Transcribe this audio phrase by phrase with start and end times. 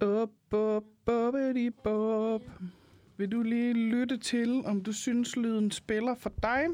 [0.00, 2.42] Op, op, bobbidi, bob.
[3.16, 6.64] Vil du lige lytte til, om du synes, lyden spiller for dig?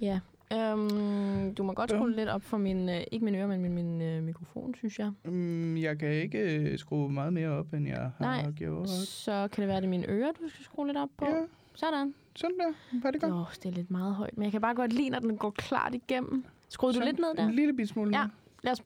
[0.00, 0.20] Ja.
[0.52, 3.72] Øhm, du må godt skrue lidt op for min, øh, ikke min øre, men min,
[3.74, 5.12] min øh, mikrofon, synes jeg.
[5.24, 8.50] Mm, jeg kan ikke øh, skrue meget mere op, end jeg har Nej.
[8.50, 8.88] gjort.
[8.90, 11.24] Så kan det være, det er mine ører, du skal skrue lidt op på.
[11.26, 11.40] Ja,
[11.74, 12.14] Sådan.
[12.36, 13.00] sådan der.
[13.02, 13.32] Var det godt?
[13.32, 15.50] Oh, det er lidt meget højt, men jeg kan bare godt lide, når den går
[15.50, 16.44] klart igennem.
[16.68, 17.46] Skruede du lidt ned der?
[17.48, 18.18] En lille bit smule.
[18.18, 18.24] Ja.
[18.62, 18.82] Lad os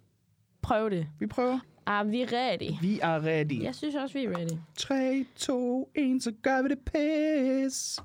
[0.62, 1.07] prøve det.
[1.18, 1.59] Vi prøver.
[1.91, 2.80] Er vi ready?
[2.80, 3.62] Vi er ready.
[3.62, 4.59] Jeg synes også, vi er ready.
[4.77, 8.01] 3, 2, 1, så gør vi det pis.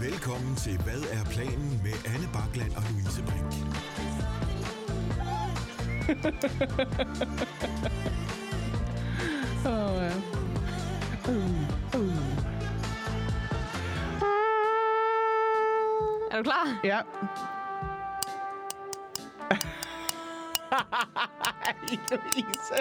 [0.00, 3.54] Velkommen til Hvad er planen med Anne Bakland og Louise Brink.
[9.66, 10.16] Åh, oh, ja.
[11.28, 12.16] Uh, uh.
[16.30, 16.80] Er du klar?
[16.84, 17.00] Ja.
[22.10, 22.74] Louise.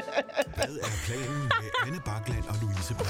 [0.55, 3.09] Hvad er planen med Anne Bakland og Louise Brink?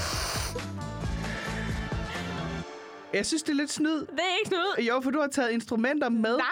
[3.12, 4.00] Jeg synes, det er lidt snyd.
[4.00, 4.84] Det er ikke snud.
[4.84, 6.36] Jo, for du har taget instrumenter med.
[6.36, 6.46] Nej.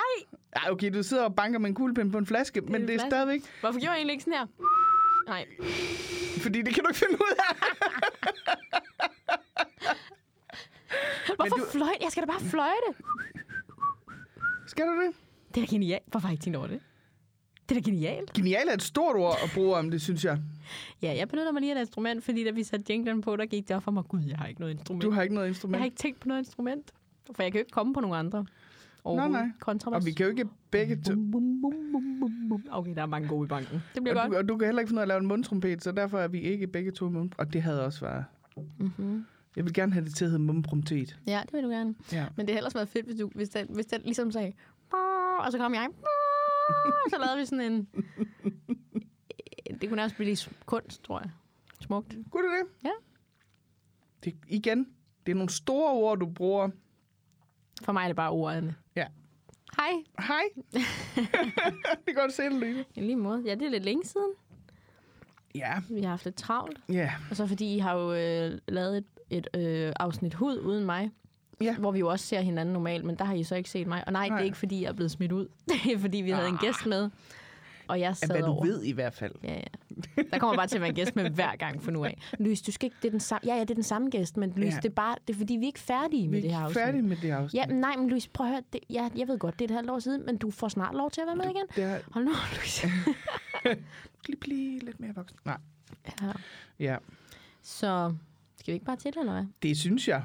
[0.56, 2.94] Ej, okay, du sidder og banker med en kuglepen på en flaske, men en det
[2.94, 3.10] er flaske.
[3.10, 3.40] stadigvæk...
[3.60, 4.46] Hvorfor gjorde jeg egentlig ikke sådan her?
[5.28, 5.46] Nej.
[6.42, 7.54] Fordi det kan du ikke finde ud af.
[11.36, 11.70] Hvorfor du- du...
[11.70, 11.98] fløjte?
[12.00, 12.94] Jeg skal da bare fløjte.
[14.66, 15.14] Skal du det?
[15.54, 16.02] Det er genialt.
[16.06, 16.80] Hvorfor har jeg ikke tænkt over det?
[17.69, 18.33] Det er da genialt.
[18.33, 20.38] Genial er et stort ord at bruge om det, synes jeg.
[21.02, 23.47] Ja, jeg benytter mig lige af et instrument, fordi da vi satte jinglen på, der
[23.47, 25.02] gik det op for mig, gud, jeg har ikke noget instrument.
[25.02, 25.78] Du har ikke noget Jeg instrument.
[25.78, 26.92] har ikke tænkt på noget instrument.
[27.36, 28.47] For jeg kan jo ikke komme på nogen andre.
[29.06, 29.48] Nej, nej.
[29.60, 30.00] Kontrabas.
[30.00, 31.12] Og vi kan jo ikke begge to...
[32.70, 33.82] Okay, der er mange gode i banken.
[33.94, 34.32] Det bliver Og godt.
[34.32, 36.19] du, og du kan heller ikke finde ud af at lave en mundtrompet, så derfor
[36.19, 37.30] er vi ikke begge to mund.
[37.38, 38.25] Og det havde også været...
[38.78, 39.25] Mm-hmm.
[39.56, 41.19] Jeg vil gerne have det til at hedde mundtrompet.
[41.27, 41.94] Ja, det vil du gerne.
[42.12, 42.27] Ja.
[42.36, 44.53] Men det havde ellers været fedt, hvis, du, hvis, den, hvis den ligesom sagde,
[45.38, 45.86] og så kom jeg,
[47.11, 47.88] så lavede vi sådan en...
[49.80, 51.30] Det kunne nærmest blive kunst, tror jeg.
[51.80, 52.16] Smukt.
[52.30, 52.88] Kunne det det?
[52.88, 52.92] Ja.
[54.25, 54.86] Det, igen,
[55.27, 56.70] det er nogle store ord, du bruger.
[57.83, 58.75] For mig er det bare ordene.
[58.97, 59.06] Ja.
[59.76, 59.92] Hej.
[60.19, 60.42] Hej.
[61.97, 62.84] det kan godt se det, Louise.
[62.94, 63.42] I lige måde.
[63.47, 64.32] Ja, det er lidt længe siden.
[65.54, 65.82] Ja.
[65.91, 66.81] Vi har haft lidt travlt.
[66.88, 67.12] Ja.
[67.31, 71.10] Og så fordi I har jo øh, lavet et, et øh, afsnit hud uden mig.
[71.60, 71.76] Ja.
[71.76, 74.02] Hvor vi jo også ser hinanden normalt, men der har I så ikke set mig.
[74.06, 74.36] Og nej, nej.
[74.36, 75.48] det er ikke fordi, jeg er blevet smidt ud.
[75.84, 77.10] Det er fordi, vi havde en gæst med.
[77.88, 78.64] Og jeg sad Hvad du over.
[78.64, 79.32] ved i hvert fald.
[79.44, 80.22] Ja, ja.
[80.32, 82.18] Der kommer bare til at være en gæst med hver gang for nu af.
[82.38, 82.97] Louise, du skal ikke...
[83.02, 84.80] Det er den samme, ja, ja, det er den samme gæst, men Louise, Ja.
[84.80, 86.64] det, er bare, det er fordi, vi er ikke færdige med Vi det her er
[86.64, 86.82] afsnit.
[86.84, 87.60] færdige med det her afsnit.
[87.62, 88.62] Ja, men nej, men Louise, prøv at høre.
[88.72, 90.94] Det, ja, jeg ved godt, det er et halvt år siden, men du får snart
[90.94, 91.64] lov til at være med igen.
[91.76, 92.86] Det er Hold nu, Louise.
[94.26, 95.38] lige blive lidt mere voksen.
[95.44, 95.56] Nej.
[96.22, 96.32] Ja.
[96.78, 96.97] Ja,
[97.62, 98.14] Så
[98.68, 99.44] skal vi ikke bare til det, eller hvad?
[99.62, 100.22] det synes jeg.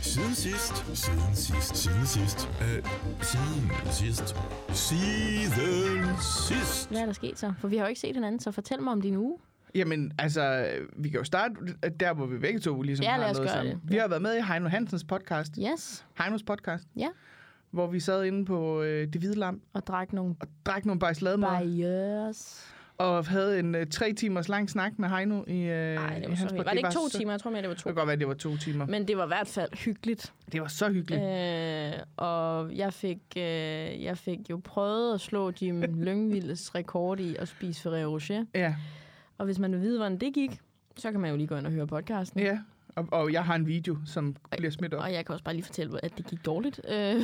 [0.00, 2.84] Siden sidst, siden sidst, siden sidst, øh,
[3.22, 4.36] siden sidst,
[4.70, 6.88] siden sidst.
[6.90, 7.52] Hvad er der sket så?
[7.58, 9.38] For vi har jo ikke set hinanden, så fortæl mig om din uge.
[9.74, 11.54] Jamen, altså, vi kan jo starte
[12.00, 13.74] der, hvor vi begge to ligesom Ja, har noget gøre sammen.
[13.74, 13.80] det.
[13.90, 16.06] Vi har været med i Heino Hansens podcast, Yes.
[16.20, 17.08] Heinos podcast, Ja.
[17.70, 20.98] hvor vi sad inde på øh, Det Hvide Lam Og drak nogle og drak nogle
[20.98, 22.72] bajslademad, bajers.
[22.98, 26.28] Og havde en øh, tre timers lang snak med Heino i, øh, Nej, i det
[26.28, 27.32] var så hans Var det ikke to timer?
[27.32, 27.88] Jeg tror mere, det var Det to.
[27.88, 28.86] kan godt være, det var to timer.
[28.86, 30.32] Men det var i hvert fald hyggeligt.
[30.52, 31.22] det var så hyggeligt.
[31.22, 33.42] Øh, og jeg fik, øh,
[34.02, 38.44] jeg fik jo prøvet at slå Jim Lyngvildes rekord i at spise Ferrero Rocher.
[38.54, 38.74] Ja,
[39.38, 40.60] Og hvis man vil vide, hvordan det gik,
[40.96, 42.40] så kan man jo lige gå ind og høre podcasten.
[42.40, 42.58] ja.
[42.96, 45.02] Og, og jeg har en video, som bliver smidt op.
[45.02, 46.80] Og jeg kan også bare lige fortælle, at det gik dårligt.
[46.90, 47.14] Øh,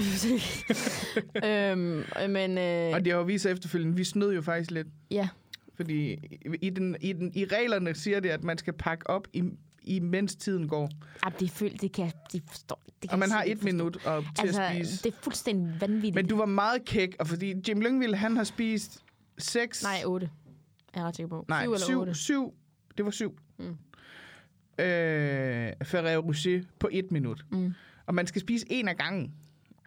[1.45, 4.87] øhm, men øh, Og det har jo vist efterfølgende, vi snød jo faktisk lidt.
[5.11, 5.29] ja,
[5.75, 6.13] Fordi
[6.61, 9.43] i, den, i, den, i reglerne siger det, at man skal pakke op, i,
[9.83, 10.91] imens tiden går.
[11.23, 12.83] ah, det, føl, det kan de forstår.
[12.87, 13.65] Det kan Og man har et forstå.
[13.65, 15.03] minut op til Altså, at spise.
[15.05, 16.15] det er fuldstændig vanvittigt.
[16.15, 19.03] Men du var meget kæk, og fordi Jim Lyngvild, han har spist
[19.39, 19.83] seks...
[19.83, 20.31] Nej, otte.
[20.95, 21.45] Jeg er ret sikker på.
[21.49, 22.15] nej syv eller syv, otte.
[22.15, 22.55] syv.
[22.97, 23.39] Det var syv.
[23.59, 23.65] Mm.
[24.85, 27.45] Øh, Ferrero Rocher på et minut.
[27.51, 27.75] Mm.
[28.07, 29.33] Og man skal spise en af gangen.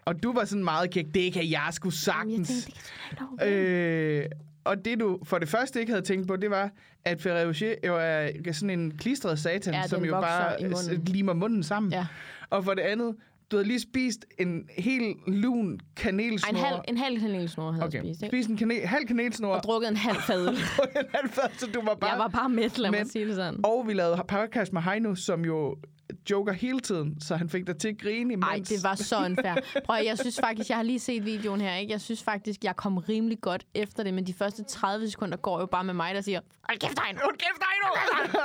[0.05, 1.05] Og du var sådan meget kæk.
[1.13, 2.49] Det kan jeg sgu Jamen, jeg sagtens.
[2.65, 3.49] tænkte, det kan.
[3.53, 4.25] Øh,
[4.67, 6.71] og det du for det første ikke havde tænkt på, det var,
[7.05, 11.03] at Ferrero Rocher jo er sådan en klistret satan, Ja, som jo bare munden.
[11.05, 11.91] limer munden sammen.
[11.91, 12.07] Ja.
[12.49, 13.15] Og for det andet,
[13.51, 16.49] du havde lige spist en helt lun Ej, kanelsnor.
[16.49, 17.93] en halv, en halv kanelsnor havde okay.
[17.97, 18.23] jeg spist.
[18.23, 18.35] Ikke?
[18.35, 19.55] Spist en kanel, halv kanelsnor.
[19.55, 20.47] Og drukket en halv fadøl.
[20.99, 22.09] en halv fad, så du var bare...
[22.11, 23.59] jeg var bare mæt, lad mig sige det sådan.
[23.65, 25.75] Og vi lavede podcast med Heino, som jo
[26.29, 28.45] joker hele tiden, så han fik dig til at grine imens.
[28.71, 29.55] Ej, det var så unfair.
[29.85, 31.91] Prøv, jeg synes faktisk, jeg har lige set videoen her, ikke?
[31.91, 35.59] Jeg synes faktisk, jeg kom rimelig godt efter det, men de første 30 sekunder går
[35.59, 37.19] jo bare med mig, der siger, hold kæft, Heino!
[37.23, 37.89] Hold kæft, Heino!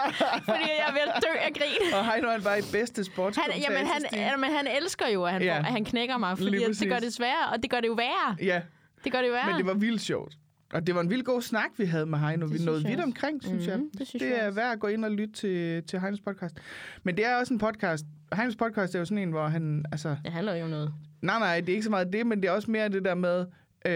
[0.53, 1.95] Fordi jeg er ved at dø af grin.
[1.95, 5.25] og Heino, han var i bedste sports Han, jamen, han, ja, men han elsker jo,
[5.25, 5.53] at han, Ja.
[5.55, 7.93] får, at han knækker mig, fordi det gør det sværere, og det gør det jo
[7.93, 8.37] værre.
[8.43, 8.61] Ja,
[9.05, 9.47] Det gør det jo værre.
[9.47, 10.33] men det var vildt sjovt.
[10.73, 12.47] Og det var en vild god snak, vi havde med Heino.
[12.47, 13.07] Det Vi nåede jeg vidt også.
[13.07, 13.79] omkring, synes jeg.
[13.79, 14.55] Mhm, det synes det jeg er også.
[14.55, 16.57] værd at gå ind og lytte til, til Heinos podcast.
[17.03, 18.07] Men det er også en podcast.
[18.35, 19.85] Heinos podcast er jo sådan en, hvor han...
[19.93, 20.93] Altså, Det handler jo om noget.
[21.23, 23.15] nej, nej, det er ikke så meget det, men det er også mere det der
[23.15, 23.47] med...
[23.87, 23.93] Øh,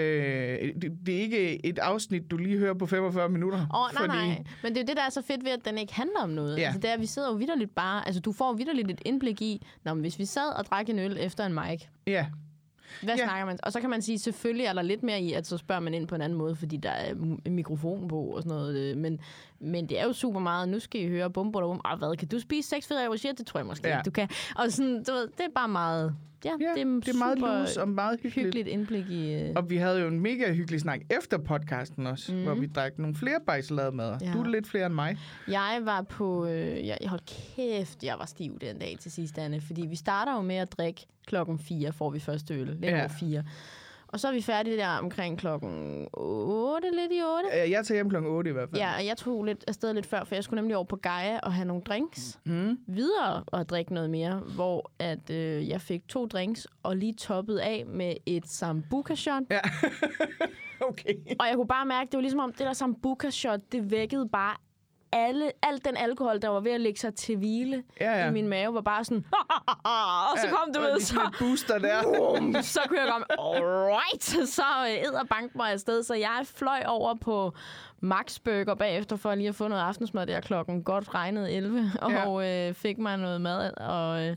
[0.83, 3.59] det, det er ikke et afsnit, du lige hører på 45 minutter.
[3.75, 4.45] Åh, oh, nej, nej.
[4.63, 6.31] Men det er jo det, der er så fedt ved, at den ikke handler om
[6.31, 6.59] noget.
[6.59, 6.63] Ja.
[6.63, 8.07] Altså, det er, at vi sidder jo vidderligt bare...
[8.07, 10.99] Altså, du får vidderligt et indblik i, Nå, men hvis vi sad og drak en
[10.99, 12.27] øl efter en mic, Ja,
[13.03, 13.25] hvad Ja.
[13.25, 13.59] snakker man?
[13.63, 15.95] Og så kan man sige, selvfølgelig er der lidt mere i, at så spørger man
[15.95, 17.15] ind på en anden måde, fordi der er
[17.51, 18.77] mikrofon på og sådan noget.
[18.77, 19.21] øh, Men,
[19.61, 21.81] men det er jo super meget, nu skal I høre bum, bum, bum.
[21.85, 23.35] Ah, hvad, kan du spise seks fede røver?
[23.39, 24.01] Det tror jeg måske Ja.
[24.05, 24.29] du kan.
[24.57, 26.15] Og sådan, du ved, det er bare meget...
[26.45, 28.47] Ja, ja det er, det er meget loose og meget hyggeligt.
[28.47, 29.35] hyggeligt indblik i...
[29.35, 32.39] Øh, Og vi havde jo en mega hyggelig snak efter podcasten også, mm.
[32.39, 32.47] Mhm.
[32.47, 34.19] hvor vi drak nogle flere bajsalademader.
[34.21, 34.27] Ja.
[34.27, 34.33] Ja.
[34.33, 35.17] Du er lidt flere end mig.
[35.49, 36.47] Jeg var på...
[36.47, 37.21] Øh, jeg, hold
[37.57, 39.61] kæft, jeg var stiv den dag til sidst, Anne.
[39.61, 42.67] Fordi vi starter jo med at drikke klokken 4, får vi første øl.
[42.67, 42.99] Lidt Ja.
[43.01, 43.45] over 4.
[44.09, 47.63] Og så er vi færdige der omkring klokken 8, lidt i 8.
[47.65, 48.81] Øh, Jeg tager hjem klokken 8 i hvert fald.
[48.81, 51.39] Ja, og jeg tog lidt afsted lidt før, for jeg skulle nemlig over på Gaia
[51.43, 52.79] og have nogle drinks Mm.
[52.87, 57.59] videre og drikke noget mere, hvor at øh, jeg fik to drinks og lige toppet
[57.59, 59.43] af med et sambuca-shot.
[59.51, 59.61] Ja.
[60.89, 61.15] okay.
[61.41, 64.57] Og jeg kunne bare mærke, det var ligesom om det der sambuca-shot, det vækkede bare
[65.17, 68.29] alle, alt den alkohol, der var ved at lægge sig til hvile Ja, ja.
[68.29, 69.25] i min mave, var bare sådan...
[70.33, 71.21] og så kom du og ved, så...
[71.39, 72.03] booster der.
[72.03, 76.03] Boom, så kunne jeg komme, alright, så æder bank mig afsted.
[76.03, 77.53] Så jeg fløj over på
[78.01, 82.47] Max Burger bagefter, for lige at få noget aftensmad der klokken godt regnet 11, og
[82.49, 83.71] øh, fik mig noget mad.
[83.77, 84.37] Og, øh,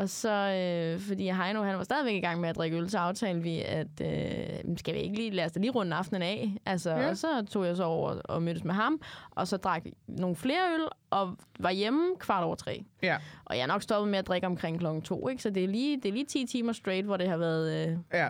[0.00, 2.98] og så, øh, fordi Heino, han var stadigvæk i gang med at drikke øl, så
[2.98, 6.56] aftalte vi, at øh, skal vi ikke lige, lad os da lige runde aftenen af.
[6.66, 7.08] Altså, Ja.
[7.10, 9.00] Og så tog jeg så over og mødtes med ham,
[9.30, 12.84] og så drak vi nogle flere øl, og var hjemme kvart over tre.
[13.02, 15.42] Ja, Og jeg er nok stoppet med at drikke omkring klokken to, ikke?
[15.42, 17.96] Så det er lige, det er lige 10 timer straight, hvor det har været øh,
[18.12, 18.28] ja,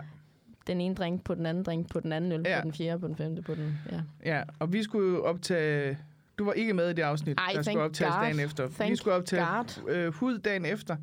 [0.67, 2.59] den ene drink på den anden drink på den anden øl, Ja.
[2.59, 3.79] på den fjerde, på den femte, på den...
[3.91, 4.01] Ja.
[4.25, 4.43] ja.
[4.59, 5.97] Og vi skulle jo optage...
[6.37, 8.23] Du var ikke med i det afsnit, Ej, der skulle optages God.
[8.23, 8.67] dagen efter.
[8.67, 9.89] vi Thank skulle optage God.
[9.89, 10.95] øh, hud dagen efter,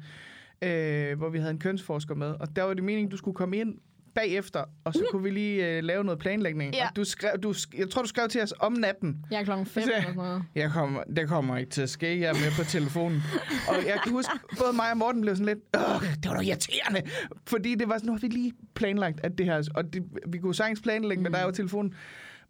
[0.63, 2.35] øh, hvor vi havde en kønsforsker med.
[2.41, 3.75] Og der var det meningen, du skulle komme ind
[4.15, 6.75] bagefter, og så kunne vi lige øh, lave noget planlægning.
[6.75, 6.89] Ja.
[6.89, 9.25] Og du skrev, du, jeg tror, du skrev til os om natten.
[9.31, 10.43] Jeg er klokken fem Så- eller sådan noget.
[10.55, 13.23] Jeg kommer, det kommer ikke til at ske, jeg er med på telefonen.
[13.69, 16.41] og jeg kan huske, både mig og Morten blev sådan lidt, Åh, det var da
[16.43, 17.03] irriterende.
[17.47, 20.39] Fordi det var sådan, nu har vi lige planlagt, at det her, og det, vi
[20.39, 21.95] kunne sagtens planlægge med dig over telefonen.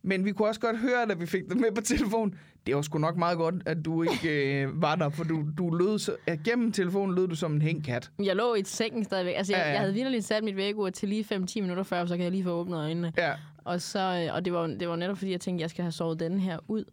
[0.02, 2.34] Men vi kunne også godt høre, da vi fik det med på telefon,
[2.66, 5.70] det var sgu nok meget godt, at du ikke øh, var der, for du, du
[5.74, 8.10] lød så, gennem telefonen lød du som en hængkat.
[8.22, 9.34] Jeg lå i sengen stadigvæk.
[9.36, 12.16] Altså, jeg, Ja, jeg havde virkelig sat mit vækkeur til lige 5-10 minutter før, så
[12.16, 13.12] kan jeg lige få åbnet øjnene.
[13.18, 13.32] Ja,
[13.64, 15.92] Og, så, øh, og det, var, det var netop fordi, jeg tænkte, jeg skal have
[15.92, 16.84] sovet den her ud.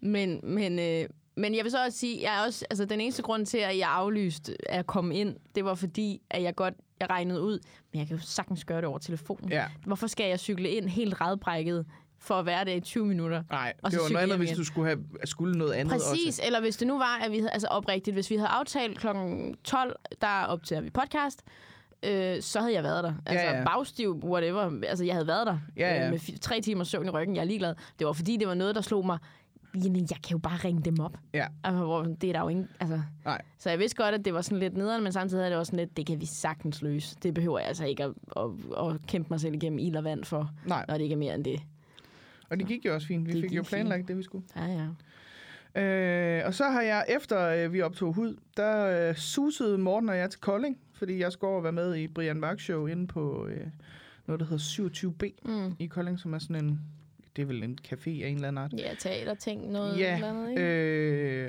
[0.00, 3.22] Men, men, øh, men jeg vil så også sige, jeg er også, altså, den eneste
[3.22, 7.10] grund til, at jeg aflyste at komme ind, det var fordi, at jeg godt jeg
[7.10, 7.58] regnede ud,
[7.92, 9.50] men jeg kan jo sagtens gøre det over telefonen.
[9.50, 9.64] ja.
[9.86, 11.86] Hvorfor skal jeg cykle ind helt redbrækket
[12.20, 13.42] for at være der i 20 minutter?
[13.50, 16.42] Nej, det var noget andet, hvis du skulle have skulle noget andet Præcis, også.
[16.46, 19.06] eller hvis det nu var, at vi havde, altså oprigtigt, hvis vi havde aftalt kl.
[19.64, 21.42] 12, der optager vi podcast,
[22.02, 23.14] øh, så havde jeg været der.
[23.26, 23.64] Altså Ja, ja.
[23.64, 24.80] bagstiv, whatever.
[24.86, 26.04] Altså jeg havde været der Ja, ja.
[26.04, 27.36] Øh, med tre timer søvn i ryggen.
[27.36, 27.74] Jeg er ligeglad.
[27.98, 29.18] Det var fordi, det var noget, der slog mig.
[29.74, 31.18] Jamen, jeg kan jo bare ringe dem op.
[31.34, 31.46] Ja.
[31.64, 32.68] Altså, hvor, det er der jo ingen...
[32.80, 33.00] Altså.
[33.24, 33.42] Nej.
[33.58, 35.70] Så jeg vidste godt, at det var sådan lidt nederen, men samtidig havde det også
[35.70, 37.16] sådan lidt, det kan vi sagtens løse.
[37.22, 38.42] Det behøver jeg altså ikke at, at,
[38.86, 41.34] at kæmpe mig selv igennem ild og vand for, Nej, når det ikke er mere
[41.34, 41.60] end det.
[42.50, 43.26] Og det gik jo også fint.
[43.26, 43.68] Vi Det fik jo fint.
[43.68, 44.44] planlagt det, vi skulle.
[44.56, 44.88] Ja, ja.
[45.82, 50.16] Øh, og så har jeg, efter øh, vi optog hud, der øh, susede Morten og
[50.16, 53.06] jeg til Kolding, fordi jeg skulle over og være med i Brian Mørk Show inde
[53.06, 53.66] på øh,
[54.26, 55.76] noget, der hedder 27B Mm.
[55.78, 56.80] i Kolding, som er sådan en,
[57.36, 58.72] det er vel en café af en eller anden art.
[58.78, 60.62] Ja, teaterting, noget Ja, eller andet, ikke?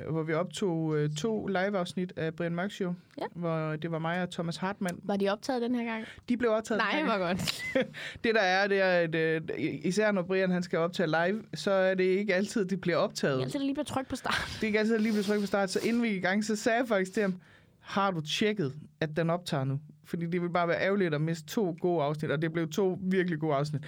[0.04, 3.24] Øh, hvor vi optog øh, to live-afsnit af Brian Mørk Show, Ja.
[3.34, 5.00] hvor det var mig og Thomas Hartmann.
[5.02, 6.04] Var de optaget den her gang?
[6.28, 6.82] De blev optaget.
[6.92, 7.64] Nej, hvor godt.
[8.24, 9.40] Det der er, det er, at øh,
[9.84, 13.36] især når Brian han skal optage live, så er det ikke altid, det bliver optaget.
[13.36, 14.46] Jeg altid lige bliver tryk på start.
[14.54, 15.70] Det er ikke altid, lige blev trykket på start.
[15.70, 17.34] Så inden vi gik i gang, så sagde jeg faktisk til ham,
[17.80, 19.80] har du tjekket, at den optager nu?
[20.04, 22.98] Fordi det ville bare være ærgerligt at miste to gode afsnit, og det blev to
[23.02, 23.82] virkelig gode afsnit.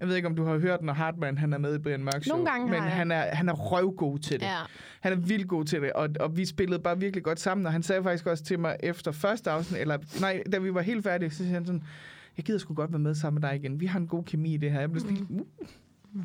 [0.00, 2.24] Jeg ved ikke, om du har hørt, når Hartmann han er med i Brian Mørk
[2.24, 2.36] Show.
[2.36, 4.46] Nogle gange Men han er, han er røvgod til det.
[4.46, 4.58] Ja.
[5.00, 7.66] Han er vildt god til det, og, og vi spillede bare virkelig godt sammen.
[7.66, 10.80] Og han sagde faktisk også til mig efter første afsnit, eller nej, da vi var
[10.80, 11.82] helt færdige, så siger han sådan,
[12.36, 13.80] jeg gider sgu godt være med sammen med dig igen.
[13.80, 14.80] Vi har en god kemi i det her.
[14.80, 15.40] Jeg blev sådan, uh,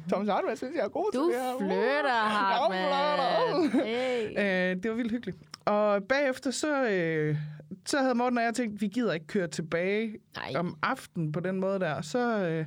[0.10, 1.12] Thomas Hartmann synes, jeg er god.
[1.14, 1.54] Du til det her.
[1.54, 1.60] Uh.
[1.60, 3.72] flytter, Hartmann.
[3.86, 4.30] Hey.
[4.30, 5.38] Øh, det var vildt hyggeligt.
[5.66, 7.38] Og bagefter så, øh,
[7.86, 11.40] så havde Morten og jeg tænkt, vi gider ikke køre tilbage Nej, om aftenen på
[11.40, 12.02] den måde der.
[12.02, 12.66] Så øh,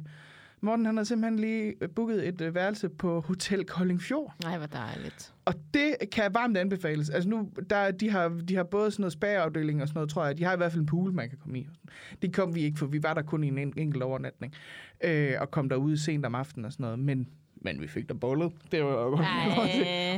[0.61, 4.35] Morten han havde simpelthen lige booket et øh, værelse på Hotel Koldingfjord.
[4.43, 5.35] nej, hvor dejligt.
[5.45, 7.11] Og det kan varmt anbefales.
[7.11, 10.25] Altså nu, der, de, har, de har både sådan noget spa-afdeling og sådan noget, tror
[10.27, 10.39] jeg.
[10.39, 11.69] De har i hvert fald en pool, man kan komme i.
[12.23, 14.55] Det kom vi ikke, for vi var der kun i en en- enkelt overnatning.
[15.05, 16.99] Øh, og kom derud sent om aftenen og sådan noget.
[16.99, 17.29] Men,
[17.67, 18.53] Men vi fik der bollet.
[18.73, 19.21] Det var jo godt.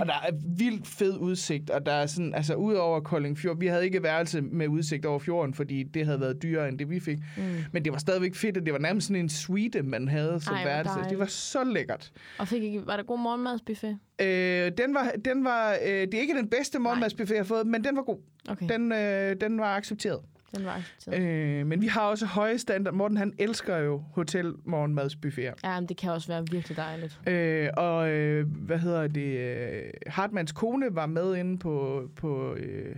[0.01, 3.59] Og der er vildt fed udsigt, og der er sådan, altså ud over Kolding Fjord,
[3.59, 6.91] vi havde ikke værelse med udsigt over fjorden, fordi det havde været dyrere end det,
[6.91, 7.19] vi fik.
[7.37, 7.43] Mm.
[7.73, 10.55] Men det var stadigvæk fedt, at det var nærmest sådan en suite, man havde som
[10.55, 10.95] Ej, værelse.
[10.95, 11.19] Det dejligt.
[11.19, 12.13] var så lækkert.
[12.39, 13.99] Og fik ikke, var der god morgenmadsbuffet?
[14.21, 17.67] Øh, den var, den var, øh, det er ikke den bedste morgenmadsbuffet, jeg har fået,
[17.67, 18.19] men den var god.
[18.49, 20.21] Okay, Den, øh, den var accepteret.
[20.57, 20.83] Den var.
[21.13, 22.95] Øh, men vi har også høje standard.
[22.95, 25.53] Morten, han elsker jo hotel morgenmadsbuffeter.
[25.65, 27.21] Ja, men det kan også være virkelig dejligt.
[27.27, 29.39] Øh, og øh, hvad hedder det?
[29.39, 32.97] Øh, Hartmanns kone var med inde på, på, øh,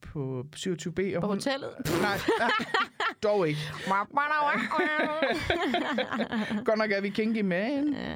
[0.00, 1.16] på 27B.
[1.16, 1.70] Og På hun, hotellet?
[2.02, 2.50] Nej, nej,
[3.22, 3.60] dog ikke.
[6.64, 7.94] Godt nok er vi kinky man.
[7.94, 8.14] Ja.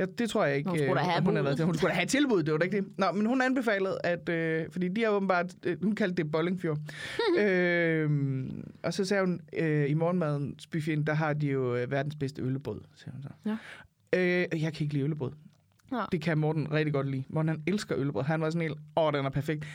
[0.00, 1.64] Ja, det tror jeg ikke, Hun skulle da øh, have hun til.
[1.64, 2.86] Hun skulle da have tilbud, det var da ikke det.
[2.98, 4.28] Nå, men hun anbefalede, at...
[4.28, 5.54] Øh, fordi de har åbenbart...
[5.66, 6.78] Øh, hun kaldte det Bollingfjord.
[7.40, 8.10] øh,
[8.82, 12.42] og så sagde hun, øh, i morgenmadens buffet, der har de jo øh, verdens bedste
[12.42, 13.28] øllebrød, siger hun så.
[13.46, 13.56] Ja.
[14.18, 15.32] Øh, jeg kan ikke lide øllebrød.
[15.90, 15.98] Nå.
[16.12, 17.24] Det kan Morten rigtig godt lide.
[17.28, 18.24] Morten, han elsker øllebrød.
[18.24, 19.66] Han var sådan helt, åh, den er perfekt.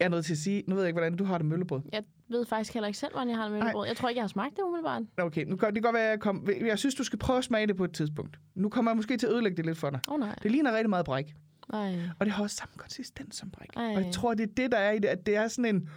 [0.00, 1.54] Jeg er nødt til at sige, nu ved jeg ikke, hvordan du har det med
[1.56, 1.80] øllebrød.
[1.92, 3.86] Jeg ved faktisk heller ikke selv, hvordan jeg har det med øllebrød.
[3.86, 5.02] Jeg tror ikke, jeg har smagt det umiddelbart.
[5.18, 6.48] Okay, nu kan det kan godt være, at jeg kom...
[6.60, 8.38] Jeg synes, du skal prøve at smage det på et tidspunkt.
[8.54, 10.00] Nu kommer jeg måske til at ødelægge det lidt for dig.
[10.08, 10.34] Oh, nej.
[10.42, 11.34] Det ligner rigtig meget bræk.
[11.72, 11.94] nej.
[12.18, 13.68] Og det har også samme konsistens som bræk.
[13.76, 13.96] Ej.
[13.96, 15.88] Og jeg tror, det er det, der er i det, at det er sådan en...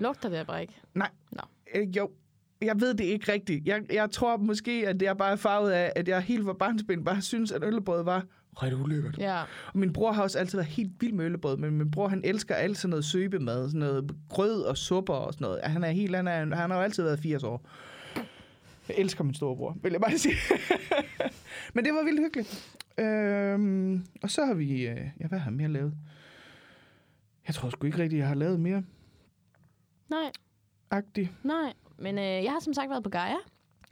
[0.00, 0.80] Lugter det af brik?
[0.94, 1.42] Nej, Nå.
[1.74, 2.10] øh, jo,
[2.62, 3.66] jeg ved det ikke rigtigt.
[3.66, 7.04] Jeg, jeg tror måske, at det er bare farvet af, at jeg helt fra barnsben
[7.04, 8.24] bare synes, at øllebrød var
[8.62, 9.18] ret ulækkert.
[9.18, 9.42] Ja.
[9.72, 12.20] Og min bror har også altid været helt vild med øllebrød, men min bror, han
[12.24, 15.60] elsker alt sådan noget søbemad, sådan noget grød og supper og sådan noget.
[15.64, 17.68] Han er helt, han, er, han har jo altid været 80 år.
[18.88, 20.34] Jeg elsker min storebror, vil jeg bare sige.
[21.74, 22.78] men det var vildt hyggeligt.
[22.98, 25.94] Øhm, og så har vi, øh, ja, hvad har jeg mere lavet?
[27.46, 28.82] Jeg tror sgu ikke rigtigt, jeg har lavet mere
[30.10, 30.30] Nej,
[30.90, 31.30] agtigt.
[31.44, 31.72] nej.
[31.98, 33.36] Men øh, jeg har som sagt været på Gaia.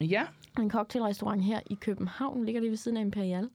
[0.01, 0.27] Ja,
[0.59, 2.45] En cocktailrestaurant her i København.
[2.45, 3.49] Ligger lige ved siden af Imperial.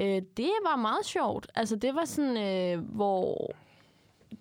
[0.00, 1.50] Øh, det var meget sjovt.
[1.54, 3.50] Altså, det var sådan, øh, hvor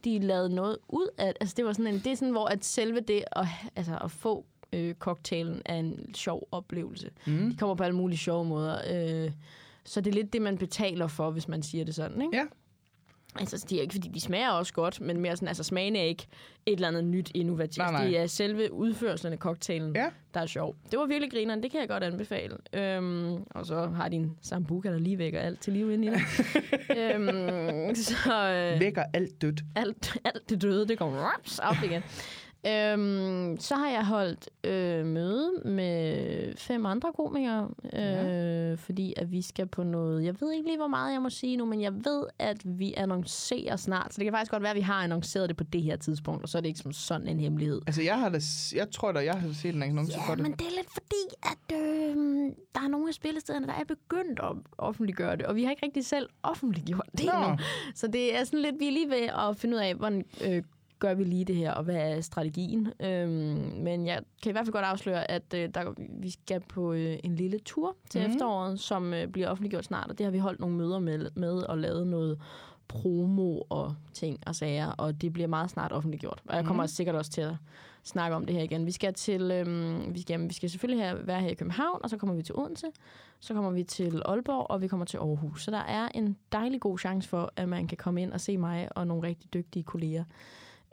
[0.04, 1.34] de lavede noget ud af...
[1.39, 2.00] Altså, det var sådan en...
[2.00, 6.13] Det er sådan, hvor at selve det at, altså, at få øh, cocktailen er en
[6.13, 7.10] sjov oplevelse.
[7.28, 7.50] Mm.
[7.50, 8.78] De kommer på alle mulige sjove måder.
[9.25, 9.32] Øh,
[9.84, 12.38] så det er lidt det, man betaler for, hvis man siger det sådan, ikke?
[12.38, 12.46] Ja.
[13.36, 16.01] Altså, det er ikke, fordi de smager også godt, men mere sådan, altså, smagen er
[16.03, 16.27] ikke
[16.65, 17.77] et eller andet nyt innovativt.
[17.77, 18.05] Nej, nej.
[18.05, 20.05] Det er selve udførelsen af cocktailen, Ja.
[20.33, 20.75] der er sjov.
[20.91, 22.55] Det var virkelig grineren, det kan jeg godt anbefale.
[22.74, 26.07] Øhm, og så har de en sambuca, der lige vækker alt til liv ind i
[26.07, 26.19] det.
[27.00, 29.62] øhm, så øh, Vækker alt dødt.
[29.75, 32.01] alt, alt det døde, det går raps op igen.
[32.68, 38.74] Øhm, så har jeg holdt øh, møde med fem andre komikere, øh, Ja.
[38.74, 40.24] fordi at vi skal på noget...
[40.25, 42.94] Jeg ved ikke lige, hvor meget jeg må sige nu, men jeg ved, at vi
[42.98, 44.13] annoncerer snart.
[44.13, 46.44] Så det kan faktisk godt være, at vi har annonceret det på det her tidspunkt,
[46.44, 47.82] og så er det ikke som sådan en hemmelighed.
[47.88, 48.39] Altså, jeg, har da,
[48.75, 50.44] jeg tror da, jeg har set en annonce for Ja, det.
[50.44, 52.16] men det er lidt fordi, at øh,
[52.75, 55.86] der er nogle af spillestederne, der er begyndt at offentliggøre det, og vi har ikke
[55.86, 57.32] rigtig selv offentliggjort det Nå.
[57.44, 57.58] endnu.
[57.96, 60.63] Så det er sådan lidt, vi er lige ved at finde ud af, hvordan øh,
[61.00, 62.88] gør vi lige det her, og hvad er strategien.
[63.00, 63.29] Øhm,
[63.77, 67.18] men jeg kan i hvert fald godt afsløre, at øh, der, vi skal på øh,
[67.24, 68.32] en lille tur til mm.
[68.32, 71.53] efteråret, som øh, bliver offentliggjort snart, og det har vi holdt nogle møder med, med
[71.53, 72.39] og lavet noget
[72.88, 76.41] promo og ting og sager, og det bliver meget snart offentliggjort.
[76.46, 76.88] Og jeg kommer mm.
[76.88, 77.53] sikkert også til at
[78.03, 78.86] snakke om det her igen.
[78.86, 82.10] Vi skal til, øhm, vi skal, vi skal selvfølgelig her, være her i København, og
[82.10, 82.88] så kommer vi til Odense,
[83.39, 85.63] så kommer vi til Aalborg, og vi kommer til Aarhus.
[85.63, 88.58] Så der er en dejlig god chance for, at man kan komme ind og se
[88.58, 90.24] mig og nogle rigtig dygtige kolleger,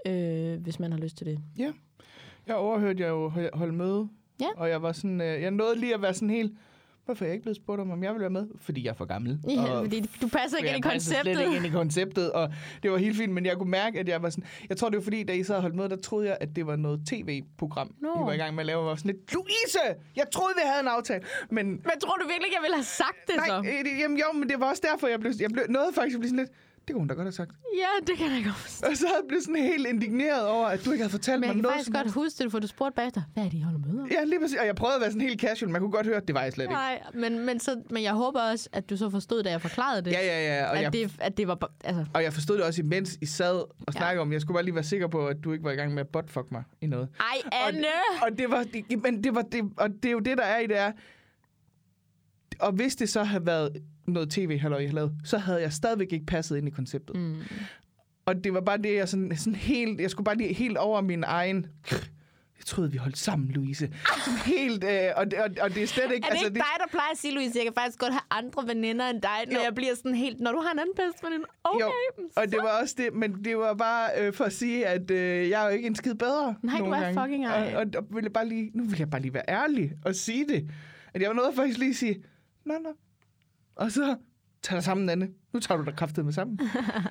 [0.09, 1.39] øh, hvis man har lyst til det.
[2.47, 4.09] Jeg overhørte jeg jo hold- holde møde,
[4.41, 4.47] Ja.
[4.57, 6.53] og jeg var sådan, øh, jeg nåede lige at være sådan helt,
[7.05, 8.47] hvorfor er jeg ikke blevet spurgt om, om jeg vil være med?
[8.61, 9.39] Fordi jeg er for gammel.
[9.49, 11.45] Ja, og fordi du passer ikke jeg ind i passede slet konceptet.
[11.45, 14.23] ikke ind i konceptet, og det var helt fint, men jeg kunne mærke, at jeg
[14.23, 16.29] var sådan, jeg tror det var fordi, da I sad og holdt møde, der troede
[16.29, 18.09] jeg, at det var noget tv-program, Nå.
[18.09, 19.79] I var i gang med at lave, jeg var sådan lidt, Louise,
[20.17, 22.85] jeg troede, vi havde en aftale, men Men tror du virkelig ikke, jeg ville have
[23.03, 23.57] sagt det nej, så?
[23.59, 26.19] øh, det- jamen jo, men det var også derfor, jeg blev, jeg blev nåede faktisk
[26.19, 26.51] blive sådan lidt,
[26.87, 27.51] det kunne hun da godt have sagt.
[27.77, 28.87] Ja, det kan jeg godt forstå.
[28.91, 31.47] Og så havde jeg blevet sådan helt indigneret over, at du ikke havde fortalt Men
[31.49, 31.75] jeg mig kan noget.
[31.75, 34.09] faktisk godt huske det, for du spurgte bagefter, hvad er det, I holder møde om?
[34.11, 34.57] Ja, lige præcis.
[34.61, 35.71] Og jeg prøvede at være sådan helt casual.
[35.73, 36.73] Man kunne godt høre, at det var jeg slet ikke.
[36.75, 40.03] Nej, men, men, så, men jeg håber også, at du så forstod, da jeg forklarede
[40.03, 40.11] det.
[40.13, 40.71] Ja, ja, ja.
[40.71, 41.71] Og at, jeg, det, at det var...
[41.85, 43.99] Altså, og jeg forstod det også, imens I sad og Ja.
[43.99, 45.95] snakkede om, jeg skulle bare lige være sikker på, at du ikke var i gang
[45.95, 47.09] med at buttfuck mig i noget.
[47.21, 47.87] ej, Og, Anne!
[48.23, 50.59] og det var, det, men det var det, og det er jo det, der er
[50.59, 50.93] i det er,
[52.61, 55.73] og hvis det så havde været noget tv, halløj, jeg havde lavet, så havde jeg
[55.73, 57.17] stadigvæk ikke passet ind i konceptet.
[57.17, 57.37] Mm.
[58.27, 61.01] Og det var bare det, jeg sådan, sådan helt, jeg skulle bare lige helt over
[61.01, 61.67] min egen,
[62.59, 63.91] jeg troede, vi holdt sammen, Louise.
[64.25, 66.27] Sådan helt, øh, og, det, og, og det er slet ikke...
[66.27, 68.69] Er det ikke dig, der plejer at sige, Louise, jeg kan faktisk godt have andre
[68.69, 69.65] veninder end dig, når Jo.
[69.65, 70.41] jeg bliver sådan helt...
[70.41, 71.81] Når du har en anden bedste veninde, okay.
[71.81, 71.93] Jo,
[72.37, 75.49] og det var også det, men det var bare øh, for at sige, at øh,
[75.49, 76.55] jeg er jo ikke en skid bedre.
[76.63, 77.21] Nej, du nogle er gange.
[77.23, 77.75] fucking ej.
[77.75, 80.15] Og, og, og vil jeg bare lige, nu vil jeg bare lige være ærlig og
[80.15, 80.71] sige det.
[81.15, 82.23] At jeg var nødt faktisk lige sige,
[82.67, 82.89] nå, nå,
[83.77, 84.17] Og så
[84.63, 85.29] tager dig sammen, Anne.
[85.53, 86.61] Nu tager du dig kraftet med sammen.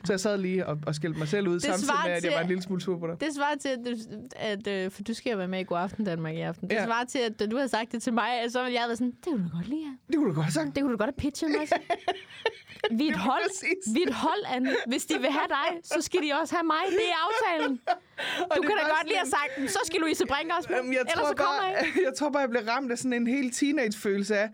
[0.06, 2.34] så jeg sad lige og, og skældte mig selv ud, samtidig svarer med, at jeg
[2.34, 3.22] var en lille smule sur på dig.
[3.22, 5.78] Det svarer til, at, du- at øh, for du skal jo være med i God
[5.78, 6.70] Aften Danmark i aften.
[6.70, 6.86] Det Ja.
[6.86, 8.98] svarer til, at du har sagt det til mig, og så ville jeg have været
[8.98, 9.98] sådan, det kunne du godt lide.
[10.08, 10.76] Det kunne du godt sagt.
[10.76, 11.68] Det kunne du godt have pitchet mig.
[13.00, 13.48] Vi er et hold.
[13.94, 14.70] Vi er et hold, Anne.
[14.88, 16.84] Hvis de vil have dig, så skal de også have mig.
[16.90, 17.80] Det er aftalen.
[18.56, 20.78] Du det kan da godt lige have sagt, så skal Louise Brink også med.
[20.78, 22.98] Jamen, jeg, Ellers tror så kommer bare, jeg jeg tror bare, jeg blev ramt af
[22.98, 24.50] sådan en helt teenage-følelse af,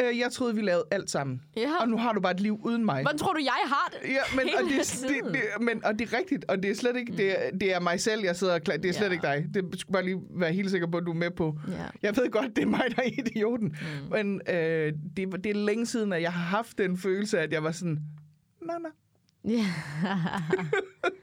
[0.00, 1.40] øh, jeg troede, vi lavede alt sammen.
[1.56, 1.70] Ja.
[1.80, 3.02] Og nu har du bare et liv uden mig.
[3.02, 4.08] Hvordan tror du, jeg har det?
[4.08, 6.96] Ja, men, og, det, det, det, men, og det er rigtigt, og det er slet
[6.96, 9.12] ikke, det er, det er mig selv, jeg sidder og klar, det er slet Ja.
[9.12, 9.46] ikke dig.
[9.54, 11.58] Det skal bare lige være helt sikker på, at du er med på.
[11.68, 11.74] Ja.
[12.02, 13.68] Jeg ved godt, det er mig, der er idioten.
[13.68, 14.10] Mm.
[14.10, 17.62] Men øh, det, det er længe siden, at jeg har haft den følelse, at jeg
[17.64, 17.98] var sådan,
[18.66, 18.90] nej, nej.
[19.44, 19.66] Ja.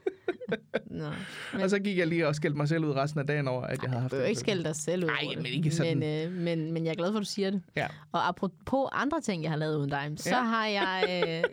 [0.86, 1.08] Nå.
[1.52, 3.62] Men, og så gik jeg lige og skældte mig selv ud resten af dagen over,
[3.62, 5.36] at jeg havde haft Du bør den ikke skælde dig selv ud Nej, det.
[5.36, 5.98] men ikke sådan.
[5.98, 7.62] Men, øh, men, men jeg er glad for, at du siger det.
[7.76, 7.86] Ja.
[8.12, 10.42] Og apropos andre ting, jeg har lavet uden dig, så Ja.
[10.42, 11.04] har jeg...
[11.28, 11.44] Øh,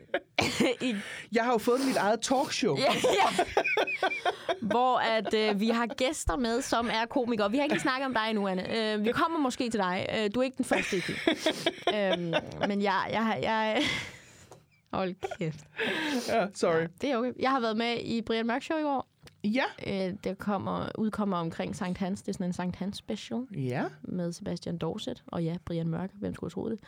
[0.89, 0.95] i,
[1.31, 2.77] Jeg har jo fået mit eget talkshow.
[2.77, 3.43] ja, ja,
[4.61, 7.51] hvor at, øh, vi har gæster med, som er komikere.
[7.51, 8.93] Vi har ikke snakket om dig endnu, Anne.
[8.93, 10.05] Øh, vi kommer måske til dig.
[10.17, 10.95] Øh, du er ikke den første
[11.95, 12.33] øhm,
[12.67, 13.07] men jeg...
[13.11, 13.81] jeg, har- jeg
[14.93, 15.59] Hold kæft.
[16.29, 16.87] Ja, sorry.
[17.01, 17.33] Det er okay.
[17.39, 19.07] Jeg har været med i Brian Mørk Show i år.
[19.43, 19.63] Ja.
[19.87, 22.21] Øh, det kommer, udkommer omkring Sankt Hans.
[22.21, 23.41] Det er sådan en Sankt Hans special.
[23.55, 23.85] Ja.
[24.01, 26.79] med Sebastian Dorset, og ja, Brian Mørk, hvem skulle troet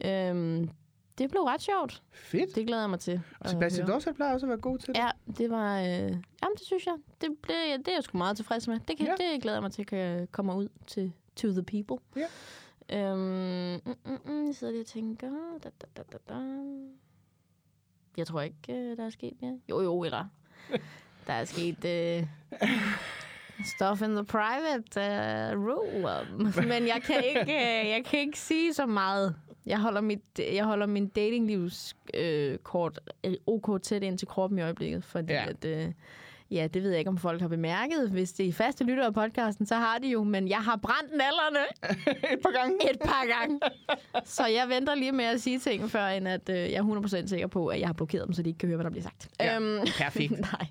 [0.00, 0.08] det.
[0.10, 0.70] Øhm,
[1.18, 2.02] det blev ret sjovt.
[2.12, 2.54] Fedt.
[2.54, 3.20] Det glæder jeg mig til.
[3.40, 3.86] Og at Sebastian.
[3.88, 4.98] Dorset plejer også at være god til det.
[5.00, 5.80] Ja, det var...
[5.80, 6.94] Øh, jamen, det synes jeg.
[7.20, 8.78] Det, blev, det er jeg sgu meget tilfreds med.
[8.88, 9.14] Det, kan, Ja.
[9.20, 9.32] ja.
[9.32, 11.96] det glæder jeg mig til, kan komme ud til to the people.
[12.16, 12.26] Ja.
[13.12, 15.30] Øhm, mm, mm, mm, jeg sidder lige og tænker...
[15.64, 16.34] Da, da, da, da, da.
[18.16, 19.58] Jeg tror ikke, øh, der er sket mere.
[19.70, 20.24] Jo, jo, eller...
[21.26, 21.84] der er sket...
[21.84, 22.26] Øh,
[23.64, 26.54] Stuff in the private uh, room.
[26.68, 29.34] Men jeg kan ikke, uh, jeg kan ikke sige så meget.
[29.66, 34.58] Jeg holder, mit, jeg holder min datinglivs uh, kort øh, ok tæt ind til kroppen
[34.58, 35.46] i øjeblikket, fordi Ja.
[35.48, 35.92] at, uh,
[36.50, 38.10] ja, det ved jeg ikke, om folk har bemærket.
[38.10, 41.10] Hvis det er faste lyttere af podcasten, så har de jo, men jeg har brændt
[41.16, 41.58] nallerne
[42.34, 42.90] Et par gange.
[42.90, 43.60] et par gange.
[44.24, 47.26] Så jeg venter lige med at sige ting, før end at øh, jeg er 100%
[47.28, 49.02] sikker på, at jeg har blokeret dem, så de ikke kan høre, hvad der bliver
[49.02, 49.28] sagt.
[49.40, 49.58] Ja,
[49.98, 50.32] perfekt.
[50.52, 50.66] nej.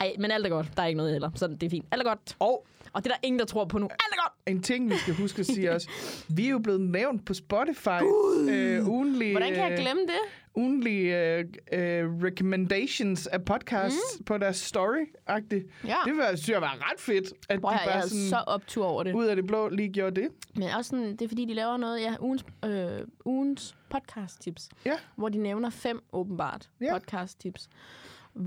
[0.00, 0.66] Ej, men alt er godt.
[0.76, 1.86] Der er ikke noget heller, så det er fint.
[1.90, 2.36] Alt er godt.
[2.38, 3.84] Og Og det er der ingen, der tror på nu.
[3.86, 4.32] Alt er godt!
[4.46, 5.88] en ting, vi skal huske at sige også.
[6.28, 8.02] Vi er jo blevet nævnt på Spotify.
[8.50, 10.20] Øh, ugenlige, Hvordan kan jeg glemme det?
[10.58, 14.24] Ugenlige øh, øh, recommendations af podcasts mm.
[14.24, 15.70] på deres story-agtigt.
[15.86, 15.96] Ja.
[16.04, 18.36] Det var, synes jeg var ret fedt, at Prøv de jeg bare havde sådan så
[18.46, 19.14] optur over det.
[19.14, 20.28] ud af det blå lige gjorde det.
[20.54, 22.88] Men også sådan, det er fordi, de laver noget, ja, ugens, øh,
[23.24, 24.68] ugens podcast-tips.
[24.86, 24.92] Ja.
[25.16, 26.98] Hvor de nævner fem, åbenbart, Ja.
[26.98, 27.68] podcast-tips.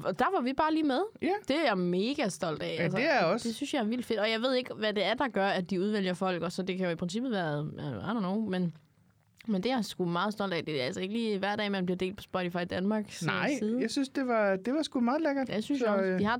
[0.03, 1.01] Og der var vi bare lige med.
[1.21, 1.31] Ja.
[1.47, 2.77] Det er jeg mega stolt af.
[2.79, 3.47] Altså, Ja, det er jeg også.
[3.47, 4.19] Det synes jeg er vildt fedt.
[4.19, 6.43] Og jeg ved ikke, hvad det er, der gør, at de udvælger folk.
[6.43, 8.73] Og så det kan jo i princippet være, øh, I don't know, men...
[9.47, 10.65] Men det er jeg sgu meget stolt af.
[10.65, 13.81] Det er altså ikke lige hver dag, man bliver delt på Spotify Danmarks Nej, side.
[13.81, 15.47] jeg synes, det var, det var sgu meget lækkert.
[15.47, 16.05] Det synes Så, jeg også.
[16.05, 16.37] øh, De har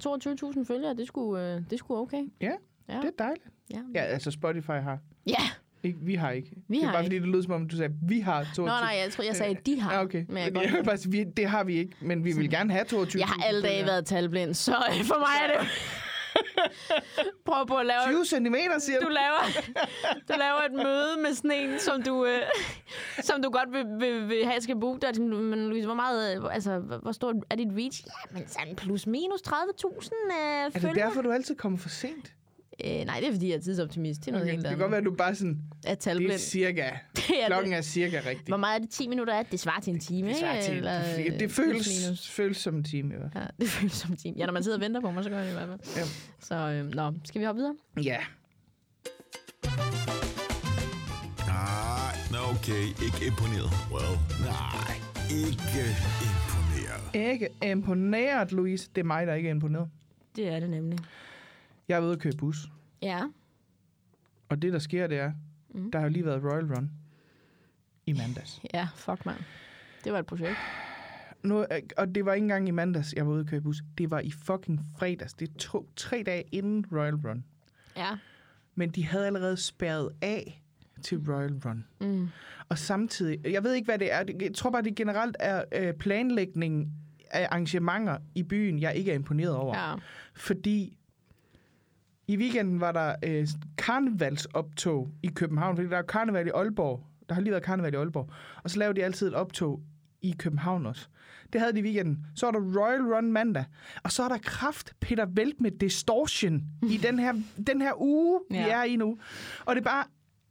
[0.58, 0.94] 22.000 følgere.
[0.96, 2.24] Det skulle, øh, det skulle okay.
[2.42, 2.52] Ja,
[2.90, 2.96] Ja.
[2.98, 3.46] det er dejligt.
[3.74, 3.80] Ja.
[3.96, 4.98] Ja, altså Spotify har.
[5.28, 5.36] ja.
[5.84, 6.50] Ikke, vi har ikke.
[6.68, 7.16] Vi det er har bare ikke.
[7.16, 8.66] fordi, det lød som om, du sagde, vi har 22.
[8.66, 9.94] Nå nej, jeg tror, jeg sagde, de har.
[9.94, 10.26] Ja, okay.
[10.28, 12.86] Men jeg, jeg vil bare sige, det har vi ikke, men vi vil gerne have
[12.86, 13.20] 22.
[13.20, 15.68] jeg har alle dage været talblind, så øh, for mig er det...
[17.46, 18.02] Prøv på at lave...
[18.06, 19.12] 20 cm, siger Du du?
[19.12, 19.42] laver,
[20.30, 22.42] du laver et møde med sådan en, som du, øh,
[23.28, 25.22] som du godt vil, vil, vil have skal booke dig.
[25.22, 28.04] Men Louise, hvor meget, øh, altså, hvor hvor stort er dit reach?
[28.08, 30.96] Ja, men sådan plus minus 30.000 øh, Er det følgere.
[31.08, 32.34] derfor, du altid kommer for sent?
[32.86, 34.22] Øh, nej, det er fordi, jeg er tidsoptimist.
[34.22, 35.92] Det er noget Okay, helt det kan godt være, at du bare sådan, Er det
[35.92, 36.38] er talblind.
[36.40, 37.78] cirka, Det er klokken det.
[37.78, 38.48] er cirka rigtig.
[38.48, 38.90] Hvor meget er det?
[38.90, 39.44] 10 minutter er?
[39.44, 40.66] Det svarer til en time, Det, svarer ikke?
[40.66, 43.44] til, Eller, det, øh, det føles, føles som en time i hvert fald.
[43.44, 44.36] Ja, det føles som en time.
[44.38, 45.80] Ja, når man sidder og venter på mig, så gør det i hvert fald.
[45.98, 46.04] Ja.
[46.40, 47.76] Så, øh, nå, skal vi hoppe videre?
[48.04, 48.18] Ja.
[51.48, 52.84] Nej, okay.
[53.06, 53.70] Ikke imponeret.
[53.94, 54.96] Well, nej.
[55.30, 55.82] Ikke
[56.28, 57.32] imponeret.
[57.32, 58.90] Ikke imponeret, Louise.
[58.96, 59.90] Det er mig, der ikke er imponeret.
[60.36, 61.00] Det er det nemlig.
[61.88, 62.68] Jeg er ude at køre bus.
[63.02, 63.24] Ja.
[64.50, 65.32] Og det, der sker, det er,
[65.74, 65.92] Mm.
[65.92, 66.92] der har jo lige været Royal Run
[68.06, 68.62] i mandags.
[68.74, 69.36] Ja, fuck man.
[70.04, 70.58] Det var et projekt.
[71.44, 71.68] Nu, øh,
[71.98, 73.84] og det var ikke engang i mandags, jeg var ude at køre bus.
[73.98, 75.34] Det var i fucking fredags.
[75.34, 77.44] Det tog tre dage inden Royal Run.
[77.98, 78.18] Ja.
[78.76, 80.64] Men de havde allerede spærret af
[81.02, 81.86] til Royal Run.
[82.02, 82.30] Mm.
[82.70, 84.24] Og samtidig, jeg ved ikke, hvad det er.
[84.42, 86.94] Jeg tror bare, det generelt er øh, planlægning
[87.32, 89.90] af arrangementer i byen, jeg ikke er imponeret over.
[89.90, 89.96] Ja.
[90.34, 90.98] Fordi
[92.28, 97.04] i weekenden var der øh, karnevalsoptog i København, fordi der er karneval i Aalborg.
[97.30, 98.30] Der har lige været karneval i Aalborg.
[98.64, 99.82] Og så laver de altid et optog
[100.22, 101.08] i København også.
[101.54, 102.26] Det havde de i weekenden.
[102.36, 103.66] Så er der Royal Run mandag.
[104.04, 107.34] Og så er der kraft Peter Velt med Distortion i den her,
[107.68, 108.68] den her uge, vi Ja.
[108.70, 109.18] er i nu.
[109.66, 110.04] Og det er bare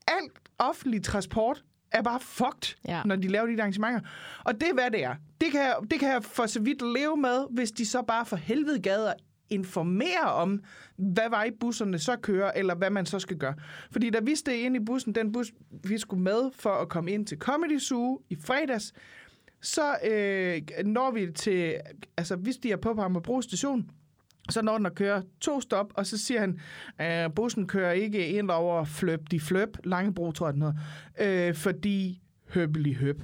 [0.09, 3.03] alt offentlig transport er bare fucked, Ja.
[3.05, 4.01] når de laver de arrangementer.
[4.45, 5.15] Og det er, hvad det er.
[5.41, 8.27] Det kan, jeg, det kan jeg for så vidt leve med, hvis de så bare
[8.27, 9.15] for helvede gad at
[9.51, 10.63] informere om,
[10.97, 13.55] hvad vej busserne så kører, eller hvad man så skal gøre.
[13.91, 15.53] Fordi da vi steg ind i bussen, den bus,
[15.85, 18.93] vi skulle med for at komme ind til Comedy Zoo i fredags,
[19.63, 21.75] så øh, når vi til,
[22.17, 23.91] altså vi stiger på på Amagerbro station,
[24.51, 26.61] så når den at køre to stop, og så siger han,
[26.99, 31.55] at bussen kører ikke ind over fløb de fløb, Langebro tror jeg den hedder, øh,
[31.55, 33.23] fordi høbelig høb.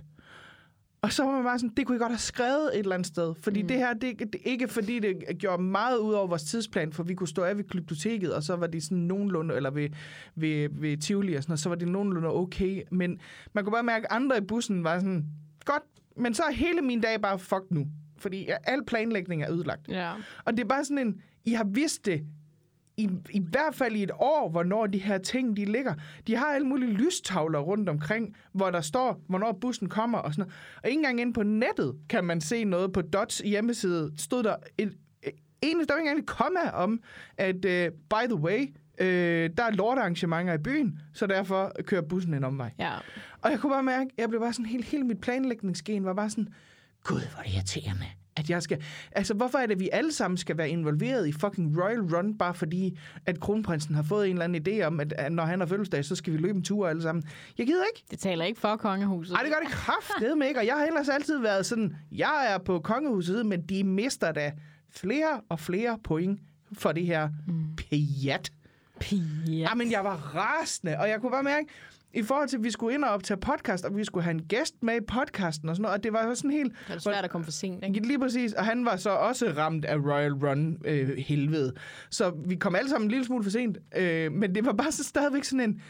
[1.06, 3.06] Og så var man bare sådan, det kunne I godt have skrevet et eller andet
[3.06, 3.34] sted.
[3.40, 3.68] Fordi mm.
[3.68, 7.14] det her, det, det ikke fordi det gjorde meget ud over vores tidsplan, for vi
[7.14, 9.88] kunne stå af ved glyptoteket, og så var de sådan nogenlunde, eller ved,
[10.34, 12.82] ved, ved Tivoli og sådan noget, så var det nogenlunde okay.
[12.90, 13.18] Men
[13.52, 15.26] man kunne bare mærke, at andre i bussen var sådan,
[15.64, 15.82] godt,
[16.16, 17.86] men så er hele min dag bare fucked nu.
[18.18, 19.88] Fordi al planlægning er ødelagt.
[19.88, 20.12] Ja.
[20.44, 22.22] Og det er bare sådan en, I har vidst det
[22.96, 25.94] i, i hvert fald i et år, hvornår de her ting, de ligger.
[26.26, 30.42] De har alle mulige lystavler rundt omkring, hvor der står, hvornår bussen kommer og sådan
[30.42, 30.54] noget.
[30.82, 34.12] Og ikke engang inde på nettet kan man se noget på Dots hjemmeside.
[34.16, 34.96] Stod der et,
[35.62, 37.00] en, der var ikke engang et komma om,
[37.36, 38.60] at uh, by the way,
[39.00, 42.70] uh, der er lortearrangementer i byen, så derfor kører bussen en omvej.
[42.78, 42.92] Ja.
[43.42, 46.30] Og jeg kunne bare mærke, jeg blev bare sådan helt, hele mit planlægningsgen var bare
[46.30, 46.48] sådan,
[47.04, 48.06] gud, hvor det irriterende,
[48.36, 48.82] at jeg skal...
[49.12, 52.38] Altså, hvorfor er det, at vi alle sammen skal være involveret i fucking Royal Run,
[52.38, 55.60] bare fordi, at kronprinsen har fået en eller anden idé om, at, at når han
[55.60, 57.24] har fødselsdag, så skal vi løbe en tur alle sammen.
[57.58, 58.04] Jeg gider ikke.
[58.10, 59.34] Det taler ikke for kongehuset.
[59.34, 62.58] Ej, det gør det kraftedeme ikke, og jeg har ellers altid været sådan, jeg er
[62.58, 64.52] på kongehuset, men de mister da
[64.90, 66.40] flere og flere point
[66.72, 67.76] for det her mm.
[67.76, 68.50] pjat.
[69.00, 69.68] Pia.
[69.68, 71.66] Jamen, jeg var rasende, og jeg kunne bare mærke,
[72.16, 74.42] i forhold til, at vi skulle ind og optage podcast, og vi skulle have en
[74.42, 76.72] gæst med i podcasten og sådan noget, og det var sådan helt...
[76.88, 78.06] Det er svært at komme for sent, ikke?
[78.06, 81.72] Lige præcis, og han var så også ramt af Royal Run øh, helvede.
[82.10, 84.92] Så vi kom alle sammen en lille smule for sent, øh, men det var bare
[84.92, 85.80] så stadigvæk sådan en...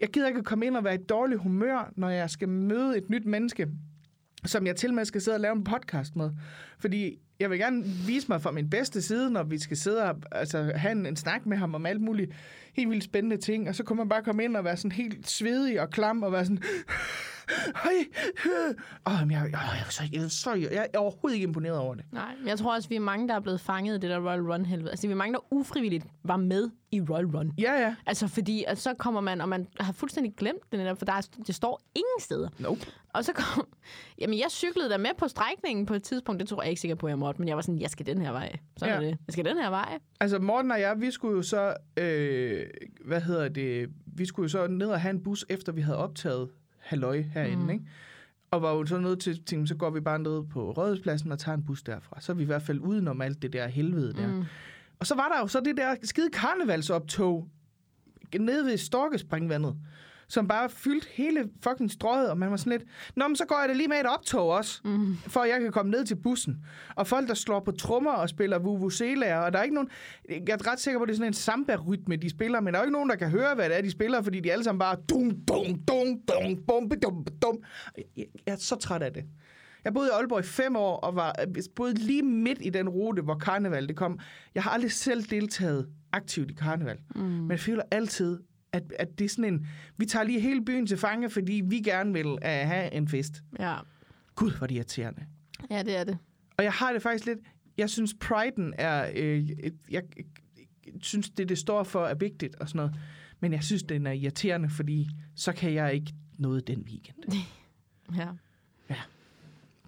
[0.00, 2.98] Jeg gider ikke at komme ind og være i dårlig humør, når jeg skal møde
[2.98, 3.68] et nyt menneske,
[4.44, 6.30] som jeg til med skal sidde og lave en podcast med.
[6.78, 10.16] Fordi jeg vil gerne vise mig fra min bedste side, når vi skal sidde og
[10.32, 12.32] altså, have en, en snak med ham om alt muligt
[12.74, 15.30] helt vildt spændende ting, og så kunne man bare komme ind og være sådan helt
[15.30, 16.62] svedig og klam og være sådan...
[17.82, 17.92] Hej!
[19.06, 19.60] Åh, men jeg, jeg,
[20.12, 22.04] jeg, er så, jeg, jeg er overhovedet ikke imponeret over det.
[22.12, 24.28] Nej, men jeg tror også, vi er mange, der er blevet fanget i det der
[24.28, 24.90] Royal Run-helvede.
[24.90, 27.52] Altså, vi er mange, der ufrivilligt var med i Royal Run.
[27.58, 27.94] Ja, ja.
[28.06, 31.12] Altså, fordi at så kommer man, og man har fuldstændig glemt det netop, for der
[31.12, 32.48] er, det står ingen steder.
[32.58, 32.80] Nope.
[33.14, 33.68] Og så kom...
[34.20, 36.40] Jamen, jeg cyklede der med på strækningen på et tidspunkt.
[36.40, 37.40] Det tror jeg ikke sikker på, at jeg måtte.
[37.40, 38.56] Men jeg var sådan, jeg skal den her vej.
[38.76, 38.90] Så ja.
[38.92, 38.96] Ja.
[38.96, 39.18] er det.
[39.26, 39.98] Jeg skal den her vej.
[40.20, 41.74] Altså, Morten og jeg, vi skulle jo så...
[41.96, 42.66] Øh,
[43.04, 43.88] hvad hedder det?
[44.06, 46.48] Vi skulle jo så ned og have en bus, efter vi havde optaget
[46.88, 47.70] halløj herinde, mm.
[47.70, 47.84] ikke?
[48.50, 51.38] Og var jo så nødt til, tænke, så går vi bare ned på Rådhuspladsen og
[51.38, 52.20] tager en bus derfra.
[52.20, 54.26] Så er vi i hvert fald udenom alt det der helvede der.
[54.26, 54.44] Mm.
[54.98, 57.48] Og så var der jo så det der skide karnevalsoptog
[58.38, 59.76] nede ved Storkespringvandet,
[60.28, 62.82] som bare fyldte hele fucking strøget, og man var sådan lidt,
[63.16, 65.16] Nå, men så går jeg da lige med et optog også, mm.
[65.16, 66.56] for at jeg kan komme ned til bussen.
[66.94, 69.88] Og folk, der slår på trommer og spiller vuvuzelaer, og der er ikke nogen,
[70.28, 72.80] jeg er ret sikker på, at det er sådan en samba-rytme, de spiller, men der
[72.80, 74.78] er ikke nogen, der kan høre, hvad det er, de spiller, fordi de alle sammen
[74.78, 77.58] bare dum, dum, dum, dum, bum, dum, dum.
[77.96, 79.24] Jeg, jeg er så træt af det.
[79.84, 81.34] Jeg boede i Aalborg i fem år, og var
[81.76, 84.18] boede lige midt i den rute, hvor karneval det kom.
[84.54, 87.22] Jeg har aldrig selv deltaget aktivt i karneval, mm.
[87.22, 88.38] men jeg føler altid,
[88.72, 89.66] at, at det er sådan en...
[89.96, 93.42] Vi tager lige hele byen til fange, fordi vi gerne vil uh, have en fest.
[93.58, 93.76] Ja.
[94.34, 95.26] Gud, hvor er det irriterende.
[95.70, 96.18] Ja, det er det.
[96.58, 97.38] Og jeg har det faktisk lidt...
[97.78, 99.10] Jeg synes, priden er...
[99.14, 99.50] Øh,
[99.90, 100.02] jeg,
[101.02, 102.94] synes, det, det står for, er vigtigt og sådan noget.
[103.40, 107.16] Men jeg synes, den er irriterende, fordi så kan jeg ikke noget den weekend.
[108.16, 108.26] Ja,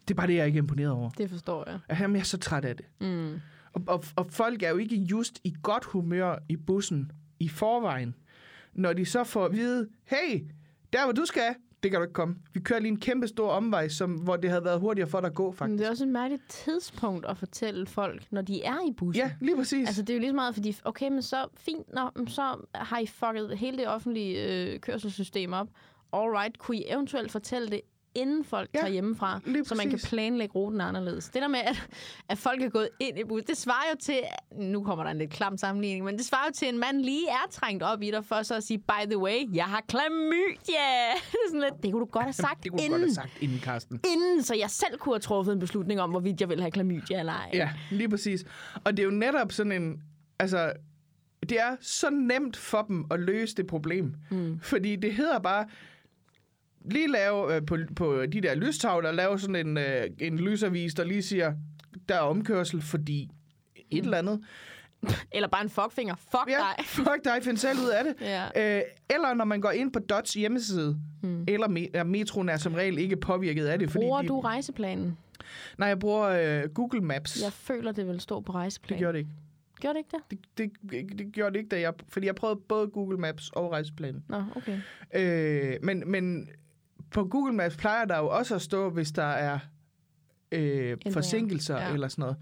[0.09, 1.11] Det er bare det, jeg er ikke er imponeret over.
[1.11, 1.99] det forstår jeg.
[2.01, 2.87] Jamen, jeg er så træt af det.
[3.01, 3.41] Mm.
[3.73, 8.15] Og, og, og folk er jo ikke just i godt humør i bussen i forvejen.
[8.81, 10.45] Når de så får at vide, hey,
[10.93, 12.37] der hvor du skal, det kan du ikke komme.
[12.53, 15.27] Vi kører lige en kæmpe stor omvej, som, hvor det havde været hurtigere for dig
[15.27, 15.79] at gå, Men faktisk.
[15.79, 19.25] det er også et mærkeligt tidspunkt at fortælle folk, når de er i bussen.
[19.25, 19.87] Ja, lige præcis.
[19.89, 22.57] Altså, det er jo lige så meget, fordi, okay, men så fint, nå, men så
[22.75, 25.69] har I fucket hele det offentlige øh, kørselssystem op.
[26.13, 27.81] Alright, kunne I eventuelt fortælle det,
[28.15, 31.29] inden folk Ja, tager hjemmefra, så man kan planlægge ruten anderledes.
[31.29, 31.89] Det der med, at,
[32.29, 34.21] at folk er gået ind i bussen, det svarer jo til,
[34.57, 37.01] nu kommer der en lidt klam sammenligning, men det svarer jo til, at en mand
[37.03, 39.83] lige er trængt op i dig, for så at sige, by the way, jeg har
[39.89, 40.87] klamydia.
[41.33, 43.09] det er sådan lidt, det kunne du godt have sagt det kunne du inden, godt
[43.09, 44.01] have sagt inden, Karsten.
[44.13, 47.19] inden, så jeg selv kunne have truffet en beslutning om, hvorvidt jeg vil have klamydia
[47.19, 47.51] eller ej.
[47.53, 48.45] Ja, lige præcis.
[48.85, 50.03] Og det er jo netop sådan en...
[50.39, 50.73] Altså,
[51.49, 54.15] det er så nemt for dem at løse det problem.
[54.31, 54.61] Mm.
[54.63, 55.67] Fordi det hedder bare...
[56.85, 61.05] Lige lave øh, på, på de der lystavler, lave sådan en, øh, en lysavis, der
[61.05, 61.55] lige siger,
[62.09, 63.29] der er omkørsel, fordi
[63.91, 64.41] et eller andet.
[65.33, 66.15] Eller bare en fuckfinger.
[66.15, 66.85] Fuck Ja, dig.
[66.87, 68.15] fuck dig, find selv ud af det.
[68.57, 68.77] Ja.
[68.79, 71.45] Øh, eller når man går ind på Dots hjemmeside, hmm.
[71.49, 73.91] eller me- metroen er som regel ikke påvirket af det.
[73.91, 75.19] Fordi Bruger de, du rejseplanen?
[75.79, 76.23] Nej, jeg bruger
[76.63, 77.43] øh, Google Maps.
[77.43, 78.99] Jeg føler, det vil stå på Det rejseplanen.
[78.99, 79.31] gjorde det ikke.
[79.81, 80.41] Gjorde det ikke det?
[80.59, 80.73] Det,
[81.11, 84.25] det, det gjorde det ikke, da jeg, fordi jeg prøvede både Google Maps og rejseplanen.
[84.29, 84.79] Nå, okay.
[85.15, 86.49] Øh, men, men
[87.11, 89.59] på Google Maps plejer der jo også at stå, hvis der er
[90.53, 91.93] øh, forsinkelser Ja.
[91.93, 92.37] eller sådan noget.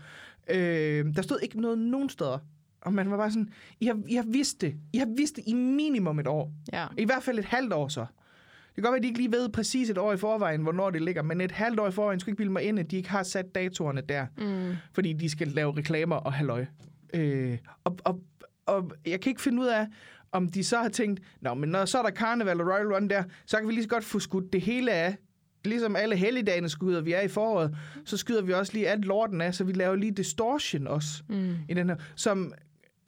[1.07, 2.39] Øh, der stod ikke noget nogen steder.
[2.81, 3.49] Og man var bare sådan,
[3.81, 4.75] I har, I har vidst det.
[4.93, 6.53] I har vidst det i minimum et år.
[6.73, 6.87] Ja.
[6.99, 8.01] I hvert fald et halvt år så.
[8.01, 10.91] Det kan godt være, at de ikke lige ved præcis et år i forvejen, hvornår
[10.91, 12.97] det ligger, men et halvt år i forvejen skulle ikke bilde mig ind, at de
[12.97, 14.75] ikke har sat datorerne der, Mm.
[14.93, 16.67] fordi de skal lave reklamer og halløj.
[17.15, 18.21] Øh, og, og,
[18.67, 19.87] og jeg kan ikke finde ud af,
[20.33, 23.09] om de så har tænkt, Nå, men når så er der Carnival og Royal Run
[23.09, 25.17] der, så kan vi lige så godt få skudt det hele af.
[25.65, 29.41] Ligesom alle helligdagene skyder vi af i foråret, så skyder vi også lige alt lorten
[29.41, 31.55] af, så vi laver lige distortion også Mm.
[31.69, 32.53] i den her, som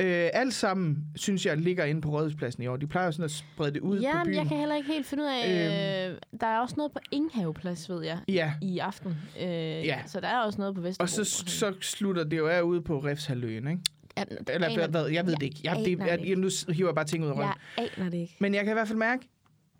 [0.01, 2.77] øh, alt sammen, synes jeg, ligger inde på Rådhuspladsen i år.
[2.77, 4.35] De plejer jo sådan at sprede det ud Ja, på byen.
[4.35, 6.11] jeg kan heller ikke helt finde ud af...
[6.11, 9.17] Øh, der er også noget på Inghaveplads, ved jeg, Ja, i aften.
[9.41, 9.99] Øh, Ja.
[10.07, 11.03] Så der er også noget på Vesterbro.
[11.03, 13.83] og så, så slutter det jo af ude på Refshaløen, ikke?
[14.17, 15.61] Eller aner- hvad, jeg ved det ikke.
[15.65, 17.49] Jeg, det, jeg, jeg, nu hiver jeg bare ting ud af røven.
[17.79, 18.37] Jeg aner det ikke.
[18.41, 19.29] Men jeg kan i hvert fald mærke,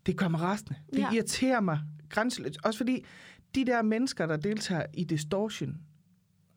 [0.07, 0.75] det kommer resten.
[0.93, 1.11] Det Ja.
[1.13, 2.59] irriterer mig grænseløst.
[2.65, 3.05] Også fordi
[3.55, 5.77] de der mennesker, der deltager i distortion,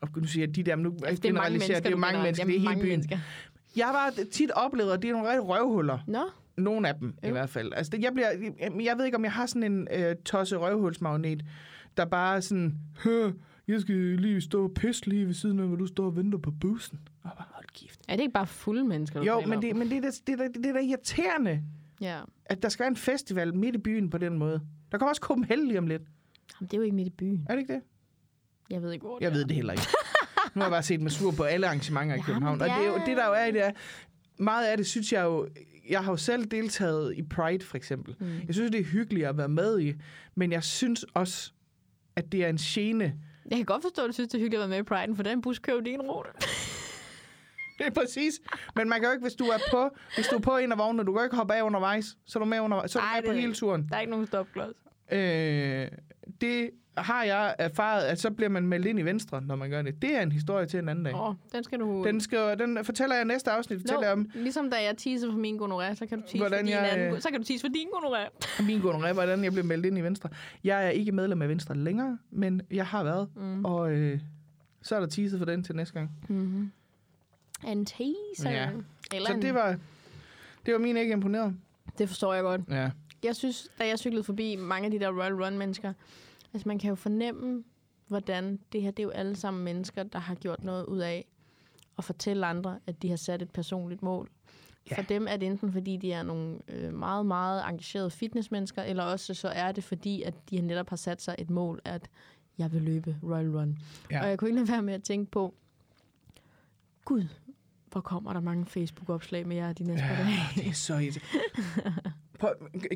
[0.01, 1.89] og nu siger jeg de der, men nu Altså, det er mange mennesker, det er
[1.91, 2.89] jo mange mennesker, det er hele byen.
[2.89, 3.17] Mennesker.
[3.75, 5.99] Jeg har bare tit oplevet, at det er nogle rigtig røvhuller.
[6.07, 6.19] Nå,
[6.57, 7.27] Nogle af dem jo.
[7.27, 7.73] i hvert fald.
[7.75, 8.27] Altså, det, jeg, bliver,
[8.59, 11.45] jeg, jeg ved ikke, om jeg har sådan en øh, tosse røvhulsmagnet,
[11.97, 13.31] der bare sådan, "Hø,
[13.67, 16.37] jeg skal lige stå og pisse lige ved siden af, hvor du står og venter
[16.37, 16.99] på bussen.
[17.23, 17.99] Hold kæft.
[18.07, 20.37] er det ikke bare fulde mennesker, du Jo, men det, men det, er det, er
[20.37, 21.61] da- det er da irriterende,
[22.01, 22.19] Ja.
[22.45, 24.61] at der skal være en festival midt i byen på den måde.
[24.91, 26.01] Der kommer også Copenhagen lige om lidt.
[26.01, 27.45] Jamen, det er jo ikke midt i byen.
[27.49, 27.81] Er det ikke det?
[28.69, 29.33] Jeg ved ikke, hvor det Jeg er.
[29.33, 29.83] ved det heller ikke.
[30.55, 32.61] Nu har jeg bare set mig sur på alle arrangementer i Ja, København.
[32.61, 33.71] Og det, er jo, det er- det der jo er i det er,
[34.37, 35.47] meget af det synes jeg jo,
[35.89, 38.15] jeg har jo selv deltaget i Pride for eksempel.
[38.19, 38.27] Mm.
[38.47, 39.93] Jeg synes, det er hyggeligt at være med i,
[40.35, 41.51] men jeg synes også,
[42.15, 43.15] at det er en gene.
[43.49, 45.15] Jeg kan godt forstå, at du synes, det er hyggeligt at være med i Pride'en,
[45.15, 46.29] for den bus kører jo din rute.
[47.77, 48.33] Det er præcis.
[48.75, 50.77] Men man kan jo ikke, hvis du er på, hvis du er på en af
[50.77, 53.03] vognene, du kan jo ikke hoppe af undervejs, så er du med, under, så er
[53.03, 53.87] du Ej, med på hele turen.
[53.89, 54.75] Der er ikke nogen stopklods.
[55.11, 55.87] Øh,
[56.41, 59.81] det har jeg erfaret, at så bliver man meldt ind i Venstre, når man gør
[59.81, 60.01] det.
[60.01, 61.15] Det er en historie til en anden dag.
[61.15, 62.03] Oh, den skal du...
[62.05, 63.79] Den, skal, den fortæller jeg næste afsnit.
[63.79, 66.37] Fortæller jeg om no, ligesom da jeg teaser for min gonoré, så kan du tease
[66.37, 68.29] for din jeg, anden, så kan du tease for din gonoré.
[68.69, 70.29] min gonoré, hvordan jeg blev meldt ind i Venstre.
[70.63, 73.29] Jeg er ikke medlem af Venstre længere, men jeg har været.
[73.35, 73.65] Mm.
[73.65, 74.19] Og øh,
[74.81, 76.11] så er der teaset for den til næste gang.
[76.29, 76.71] Mm-hmm.
[77.67, 78.51] En teaser.
[78.51, 78.69] Ja.
[79.13, 79.77] Eller Så en, det var,
[80.65, 81.55] det var min ikke imponeret.
[81.97, 82.61] det forstår jeg godt.
[82.69, 82.91] Ja.
[83.23, 85.93] Jeg synes, da jeg cyklede forbi mange af de der Royal Run-mennesker,
[86.53, 87.63] altså man kan jo fornemme,
[88.07, 91.25] hvordan det her, det er jo alle sammen mennesker, der har gjort noget ud af
[91.97, 94.29] at fortælle andre, at de har sat et personligt mål.
[94.91, 94.95] Ja.
[94.97, 99.03] For dem er det enten, fordi de er nogle øh, meget, meget engagerede fitnessmennesker, eller
[99.03, 102.09] også så er det, fordi at de netop har sat sig et mål, at
[102.57, 103.77] jeg vil løbe Royal Run.
[104.11, 104.23] Ja.
[104.23, 105.53] Og jeg kunne ikke lade være med at tænke på,
[107.05, 107.23] Gud,
[107.93, 110.37] hvor kommer der mange Facebook-opslag med jer de næste par Ja, dage.
[110.55, 112.01] det er så irriterende.
[112.39, 112.49] På,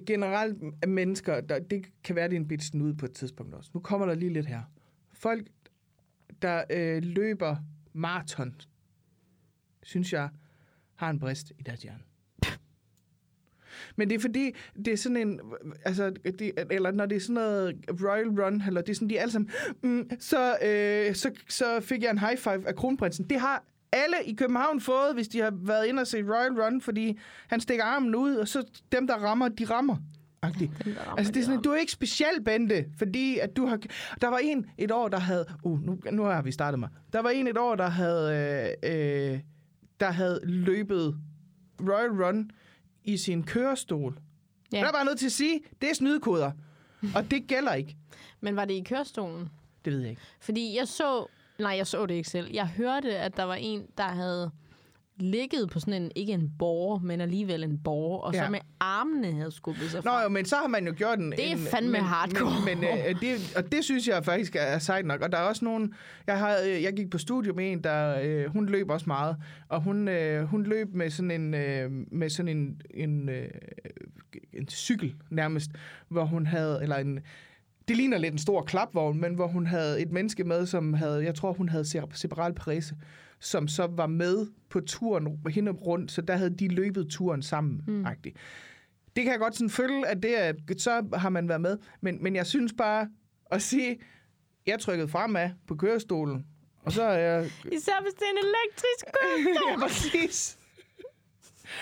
[0.06, 3.54] generelt er mennesker, der, det kan være, det er en bit snud på et tidspunkt
[3.56, 3.72] også.
[3.74, 4.62] Nu kommer der lige lidt her.
[5.14, 5.48] Folk,
[6.42, 7.56] der øh, løber
[7.94, 8.56] maraton,
[9.84, 10.30] synes jeg,
[10.96, 12.00] har en brist i deres hjerne.
[13.96, 15.40] Men det er fordi, det er sådan en,
[15.86, 19.18] altså, det, eller når det er sådan noget Royal Run, eller det er sådan, de
[19.18, 19.50] er alle sammen,
[19.84, 23.30] mm, så, øh, så, så fik jeg en high five af kronprinsen.
[23.30, 23.64] Det har
[23.98, 27.62] alle i København fået, hvis de har været inde og se Royal Run, fordi han
[27.62, 29.98] stikker armen ud, og så dem, der rammer, de rammer.
[30.42, 30.72] Agtigt.
[30.86, 33.80] Dem, rammer, Altså, det er sådan, du er ikke speciel, Bente, fordi at du har...
[34.22, 35.46] Der var en et år, der havde...
[35.64, 36.90] Uh, nu, nu har vi startet mig.
[37.14, 39.40] Der var en et år, der havde, øh, øh,
[40.00, 41.18] der havde løbet
[41.82, 42.52] Royal Run
[43.04, 44.20] i sin kørestol.
[44.72, 44.78] Ja.
[44.78, 44.82] Ja.
[44.82, 46.52] Der er bare nødt til at sige, det er snydekoder.
[47.16, 47.96] Og det gælder ikke.
[48.42, 49.50] Men var det i kørestolen?
[49.86, 50.22] Det ved jeg ikke.
[50.40, 51.28] Fordi jeg så...
[51.60, 52.50] Nej, jeg så det ikke selv.
[52.54, 54.52] Jeg hørte, at der var en, der havde
[55.20, 58.46] ligget på sådan en, ikke en borger, men alligevel en borger, og ja.
[58.46, 60.24] så med armene havde skubbet sig Nå frem.
[60.24, 61.32] jo, men så har man jo gjort en...
[61.32, 62.66] Det er en, fandme men, hardcore.
[62.66, 65.22] Men, men øh, det, og det synes jeg faktisk er sejt nok.
[65.22, 65.94] Og der er også nogen...
[66.28, 68.20] Jeg, har, øh, jeg gik på studie med en, der...
[68.24, 69.36] Øh, hun løb også meget.
[69.70, 71.54] Og hun, øh, hun løb med sådan en...
[71.54, 73.50] Øh, med sådan en, en, øh,
[74.54, 75.72] en cykel nærmest,
[76.10, 76.80] hvor hun havde...
[76.82, 77.20] Eller en,
[77.88, 81.24] det ligner lidt en stor klapvogn, men hvor hun havde et menneske med, som havde...
[81.24, 82.96] Jeg tror, hun havde cere- cerebral parese
[83.40, 87.82] som så var med på turen hende rundt, så der havde de løbet turen sammen.
[87.88, 88.06] Mm.
[89.16, 91.78] Det kan jeg godt sådan følge, at det er, så har man været med.
[92.02, 93.10] Men, men jeg synes bare
[93.52, 94.00] at sige,
[94.68, 96.46] jeg trykkede fremad på kørestolen,
[96.84, 97.46] Og så er jeg...
[97.72, 99.72] Især hvis det er en elektrisk kørestol.
[99.82, 100.58] ja, præcis.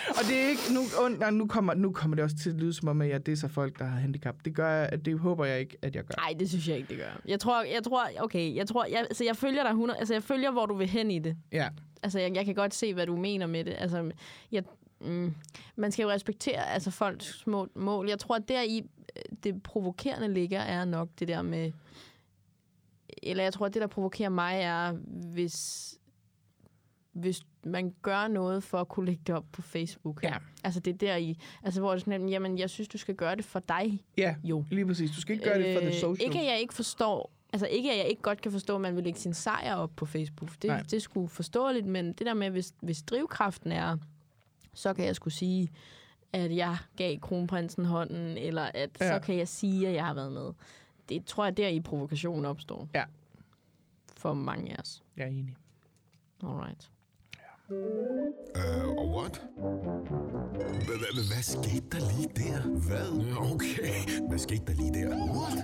[0.08, 0.62] Og det er ikke...
[0.74, 3.26] Nu, nej, nu, kommer, nu kommer det også til at lyde som om, at jeg
[3.26, 4.34] disser folk, der har handicap.
[4.44, 6.14] Det gør jeg, det håber jeg ikke, at jeg gør.
[6.18, 7.20] Nej, det synes jeg ikke, det gør.
[7.28, 10.22] Jeg tror, jeg tror okay, jeg tror, jeg, altså jeg følger dig 100, altså jeg
[10.22, 11.36] følger, hvor du vil hen i det.
[11.52, 11.68] Ja,
[12.06, 13.74] Altså, jeg, jeg kan godt se, hvad du mener med det.
[13.78, 14.10] Altså,
[14.52, 14.64] jeg,
[15.00, 15.34] mm,
[15.76, 18.08] man skal jo respektere altså, folks små mål.
[18.08, 18.82] Jeg tror, at der i
[19.44, 21.72] det provokerende ligger, er nok det der med...
[23.22, 24.92] Eller jeg tror, at det, der provokerer mig, er,
[25.32, 25.94] hvis,
[27.16, 30.22] hvis man gør noget for at kunne lægge det op på Facebook.
[30.22, 30.34] Ja.
[30.64, 31.38] Altså, det er der i...
[31.62, 34.04] Altså, hvor det er sådan, jamen, jeg synes, du skal gøre det for dig.
[34.18, 34.64] ja Jo.
[34.70, 35.10] lige præcis.
[35.10, 36.26] Du skal ikke gøre det for the social.
[36.26, 37.32] Øh, Ikke, at jeg ikke forstår...
[37.52, 39.90] Altså ikke, at jeg ikke godt kan forstå, at man vil lægge sin sejr op
[39.96, 40.50] på Facebook.
[40.62, 40.82] Det, Nej.
[40.90, 43.96] det sgu forståeligt, men det der med, hvis, hvis drivkraften er,
[44.74, 45.70] så kan jeg skulle sige,
[46.32, 49.06] at jeg gav kronprinsen hånden, eller at ja.
[49.06, 49.14] Ja.
[49.14, 50.52] så kan jeg sige, at jeg har været med.
[51.08, 52.88] Det tror jeg, der i provokationen opstår.
[52.94, 53.04] Ja.
[54.16, 55.02] For mange af os.
[55.16, 55.56] Jeg er enig.
[56.42, 56.90] Alright.
[57.70, 59.42] Øh, og what?
[60.86, 62.62] Hva- hva- hva- Hvad skete der lige der?
[62.88, 63.08] Hvad?
[63.52, 65.08] Okay, hvad skete der lige der?
[65.16, 65.58] What?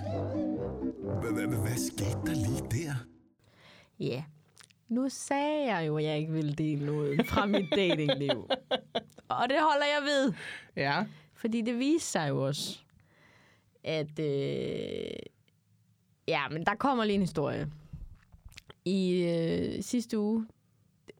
[1.23, 2.93] Hva- hva- hva- Hvad skete der lige der?
[3.99, 4.05] Ja.
[4.13, 4.23] Yeah.
[4.89, 8.49] Nu sagde jeg jo, at jeg ikke ville dele noget fra mit datingliv.
[9.29, 10.33] Og det holder jeg ved.
[10.75, 11.05] Ja.
[11.33, 12.79] Fordi det viste sig jo også,
[13.83, 14.19] at...
[14.19, 15.09] Øh,
[16.27, 17.71] ja, men der kommer lige en historie.
[18.85, 20.47] I øh, sidste uge,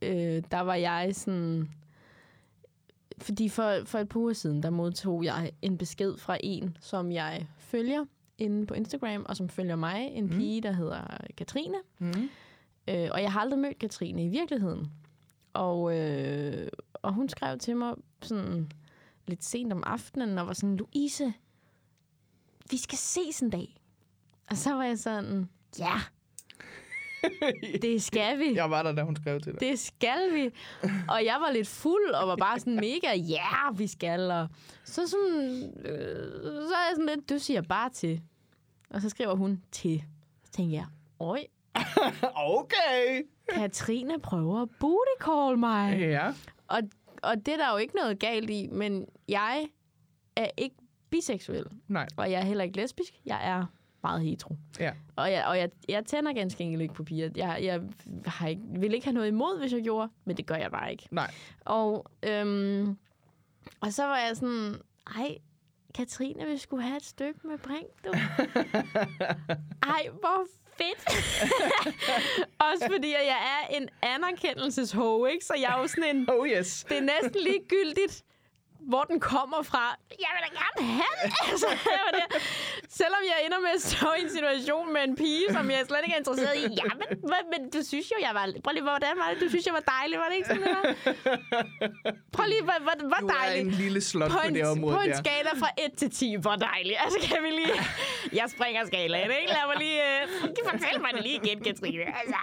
[0.02, 1.70] øh, der var jeg sådan...
[3.18, 7.12] Fordi for, for et par uger siden, der modtog jeg en besked fra en, som
[7.12, 8.06] jeg følger
[8.38, 11.78] inde på Instagram, og som følger mig, en pige, der hedder Katrine.
[12.00, 12.30] Mm.
[12.88, 14.92] Øh, og jeg har aldrig mødt Katrine i virkeligheden.
[15.54, 18.72] Og, øh, og hun skrev til mig sådan
[19.28, 21.34] lidt sent om aftenen, og var sådan, Louise,
[22.72, 23.82] vi skal ses en dag.
[24.50, 26.02] Og så var jeg sådan, ja,
[27.82, 28.54] det skal vi.
[28.56, 29.60] Jeg var der, da hun skrev til dig.
[29.62, 30.50] Det skal vi.
[31.10, 34.32] Og jeg var lidt fuld, og var bare sådan mega, ja, vi skal.
[34.32, 34.48] Og
[34.84, 38.22] så, sådan, øh, så er jeg sådan lidt, du siger bare til.
[38.90, 40.04] Og så skriver hun til.
[40.46, 40.86] Så tænker jeg,
[41.20, 41.44] oj,
[42.36, 43.24] Okay.
[43.50, 46.00] Katrine prøver at booty call mig.
[46.00, 46.34] Ja.
[46.68, 46.80] Og,
[47.24, 49.68] og det er der jo ikke noget galt i, men jeg
[50.36, 50.76] er ikke
[51.10, 52.08] biseksuel, Nej.
[52.18, 53.14] og jeg er heller ikke lesbisk.
[53.26, 53.66] Jeg er
[54.04, 54.56] meget hetero.
[54.80, 54.92] Ja.
[55.16, 57.30] Og jeg, og jeg, jeg tænder ganske enkelt ikke på piger.
[57.36, 57.82] Jeg, jeg
[58.26, 60.92] har ikke, vil ikke have noget imod, hvis jeg gjorde, men det gør jeg bare
[60.92, 61.08] ikke.
[61.12, 61.32] Nej.
[61.66, 62.98] Og, øhm,
[63.82, 64.76] og så var jeg sådan,
[65.16, 65.38] ej,
[65.96, 68.12] Katrine, vi skulle have et stykke med brink, du.
[69.94, 71.08] Ej, hvor fedt.
[72.72, 73.40] Også fordi at jeg
[73.72, 75.46] er en anerkendelseshove, ikke?
[75.46, 76.86] Så jeg er jo sådan en, Oh yes.
[76.90, 78.24] det er næsten ligegyldigt,
[78.92, 79.84] hvor den kommer fra.
[80.26, 81.32] Jeg vil da gerne have det.
[81.52, 82.28] Altså, jeg var der.
[83.02, 86.00] Selvom jeg ender med at stå i en situation med en pige, som jeg slet
[86.06, 86.68] ikke er interesseret i.
[86.82, 87.08] Ja, men,
[87.54, 88.46] men du synes jo, jeg var...
[88.64, 89.38] Prøv lige, hvordan var det?
[89.44, 90.84] Du synes, jeg var dejlig, var det ikke sådan, det var?
[92.36, 93.62] Prøv lige, hvor, hvor, hvor Du er dejlig.
[93.62, 95.18] en lille slot På på, en, det område på en der.
[95.24, 96.96] skala fra 1 til 10, hvor dejlig.
[97.04, 97.74] Altså, kan vi lige...
[98.40, 99.48] Jeg springer skalaen, ikke?
[99.56, 100.00] Lad mig lige...
[100.44, 102.04] Uh, fortæl mig det lige igen, Katrine.
[102.20, 102.40] Altså,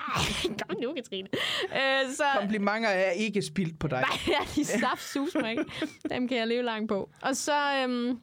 [0.62, 1.28] kom nu, Katrine.
[1.64, 4.00] Uh, så, Komplimenter er ikke spildt på dig.
[4.26, 5.64] Nej, de saft sus mig ikke.
[6.10, 7.10] Dem kan jeg leve langt på.
[7.22, 8.20] Og så, øhm,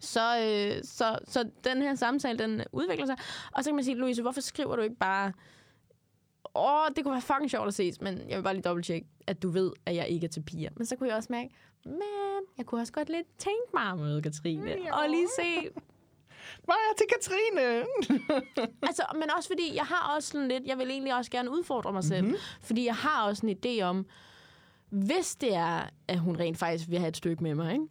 [0.00, 3.16] så, øh, så, så den her samtale, den udvikler sig.
[3.52, 5.32] Og så kan man sige, Louise, hvorfor skriver du ikke bare...
[6.56, 9.42] Åh, det kunne være fucking sjovt at ses, men jeg vil bare lige dobbelttjekke, at
[9.42, 10.70] du ved, at jeg ikke er til piger.
[10.76, 11.50] Men så kunne jeg også mærke,
[11.84, 14.76] men jeg kunne også godt lidt tænke mig at møde Katrine.
[14.92, 15.70] Og lige se,
[16.66, 17.86] Var jeg til Katrine?
[18.88, 21.92] altså, men også fordi, jeg har også sådan lidt, jeg vil egentlig også gerne udfordre
[21.92, 22.22] mig selv.
[22.24, 22.38] Mm-hmm.
[22.60, 24.06] Fordi jeg har også en idé om,
[24.94, 27.84] hvis det er, at hun rent faktisk vil have et stykke med mig, ikke?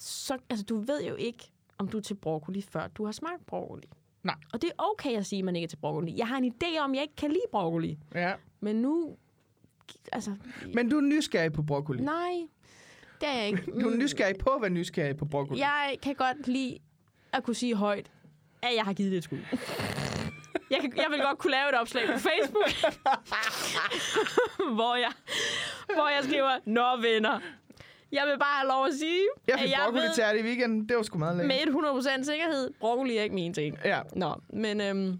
[0.00, 3.46] så altså, du ved jo ikke, om du er til broccoli, før du har smagt
[3.46, 3.88] broccoli.
[4.22, 4.34] Nej.
[4.52, 6.14] Og det er okay at sige, at man ikke er til broccoli.
[6.18, 7.98] Jeg har en idé om, at jeg ikke kan lide broccoli.
[8.14, 8.32] ja.
[8.60, 9.16] Men nu...
[10.12, 10.36] Altså,
[10.74, 12.02] Men du er nysgerrig på broccoli.
[12.02, 12.32] nej,
[13.20, 13.62] det er jeg ikke.
[13.80, 15.60] Du er nysgerrig på at være nysgerrig på broccoli.
[15.60, 16.78] Jeg kan godt lide
[17.32, 18.10] at kunne sige højt,
[18.62, 19.38] at jeg har givet det et skud.
[20.70, 22.70] Jeg, kan, jeg vil godt kunne lave et opslag på Facebook,
[24.76, 25.12] hvor, jeg,
[25.94, 27.40] hvor jeg skriver, Nå venner,
[28.12, 30.02] jeg vil bare have lov at sige, Jeg at fik jeg broccoli
[30.34, 30.88] ved i weekenden.
[30.88, 31.74] Det var sgu meget lækkert.
[31.74, 33.78] med 100% sikkerhed, broccoli er ikke min ting.
[33.84, 34.00] Ja.
[34.16, 35.18] Nå, men øhm,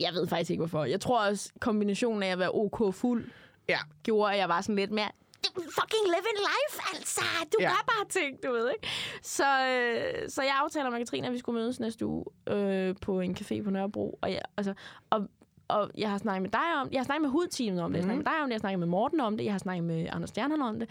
[0.00, 0.84] jeg ved faktisk ikke, hvorfor.
[0.84, 3.24] Jeg tror også, kombinationen af at være OK fuld,
[3.68, 3.78] Ja.
[4.02, 5.08] gjorde, at jeg var sådan lidt mere,
[5.52, 7.20] fucking live in life, altså.
[7.52, 7.68] Du Ja.
[7.68, 8.88] gør bare ting, du ved, ikke?
[9.22, 13.20] Så, øh, så jeg aftaler med Katrine, at vi skulle mødes næste uge øh, på
[13.20, 14.18] en café på Nørrebro.
[14.22, 14.74] Og, jeg, altså,
[15.10, 15.28] og,
[15.68, 17.98] og jeg har snakket med dig om Jeg har snakket med hudteamet om det.
[17.98, 18.50] Jeg har snakket med dig om det.
[18.50, 19.44] Jeg har snakket med Morten om det.
[19.44, 20.88] Jeg har snakket med Anders Stjernholm om det.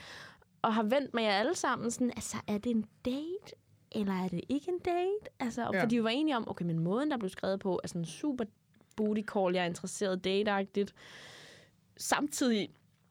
[0.62, 3.56] Og har vendt med jer alle sammen sådan, altså, er det en date?
[3.92, 5.36] Eller er det ikke en date?
[5.40, 5.84] Altså, og Ja.
[5.84, 8.44] fordi vi var enige om, okay, men måden, der blev skrevet på, er sådan super
[8.96, 10.94] booty call, jeg er interesseret date-agtigt.
[11.98, 12.70] samtidig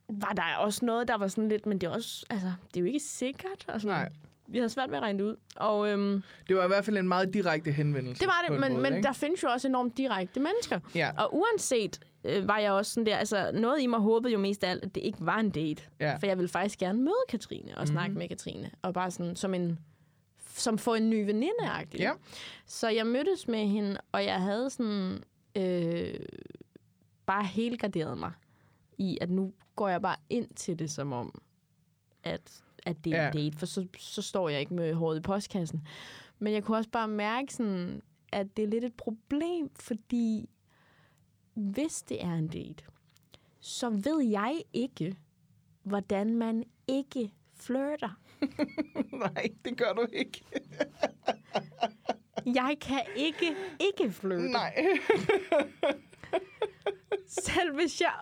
[0.09, 2.80] var der også noget, der var sådan lidt, men det er også, altså, det er
[2.80, 3.64] jo ikke sikkert.
[3.68, 4.09] Altså, Nej.
[4.46, 5.36] Vi havde svært ved at regne det ud.
[5.57, 8.20] Og øhm, Det var i hvert fald en meget direkte henvendelse.
[8.20, 9.07] det var det, en men, måde, men ikke?
[9.07, 10.80] der findes jo også enormt direkte mennesker.
[10.94, 14.38] Ja, Og uanset øh, var jeg også sådan der, altså noget i mig håbede jo
[14.38, 15.82] mest af alt, at det ikke var en date.
[16.00, 16.16] ja.
[16.16, 18.70] For jeg ville faktisk gerne møde Katrine og snakke med Katrine.
[18.82, 19.78] Og bare sådan som en
[20.55, 21.53] som få en ny veninde
[21.98, 22.12] Ja.
[22.66, 25.22] Så jeg mødtes med hende, og jeg havde sådan
[25.57, 26.14] øh,
[27.26, 28.32] bare helt garderet mig
[28.98, 31.43] i, at nu går jeg bare ind til det som om,
[32.25, 33.27] at, at det er Ja.
[33.27, 35.87] en date, for så, så står jeg ikke med håret i postkassen.
[36.39, 38.03] Men jeg kunne også bare mærke sådan,
[38.33, 40.49] at det er lidt et problem, fordi
[41.55, 42.85] hvis det er en date,
[43.61, 45.16] så ved jeg ikke,
[45.83, 48.18] hvordan man ikke flirter.
[49.35, 50.45] Nej, det gør du ikke.
[52.47, 54.49] Jeg kan ikke ikke flirte.
[54.53, 54.75] Nej.
[57.27, 58.12] Selv hvis jeg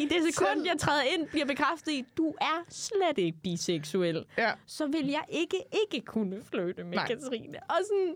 [0.00, 4.24] i det sekund, Selv- jeg træder ind, bliver bekræftet i, du er slet ikke biseksuel,
[4.38, 7.06] Ja, så vil jeg ikke ikke kunne flirte med Nej.
[7.06, 7.58] Katrine.
[7.68, 8.14] Og sådan,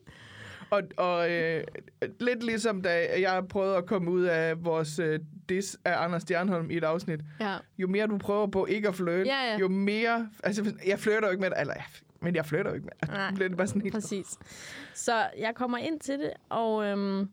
[0.70, 1.64] og, og øh,
[2.20, 6.70] lidt ligesom da jeg prøvede at komme ud af vores øh, dis af Anders Stjernholm
[6.70, 7.20] i et afsnit.
[7.40, 7.56] ja.
[7.78, 9.58] Jo mere du prøver på ikke at flirte, Ja, ja.
[9.58, 10.28] jo mere...
[10.44, 11.74] Altså, jeg flirter jo ikke med det, eller,
[12.20, 13.08] men jeg flirter jo ikke med det.
[13.10, 13.30] Nej.
[13.48, 13.94] Det bare sådan helt...
[13.94, 14.26] Præcis.
[14.94, 17.28] Så jeg kommer ind til det, og, øhm,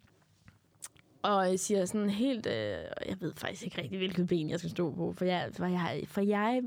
[1.22, 2.46] og jeg siger sådan helt...
[2.46, 5.66] Øh, jeg ved faktisk ikke rigtig, hvilket ben jeg skal stå på, for jeg, for
[5.66, 6.62] jeg, for jeg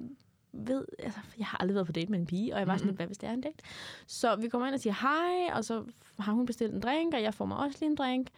[0.53, 0.85] ved...
[0.99, 2.99] Altså, jeg har aldrig været på date med en pige, og jeg var sådan lidt,
[2.99, 3.65] hvad hvis det er en date?
[4.07, 5.85] Så vi kommer ind og siger hej, og så
[6.19, 8.29] har hun bestilt en drink, og jeg får mig også lige en drink.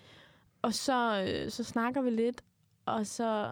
[0.63, 2.43] Og så, øh, så snakker vi lidt,
[2.87, 3.51] og så,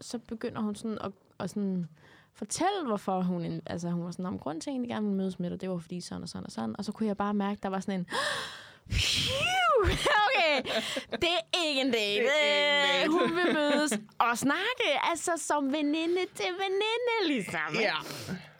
[0.00, 1.88] så begynder hun sådan at, at sådan
[2.32, 3.60] fortælle, hvorfor hun...
[3.66, 5.70] Altså, hun var sådan, om grund til, at jeg gerne ville mødes med dig, det
[5.70, 6.74] var fordi sådan og sådan og sådan.
[6.78, 8.06] Og så kunne jeg bare mærke, der var sådan en...
[8.90, 10.17] Phew!
[11.22, 12.22] Det er ikke en date.
[12.24, 13.10] Det er ikke en date.
[13.18, 17.74] Hun vil mødes og snakke, altså som veninde til veninde, ligesom.
[17.74, 17.94] Ja.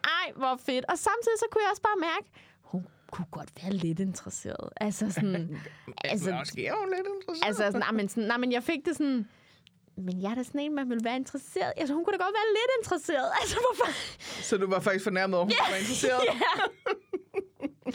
[0.03, 0.85] Ej, hvor fedt.
[0.89, 2.27] Og samtidig så kunne jeg også bare mærke,
[2.61, 4.69] hun kunne godt være lidt interesseret.
[4.77, 5.57] Altså sådan...
[6.03, 7.47] Altså, måske er hun lidt interesseret.
[7.47, 9.27] altså sådan, nej, men, sådan, nej, men jeg fik det sådan...
[9.97, 11.73] Men jeg er da sådan en, man vil være interesseret.
[11.77, 13.29] Altså, hun kunne da godt være lidt interesseret.
[13.41, 13.91] Altså, hvorfor?
[14.41, 16.21] Så du var faktisk fornærmet over, hun var interesseret?
[16.27, 16.33] Ja.
[16.33, 16.91] ja,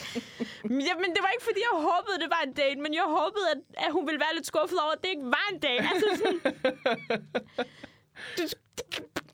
[1.02, 3.60] men det var ikke, fordi jeg håbede, det var en date, men jeg håbede, at,
[3.86, 5.84] at hun ville være lidt skuffet over, at det ikke var en date.
[5.92, 6.38] Altså sådan...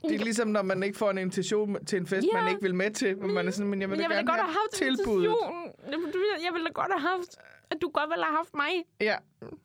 [0.09, 2.41] Det er ligesom, når man ikke får en invitation til en fest, Ja.
[2.41, 3.19] man ikke vil med til.
[3.19, 4.73] Men man er sådan, men jeg vil Men da jeg da gerne godt have haft
[4.73, 5.37] tilbuddet.
[5.93, 6.07] Jamen,
[6.45, 7.37] Jeg ville da godt have haft,
[7.71, 8.71] at du godt ville have haft mig.
[9.01, 9.17] Ja.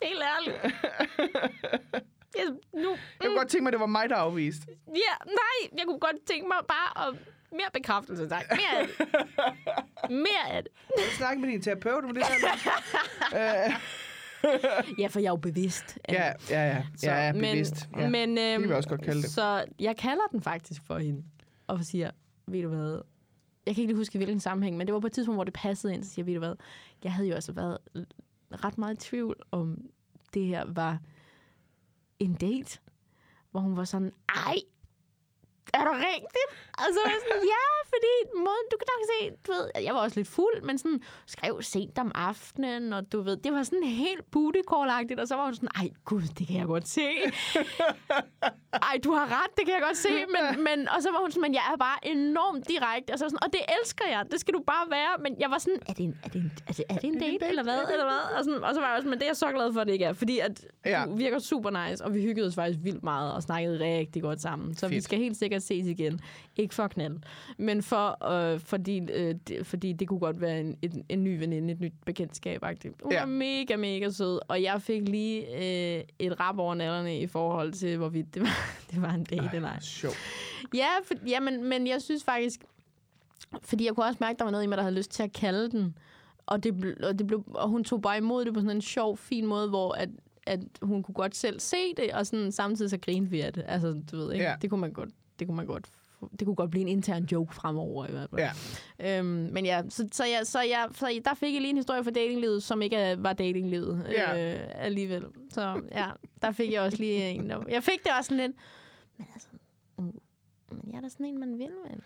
[0.03, 0.57] Helt ærligt.
[2.39, 4.67] Jeg, nu, Jeg kunne godt tænke mig, at det var mig, der afviste.
[4.87, 7.15] ja, nej, jeg kunne godt tænke mig bare at
[7.55, 8.43] mere bekræftelse, tak.
[8.51, 9.07] Mere af det.
[10.09, 10.71] Mere af det.
[10.97, 13.71] Jeg snakke med din terapeut om det der.
[14.99, 15.97] Ja, for jeg er jo bevidst.
[16.09, 16.83] ja, ja, ja.
[16.97, 17.89] Så, Ja, ja, bevidst.
[17.97, 18.09] Ja.
[18.09, 19.29] Men, øhm, Det kan vi også godt kalde det.
[19.29, 21.23] Så jeg kalder den faktisk for hende,
[21.67, 22.11] og siger,
[22.47, 23.01] ved du hvad,
[23.65, 25.43] jeg kan ikke lige huske, i hvilken sammenhæng, men det var på et tidspunkt, hvor
[25.43, 26.55] det passede ind, så siger jeg, ved du hvad,
[27.03, 27.77] jeg havde jo altså været
[28.63, 29.77] ret meget i tvivl, om
[30.33, 30.99] det her var
[32.19, 32.79] en date,
[33.51, 34.55] hvor hun var sådan, ej,
[35.73, 36.47] er det rigtigt?
[36.77, 38.13] Og så var jeg sådan, ja, fordi
[38.45, 41.61] måden, du kan nok se, du ved, jeg var også lidt fuld, men sådan, skrev
[41.61, 45.45] sent om aftenen, og du ved, det var sådan helt booty call og så var
[45.45, 47.07] hun sådan, ej gud, det kan jeg godt se.
[48.89, 51.31] ej, du har ret, det kan jeg godt se, men, men, og så var hun
[51.31, 54.39] sådan, men jeg er bare enormt direkte, og så sådan, og det elsker jeg, det
[54.39, 56.73] skal du bare være, men jeg var sådan, er det en, er det en, er
[56.73, 58.37] det, er det en date, eller hvad, eller hvad?
[58.37, 59.87] Og, sådan, og så var jeg også, men det er jeg så glad for, at
[59.87, 61.03] det ikke er, fordi at Ja.
[61.05, 64.41] du virker super nice, og vi hyggede os faktisk vildt meget, og snakkede rigtig godt
[64.41, 65.03] sammen, så vi Fedt.
[65.03, 66.19] skal helt sikkert ses igen.
[66.57, 67.19] Ikke for at knalde,
[67.57, 71.39] men for, øh, fordi, øh, det, fordi det kunne godt være en, en, en ny
[71.39, 72.63] veninde, et nyt bekendtskab.
[72.63, 72.93] -agtigt.
[73.03, 73.19] Hun Ja.
[73.19, 75.41] var mega, mega sød, og jeg fik lige
[75.97, 79.49] øh, et rap over nallerne i forhold til, hvorvidt det var, det var en date
[79.53, 79.79] eller ej.
[79.79, 80.11] Sjov.
[80.75, 82.59] Ja, for, ja men, men jeg synes faktisk,
[83.61, 85.23] fordi jeg kunne også mærke, at der var noget i mig, der havde lyst til
[85.23, 85.97] at kalde den,
[86.45, 89.17] og, det, og, det blev, og hun tog bare imod det på sådan en sjov,
[89.17, 90.09] fin måde, hvor at,
[90.47, 93.63] at hun kunne godt selv se det, og sådan, samtidig så grinede vi af det.
[93.67, 94.55] Altså, du ved ikke, Ja.
[94.61, 95.85] det kunne man godt, det kunne man godt
[96.39, 98.41] det kunne godt blive en intern joke fremover i hvert fald.
[98.99, 99.19] Ja.
[99.19, 102.03] Øhm, men ja, så, så, jeg, så, jeg, så der fik jeg lige en historie
[102.03, 104.53] fra datinglivet, som ikke var datinglivet Ja.
[104.55, 105.25] øh, alligevel.
[105.49, 106.07] Så ja,
[106.41, 107.49] der fik jeg også lige en.
[107.49, 108.57] der- Jeg fik det også sådan lidt,
[109.17, 109.47] men altså,
[109.97, 110.03] mm,
[110.71, 111.97] men jeg er da sådan en, man vil med.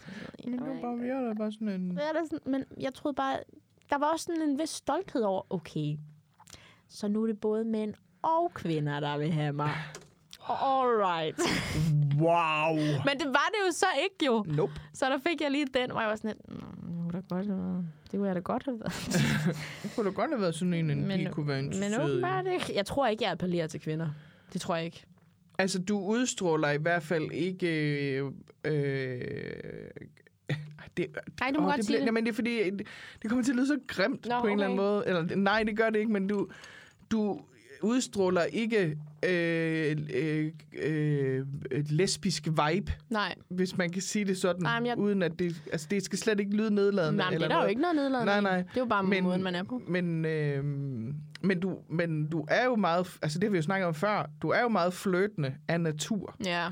[0.46, 1.98] Men det var bare, vi er da bare sådan en...
[1.98, 3.38] Jeg er da sådan, men jeg troede bare,
[3.90, 5.98] der var også sådan en vis stolthed over, okay,
[6.88, 9.72] så nu er det både mænd og kvinder, der vil have mig.
[10.50, 11.40] Alright.
[12.20, 12.76] Wow!
[13.06, 14.46] Men det var det jo så ikke jo.
[14.48, 14.74] Nope.
[14.94, 17.36] Så der fik jeg lige den, hvor jeg var sådan lidt, "Nå, det kunne da
[17.36, 18.94] godt have været- det kunne jeg da godt have været.
[19.84, 22.08] Det kunne da godt have været sådan en, en Men- pige kunne være Men interesseret
[22.10, 22.12] i.
[22.12, 22.72] åbenbart ikke.
[22.76, 24.10] Jeg tror ikke, jeg appellerer til kvinder.
[24.54, 25.06] Det tror jeg ikke.
[25.58, 27.68] Altså, du udstråler i hvert fald ikke...
[28.18, 28.32] Øh,
[28.66, 29.22] øh,
[30.98, 31.08] det,
[31.40, 32.06] Nej, du må åh, godt det sige det.
[32.06, 32.88] Jamen, det er fordi, det,
[33.22, 34.90] det kommer til at lyde så grimt Nå, på en eller anden okay.
[34.90, 35.04] måde.
[35.08, 36.48] Eller, nej, det gør det ikke, men du,
[37.12, 37.42] du
[37.82, 40.52] udstråler ikke øh, øh,
[40.84, 45.40] øh, et lesbisk vibe, Nej, hvis man kan sige det sådan, Nej, jeg- uden at
[45.40, 45.62] det...
[45.72, 47.18] Altså, det skal slet ikke lyde nedladende.
[47.18, 48.58] Nej men det eller er der jo ikke noget nedladende Nej, nej.
[48.58, 49.82] Det er jo bare Men- måden, man er på.
[49.88, 50.64] Men, øh,
[51.42, 53.18] men, du, men du er jo meget...
[53.22, 54.30] Altså, det har vi jo snakket om før.
[54.42, 56.36] Du er jo meget flirtende af natur.
[56.46, 56.68] Ja.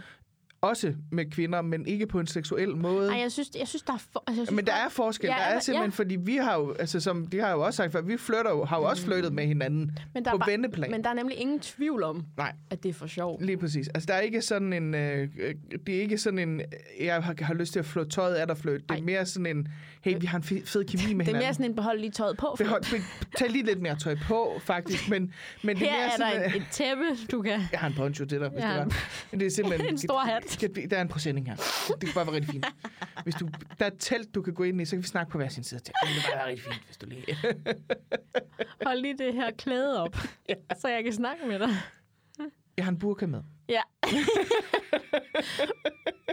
[0.61, 3.11] Også med kvinder, men ikke på en seksuel måde.
[3.11, 3.97] Ej, jeg synes, jeg synes der er...
[3.97, 5.27] For, altså, jeg synes Men der er forskel.
[5.27, 5.59] Ja, der er ja.
[5.59, 8.49] simpelthen, fordi vi har jo, altså som de har jo også sagt før, vi flytter
[8.51, 10.91] jo, har jo også flyttet med hinanden men der på bare, venneplan.
[10.91, 12.53] Men der er nemlig ingen tvivl om, Nej.
[12.69, 13.41] at det er for sjov.
[13.41, 13.87] Lige præcis.
[13.87, 14.95] Altså, der er ikke sådan en...
[14.95, 15.55] Øh, øh,
[15.87, 16.59] det er ikke sådan en...
[16.99, 18.81] øh, Jeg har, har lyst til at flå tøjet af dig, fløjt.
[18.81, 19.01] Det er Ej.
[19.01, 19.67] mere sådan en...
[20.01, 21.39] Hey, vi har en fe- fed kemi med Det er hinanden.
[21.45, 22.55] mere sådan en behold lige tøjet på.
[22.57, 23.03] Behold, be,
[23.37, 25.09] tag lige lidt mere tøj på, faktisk.
[25.09, 25.33] Men,
[25.63, 26.55] men det Her er mere er der sådan...
[26.55, 27.51] en, et tæppe, du kan...
[27.71, 28.69] Jeg har en poncho til dig, hvis Ja.
[28.69, 28.93] det var.
[29.31, 29.89] Men det er simpelthen...
[29.93, 30.43] En stor hat.
[30.59, 31.55] Kan- Der er en præsending her.
[31.87, 32.65] Det kan bare være rigtig fint.
[33.23, 35.31] Hvis du, der er et telt, du kan gå ind i, så kan vi snakke
[35.31, 35.79] på hver sin side.
[35.79, 37.25] Det kan bare være rigtig fint, hvis du lige...
[38.85, 40.15] Hold lige det her klæde op,
[40.81, 41.69] så jeg kan snakke med dig.
[42.77, 43.41] Jeg har en burka med.
[43.69, 43.81] Ja.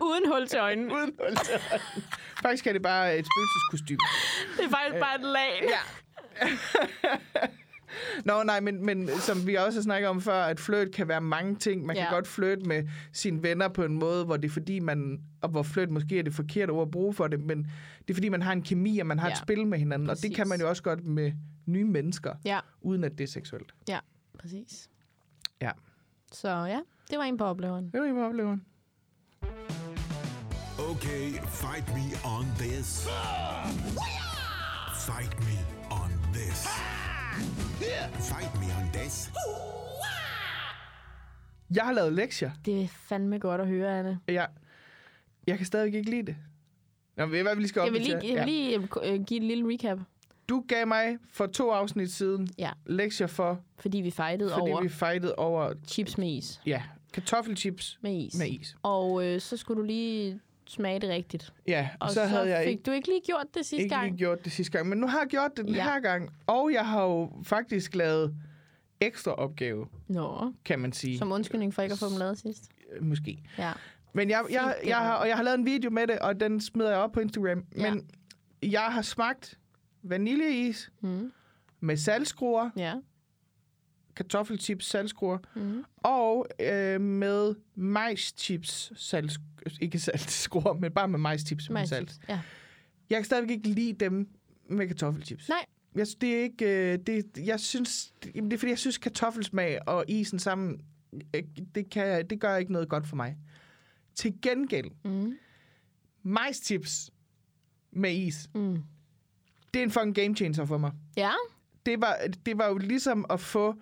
[0.02, 0.94] Uden hul til øjnene.
[0.94, 2.02] Uden hold til øjnene.
[2.42, 3.98] Faktisk er det bare et spøgelseskostyme.
[4.56, 5.62] Det er faktisk bare et lag.
[5.62, 5.80] Ja.
[8.24, 11.20] Nå, nej, men, men som vi også har snakket om før, at flirt kan være
[11.20, 11.86] mange ting.
[11.86, 12.14] Man kan Ja.
[12.14, 15.20] godt flirte med sine venner på en måde, hvor det er fordi, man...
[15.40, 17.58] Og hvor flirt måske er det forkerte ord at bruge for det, men
[17.98, 19.32] det er fordi, man har en kemi, og man har Ja.
[19.32, 20.10] et spil med hinanden.
[20.10, 20.36] Og det Præcis.
[20.36, 21.32] kan man jo også godt med
[21.66, 23.74] nye mennesker, Ja, uden at det er seksuelt.
[23.88, 23.98] ja,
[24.38, 24.88] præcis.
[25.62, 25.70] Ja.
[26.32, 26.80] Så ja,
[27.10, 27.86] det var en på opleveren.
[27.86, 28.56] Det er jo oplever.
[30.90, 33.06] Okay, fight me on this.
[35.06, 35.58] Fight me
[35.90, 36.66] on this.
[37.78, 39.30] Fight me on this.
[41.74, 42.50] Jeg har lavet lektier.
[42.64, 44.18] Det er fandme godt at høre, Anne.
[44.28, 44.48] Jeg,
[45.46, 46.36] jeg kan stadig ikke lide det.
[47.16, 49.38] Nå, ved I hvad vi lige skal Jeg vil lige, jeg vil lige øh, give
[49.40, 49.98] et lille recap.
[50.48, 54.82] Du gav mig for to afsnit siden Ja, lektier for, fordi vi fightede fordi over
[54.82, 56.60] vi fightede over chips med is.
[56.66, 58.38] ja, kartoffelchips Med is.
[58.38, 58.76] med is.
[58.82, 61.52] Og øh, så skulle du lige smage det rigtigt.
[61.66, 64.06] Ja, Og så, havde jeg fik ikke, du ikke lige gjort det sidste ikke gang.
[64.08, 64.88] lige gjort det sidste gang.
[64.88, 65.82] Men nu har jeg gjort det den Ja.
[65.84, 66.30] her gang.
[66.46, 68.34] Og jeg har jo faktisk lavet
[69.00, 71.18] ekstra opgave, Nå, kan man sige.
[71.18, 72.68] som undskyldning for ikke at få dem lavet sidst.
[72.92, 73.42] Øh, Måske.
[73.58, 73.72] Ja.
[74.12, 76.40] Men jeg, jeg, jeg, det har, og jeg har lavet en video med det, og
[76.40, 77.64] den smider jeg op på Instagram.
[77.76, 77.90] Ja.
[77.94, 78.10] Men
[78.62, 79.58] jeg har smagt
[80.02, 81.32] vaniljeis Mm.
[81.80, 82.94] med saltskruer, Ja.
[84.16, 85.84] Kartoffelchips saltskruer, Mm.
[85.96, 89.32] og øh, med majschips salt,
[89.80, 92.18] ikke saltskruer, men bare med majschips med salt.
[92.28, 92.40] Ja.
[93.10, 94.28] Jeg kan stadigvæk ikke lide dem
[94.70, 95.48] med kartoffelchips.
[95.48, 95.64] Nej.
[95.94, 98.98] Jeg, synes, det er ikke, øh, det, jeg synes, det, det er fordi, jeg synes,
[98.98, 100.80] kartoffelsmag og isen sammen,
[101.34, 101.42] øh,
[101.74, 103.36] det, kan, det gør ikke noget godt for mig.
[104.14, 105.34] Til gengæld, Mm.
[106.22, 107.10] majschips
[107.92, 108.82] med is, Mm.
[109.74, 110.92] det er en fucking game changer for mig.
[111.16, 111.30] Ja.
[111.86, 113.74] Det var, det var jo ligesom at få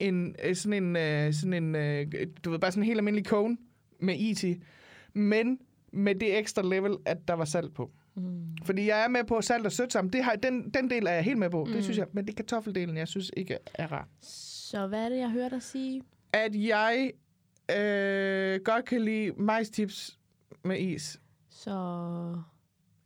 [0.00, 2.06] en, øh, sådan en, øh, sådan en øh,
[2.44, 3.56] du ved, bare sådan en helt almindelig cone
[4.00, 4.62] med is i,
[5.12, 5.58] men
[5.92, 7.90] med det ekstra level, at der var salt på.
[8.14, 8.56] Mm.
[8.64, 10.12] Fordi jeg er med på salt og sødt sammen.
[10.12, 11.64] Det har, den, den del er jeg helt med på.
[11.64, 11.72] Mm.
[11.72, 12.06] Det synes jeg.
[12.12, 14.08] Men det kartoffeldelen, jeg synes ikke er rar.
[14.70, 16.02] Så hvad er det, jeg hører dig sige?
[16.32, 17.10] At jeg
[17.76, 20.18] øh, godt kan lide majstips
[20.64, 21.20] med is.
[21.50, 21.70] Så...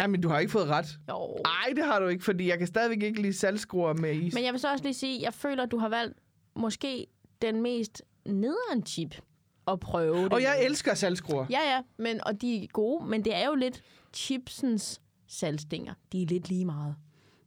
[0.01, 0.99] Jamen, du har ikke fået ret.
[1.09, 1.39] Jo.
[1.45, 4.35] Nej, det har du ikke, fordi jeg kan stadigvæk ikke lide saltskruer med is.
[4.35, 6.19] Men jeg vil så også lige sige, jeg føler, at du har valgt
[6.57, 7.07] måske
[7.43, 9.15] den mest nederen chip
[9.69, 10.33] at prøve det.
[10.33, 11.47] Og jeg elsker saltskruer.
[11.51, 13.83] Ja, ja, men, og de er gode, men det er jo lidt
[14.15, 15.95] chipsens salgstænger.
[16.13, 16.95] De er lidt lige meget.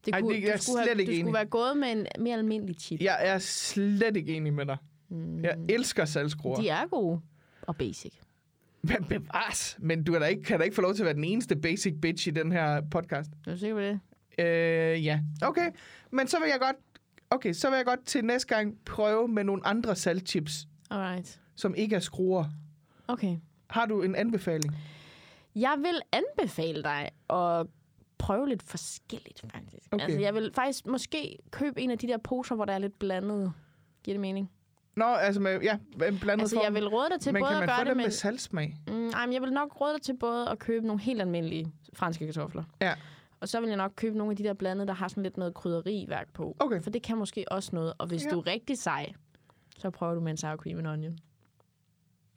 [0.06, 1.20] Det Ej, det er du jeg slet have, ikke Du enig.
[1.24, 3.02] skulle være gået med en mere almindelig chip.
[3.02, 4.78] Jeg er slet ikke enig med dig.
[5.10, 5.44] Mm.
[5.44, 6.62] Jeg elsker saltskruer.
[6.62, 7.20] De er gode
[7.62, 8.14] og basic.
[8.82, 9.78] Men bevares.
[9.80, 11.56] Men du er da ikke, kan da ikke få lov til at være den eneste
[11.56, 13.32] basic bitch i den her podcast.
[13.48, 14.00] Er du sikker på det?
[14.46, 15.20] Øh, ja.
[15.42, 15.72] Okay,
[16.12, 16.76] men så vil jeg godt...
[17.30, 21.40] Okay, så vil jeg godt til næste gang prøve med nogle andre saltchips, Alright.
[21.56, 22.46] som ikke er skruer.
[23.08, 23.38] Okay.
[23.70, 24.76] Har du en anbefaling?
[25.56, 27.68] Jeg vil anbefale dig at
[28.18, 29.88] prøve lidt forskelligt, faktisk.
[29.92, 30.04] Okay.
[30.04, 33.00] Altså, jeg vil faktisk måske købe en af de der poser, hvor der er lidt
[33.00, 33.54] blandet.
[34.04, 34.52] Giver det mening?
[34.96, 36.64] Nå, altså med, ja, en blandet Altså, form.
[36.64, 38.06] jeg vil råde dig til men både kan man at få gøre det dem med...
[38.06, 38.76] med saltsmag?
[38.88, 41.72] Mm, ej, men jeg vil nok råde dig til både at købe nogle helt almindelige
[41.94, 42.64] franske kartofler.
[42.82, 42.94] Ja.
[43.40, 45.38] Og så vil jeg nok købe nogle af de der blandede, der har sådan lidt
[45.38, 46.56] noget krydderiværk på.
[46.60, 46.82] Okay.
[46.82, 47.94] For det kan måske også noget.
[47.98, 48.30] Og hvis Ja.
[48.30, 49.14] du er rigtig sej,
[49.78, 51.18] så prøver du med en sour cream and onion.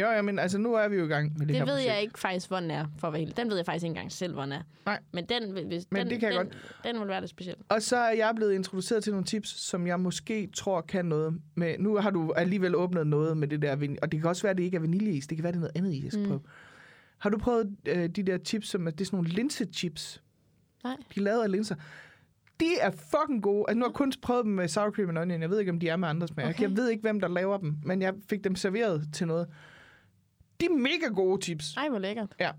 [0.00, 1.72] Jo, ja, men altså, nu er vi jo i gang med det, Det her ved
[1.72, 1.92] projekt.
[1.92, 3.36] jeg ikke faktisk, hvor den er, for at være helt.
[3.36, 4.62] Den ved jeg faktisk ikke engang selv, hvor den er.
[4.86, 4.98] Nej.
[5.12, 6.52] Men den, hvis, Men den, det kan jeg den,
[6.84, 7.56] Den vil være lidt speciel.
[7.68, 11.40] Og så er jeg blevet introduceret til nogle tips, som jeg måske tror kan noget
[11.54, 11.74] med.
[11.78, 14.56] Nu har du alligevel åbnet noget med det der, og det kan også være, at
[14.56, 15.26] det ikke er vaniljeis.
[15.26, 16.28] Det kan være, det er noget andet is, jeg skal Mm.
[16.28, 16.40] prøve.
[17.18, 20.22] Har du prøvet øh, de der chips, som er, det er sådan nogle linsechips?
[20.84, 20.96] Nej.
[21.14, 21.74] De er lavet af linser.
[22.60, 23.64] De er fucking gode.
[23.68, 25.42] Altså, nu har jeg kun prøvet dem med sour cream and onion.
[25.42, 26.48] Jeg ved ikke, om de er med andre smag.
[26.48, 26.62] Okay.
[26.62, 29.48] Jeg ved ikke, hvem der laver dem, men jeg fik dem serveret til noget.
[30.60, 31.76] De er mega gode chips.
[31.76, 32.34] Ej, hvor lækkert.
[32.40, 32.50] Ja.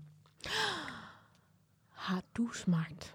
[1.90, 3.14] Har du smagt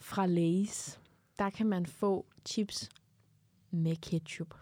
[0.00, 0.98] fra Lay's?
[1.38, 2.88] Der kan man få chips
[3.70, 4.54] med ketchup.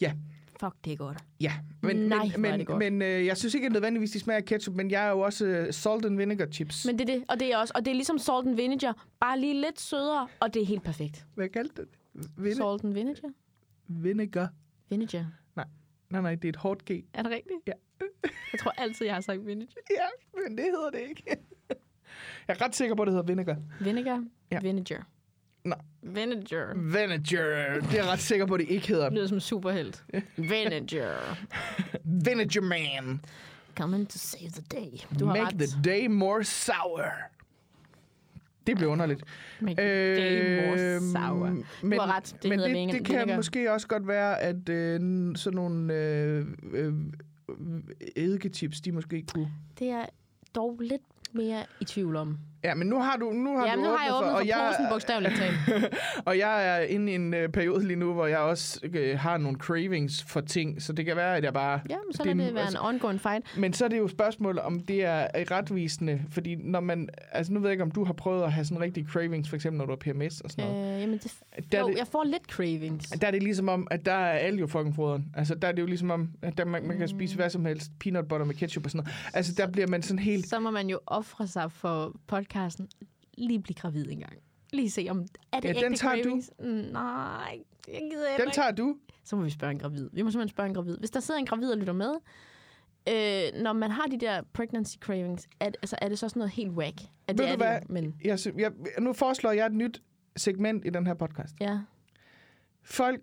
[0.00, 0.14] Ja.
[0.60, 1.18] Fuck, det er godt.
[1.40, 1.52] Ja,
[1.82, 2.78] men, Nej, men, men, godt.
[2.78, 5.46] men øh, jeg synes ikke at nødvendigvis, de smager ketchup, men jeg er jo også
[5.46, 6.86] øh, salt and vinegar chips.
[6.86, 9.06] Men, det er det, og det er også, og det er ligesom salt and vinegar,
[9.20, 11.26] bare lige lidt sødere, og det er helt perfekt.
[11.34, 11.88] Hvad kaldte det?
[12.36, 13.28] Vine- Salt and vinegar?
[13.88, 14.48] vinegar.
[14.88, 15.24] Vinegar.
[16.10, 16.90] Nej, nej, det er et hårdt G.
[17.14, 17.56] Er det rigtigt?
[17.66, 17.72] Ja.
[18.52, 19.72] jeg tror altid, jeg har sagt vinegar.
[19.90, 21.22] Ja, men det hedder det ikke.
[21.28, 21.76] jeg
[22.48, 23.56] er ret sikker på, at det hedder vinegar.
[23.80, 24.24] Vinegar?
[24.50, 24.60] Ja.
[24.60, 25.06] Vinegar.
[25.66, 25.74] Nå.
[26.02, 26.74] Vinegar.
[26.76, 27.80] Vinegar.
[27.80, 29.04] Det er jeg ret sikker på, at det ikke hedder.
[29.04, 30.04] Det lyder som superhelt.
[30.36, 31.38] Vinegar.
[32.04, 33.20] Vinegar man.
[33.76, 35.18] Coming to save the day.
[35.20, 35.54] Du har Make ret.
[35.70, 37.04] the day more sour.
[38.66, 39.24] Det bliver underligt.
[39.60, 41.62] Make the day more Øhm, sour.
[41.82, 43.36] Men, har ret, det men det, vine- det kan vinegar.
[43.36, 45.00] måske også godt være, at øh,
[45.36, 46.94] sådan nogle øh, øh,
[48.16, 49.52] eddikechips, de måske kunne...
[49.78, 50.04] Det er
[50.54, 51.02] dog lidt
[51.32, 52.38] mere i tvivl om.
[52.64, 54.70] Ja, men nu har du nu har Ja, du nu har jeg åbnet for jeg,
[54.72, 55.94] posen, bogstaveligt talt.
[56.26, 59.36] Og jeg er inde i en øh, periode lige nu, hvor jeg også øh, har
[59.38, 61.80] nogle cravings for ting, så det kan være, at jeg bare...
[61.90, 63.44] Ja, men så Det en- det være en altså- ongoing fight.
[63.58, 67.08] Men så er det jo et spørgsmål, om det er øh, retvisende, fordi når man...
[67.32, 69.56] Altså nu ved jeg ikke, om du har prøvet at have sådan rigtig cravings, for
[69.56, 70.94] eksempel når du har PMS og sådan noget.
[70.94, 71.32] Øh, jamen, det,
[71.72, 73.08] Der er jo, det- jeg får lidt cravings.
[73.10, 75.24] Der er det ligesom om, at der er alt jo fucking froderen.
[75.36, 77.64] Altså, der er det jo ligesom om, at der, man, man kan spise hvad som
[77.64, 77.90] helst.
[78.00, 79.16] Peanut butter med ketchup og sådan noget.
[79.34, 80.48] Altså, der bliver man sådan helt...
[80.48, 82.12] Så må man jo ofre sig for
[82.50, 82.88] podcasten.
[83.38, 84.32] Lige blive gravid en gang.
[84.72, 85.20] Lige se, om
[85.52, 86.22] er det Ja, ægte den tager du.
[86.22, 86.50] cravings?
[86.58, 88.54] Mm, Nej, jeg gider heller Den ikke.
[88.54, 88.96] tager du.
[89.24, 90.10] Så må vi spørge en gravid.
[90.12, 90.98] Vi må simpelthen spørge en gravid.
[90.98, 92.10] Hvis der sidder en gravid og lytter med,
[93.08, 96.52] øh, når man har de der pregnancy cravings, er, altså, er det så sådan noget
[96.52, 97.00] helt whack?
[97.28, 97.80] At det du er hvad?
[97.80, 100.02] det, men Jeg, jeg, nu foreslår jeg et nyt
[100.36, 101.54] segment i den her podcast.
[101.60, 101.78] ja.
[102.82, 103.20] Folk,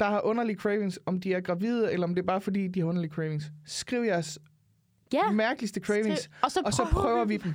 [0.00, 2.80] der har underlige cravings, om de er gravide, eller om det er bare fordi, de
[2.80, 3.52] har underlige cravings.
[3.64, 4.38] Skriv jeres
[5.12, 5.30] Ja.
[5.30, 7.54] mærkeligste cravings, Og så, og så prøver vi dem.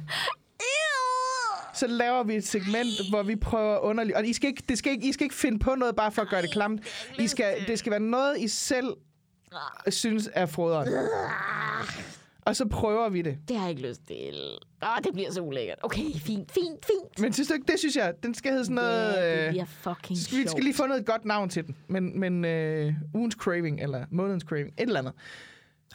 [1.76, 4.18] Så laver vi et segment, hvor vi prøver underligt.
[4.18, 6.22] Og I skal, ikke, det skal ikke, I skal ikke finde på noget bare for
[6.22, 6.82] at gøre det klamt.
[7.20, 8.94] I skal, det skal være noget, I selv
[9.88, 10.88] synes er froderen.
[12.46, 13.38] Og så prøver vi det.
[13.48, 14.34] Det har jeg ikke lyst til.
[14.84, 15.78] Åh, det bliver så ulækkert.
[15.84, 17.20] Okay, fint, fint, fint.
[17.20, 19.14] Men synes du ikke, det synes jeg, den skal hedde sådan noget...
[19.14, 21.76] Ja, det øh, bliver fucking skal, vi skal lige få noget godt navn til den.
[21.88, 25.14] Men, men øh, ugens craving, eller månedens craving, et eller andet.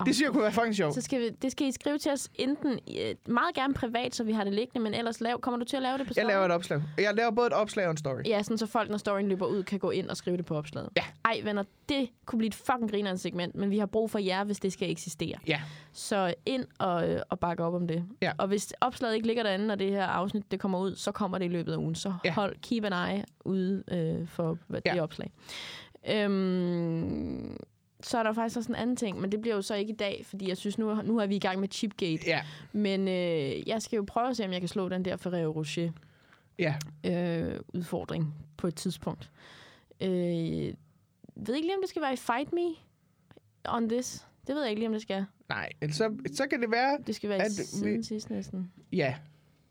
[0.06, 0.94] Det synes jeg kunne være fucking sjovt.
[0.94, 4.24] Så skal vi, det skal I skrive til os enten øh, meget gerne privat, så
[4.24, 6.22] vi har det liggende, men ellers lav, kommer du til at lave det på Jeg
[6.22, 6.30] story?
[6.32, 6.82] laver et opslag.
[6.98, 8.20] Jeg laver både et opslag og en story.
[8.26, 10.56] Ja, sådan så folk, når storyen løber ud, kan gå ind og skrive det på
[10.56, 10.88] opslaget.
[10.96, 11.02] Ja.
[11.24, 14.44] Ej, venner, det kunne blive et fucking grinerende segment, men vi har brug for jer,
[14.44, 15.36] hvis det skal eksistere.
[15.46, 15.60] Ja.
[15.92, 18.04] Så ind og, øh, og bakke op om det.
[18.22, 18.32] Ja.
[18.38, 21.38] Og hvis opslaget ikke ligger derinde, når det her afsnit det kommer ud, så kommer
[21.38, 21.94] det i løbet af ugen.
[21.94, 22.32] Så Ja.
[22.32, 24.92] hold, keep an eye ude øh, for hvad, Ja.
[24.92, 25.30] det opslag.
[26.10, 27.56] Øhm,
[28.00, 29.96] så er der faktisk også en anden ting, men det bliver jo så ikke i
[29.96, 32.22] dag, fordi jeg synes, nu, nu er vi i gang med Chipgate.
[32.26, 32.40] Ja.
[32.72, 35.50] Men øh, jeg skal jo prøve at se, om jeg kan slå den der Ferrero
[35.52, 35.90] Rocher
[36.58, 36.74] Ja.
[37.06, 39.30] øh, udfordring på et tidspunkt.
[40.00, 40.08] Øh,
[41.36, 42.68] ved ikke lige, om det skal være i Fight Me
[43.64, 44.26] on this.
[44.46, 45.24] Det ved jeg ikke lige, om det skal.
[45.48, 46.98] Nej, så, så kan det være...
[47.06, 48.72] Det skal være At i vi- siden sidst næsten.
[48.92, 49.14] Ja.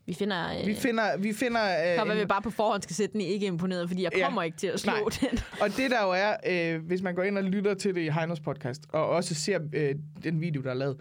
[0.08, 0.58] Vi finder...
[0.60, 1.16] Øh, Vi finder...
[1.16, 4.02] Vi finder øh, være, vi bare på forhånd skal sætte den i ikke imponeret, fordi
[4.02, 4.24] jeg Ja.
[4.24, 5.00] kommer ikke til at slå Nej.
[5.30, 5.38] den.
[5.62, 6.36] og det der jo er,
[6.76, 9.58] øh, hvis man går ind og lytter til det i Heinos podcast, og også ser
[9.72, 9.94] øh,
[10.24, 11.00] den video, der er lavet,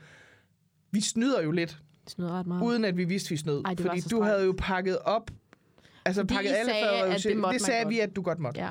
[0.91, 1.77] vi snyder jo lidt,
[2.07, 2.63] snyder ret meget.
[2.63, 3.61] uden at vi vidste, vi snød.
[3.65, 5.31] Ej, fordi du havde jo pakket op...
[6.05, 7.93] Altså Fordi pakket alle sagde, at det det sagde godt.
[7.93, 8.59] vi, at du godt måtte.
[8.61, 8.69] Ja.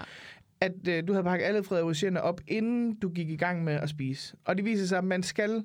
[0.60, 3.72] At øh, du havde pakket alle Frederik Rocher'erne op, inden du gik i gang med
[3.74, 4.36] at spise.
[4.44, 5.64] Og det viser sig, at man skal...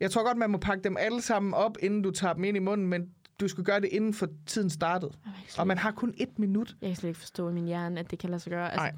[0.00, 2.56] Jeg tror godt, man må pakke dem alle sammen op, inden du tager dem ind
[2.56, 3.08] i munden, men
[3.40, 5.12] du skal gøre det, inden for tiden startede.
[5.58, 6.76] Og man har kun et minut.
[6.82, 8.64] jeg kan slet ikke forstå i min hjerne, at det kan lade sig gøre.
[8.72, 8.94] Altså, Nej.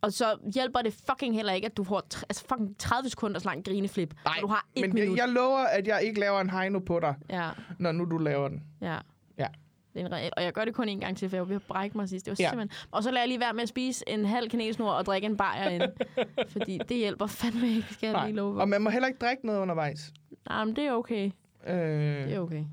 [0.00, 3.64] og så hjælper det fucking heller ikke, at du får altså fucking 30 sekunders lang
[3.64, 5.18] grineflip, Nej, du har et men minut.
[5.18, 8.18] jeg, jeg lover, at jeg ikke laver en heino på dig, Ja, når nu du
[8.18, 8.62] laver den.
[8.80, 8.98] ja.
[9.38, 9.46] Ja.
[9.94, 10.30] Det er en reel.
[10.36, 12.08] Og jeg gør det kun en gang til, for jeg var ved at brække mig
[12.08, 12.26] sidst.
[12.26, 12.50] Det var Ja.
[12.50, 12.86] simpelthen...
[12.90, 15.36] Og så lader jeg lige være med at spise en halv kanelsnor og drikke en
[15.36, 15.82] bajer ind.
[16.52, 18.60] fordi det hjælper fandme ikke, skal jeg lige love.
[18.60, 20.12] Og man må heller ikke drikke noget undervejs.
[20.48, 21.30] Nej, men det er okay.
[21.66, 22.64] Øh, Det er okay.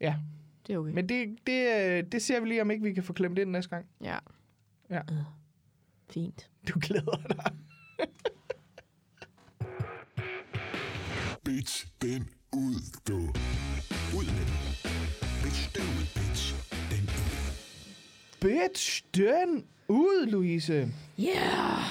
[0.00, 0.16] Ja,
[0.66, 0.92] Det er okay.
[0.92, 3.50] men det, det, øh, det ser vi lige, om ikke vi kan få klemt ind
[3.50, 3.86] næste gang.
[4.00, 4.18] Ja.
[4.90, 4.98] Ja.
[4.98, 5.18] Øh,
[6.10, 6.50] Fint.
[6.68, 7.52] Du glæder dig.
[11.44, 13.18] Bitch den ud, du.
[14.18, 14.54] Ud med den.
[15.42, 16.54] Bitch den ud, bitch
[16.90, 17.30] den ud.
[18.40, 20.92] Bitch, den ud, Louise.
[21.20, 21.82] Yeah.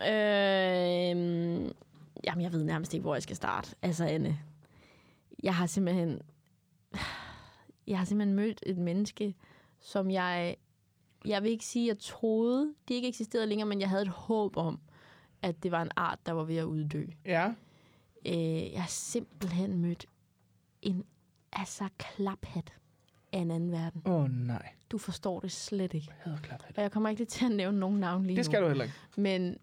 [0.00, 1.16] Øh,
[2.24, 3.74] jamen, jeg ved nærmest ikke, hvor jeg skal starte.
[3.82, 4.38] Altså, Anne,
[5.42, 6.20] jeg har simpelthen...
[7.90, 9.34] Jeg har simpelthen mødt et menneske,
[9.80, 10.56] som jeg...
[11.24, 14.08] Jeg vil ikke sige, at jeg troede, de ikke eksisterede længere, men jeg havde et
[14.08, 14.80] håb om,
[15.42, 17.04] at det var en art, der var ved at uddø.
[17.24, 17.52] Ja.
[18.26, 20.06] Øh, jeg har simpelthen mødt
[20.82, 21.04] en
[21.52, 22.72] altså klaphat
[23.32, 24.02] af en anden verden.
[24.06, 24.68] Åh, oh, nej.
[24.90, 26.12] Du forstår det slet ikke.
[26.26, 26.76] Jeg klaphat.
[26.76, 28.64] Og jeg kommer ikke til at nævne nogen navn lige Det skal nu.
[28.64, 28.96] du heller ikke.
[29.16, 29.58] Men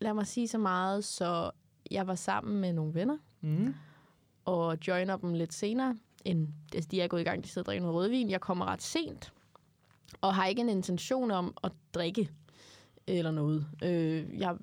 [0.00, 1.50] lad mig sige så meget, så
[1.90, 3.74] jeg var sammen med nogle venner, Mm.
[4.44, 5.96] og joiner dem lidt senere.
[6.24, 8.30] End, altså, de er gået i gang, de sidder og drikker noget rødvin.
[8.30, 9.32] Jeg kommer ret sent,
[10.20, 12.30] og har ikke en intention om at drikke
[13.06, 13.66] eller noget.
[13.84, 14.56] Øh, jeg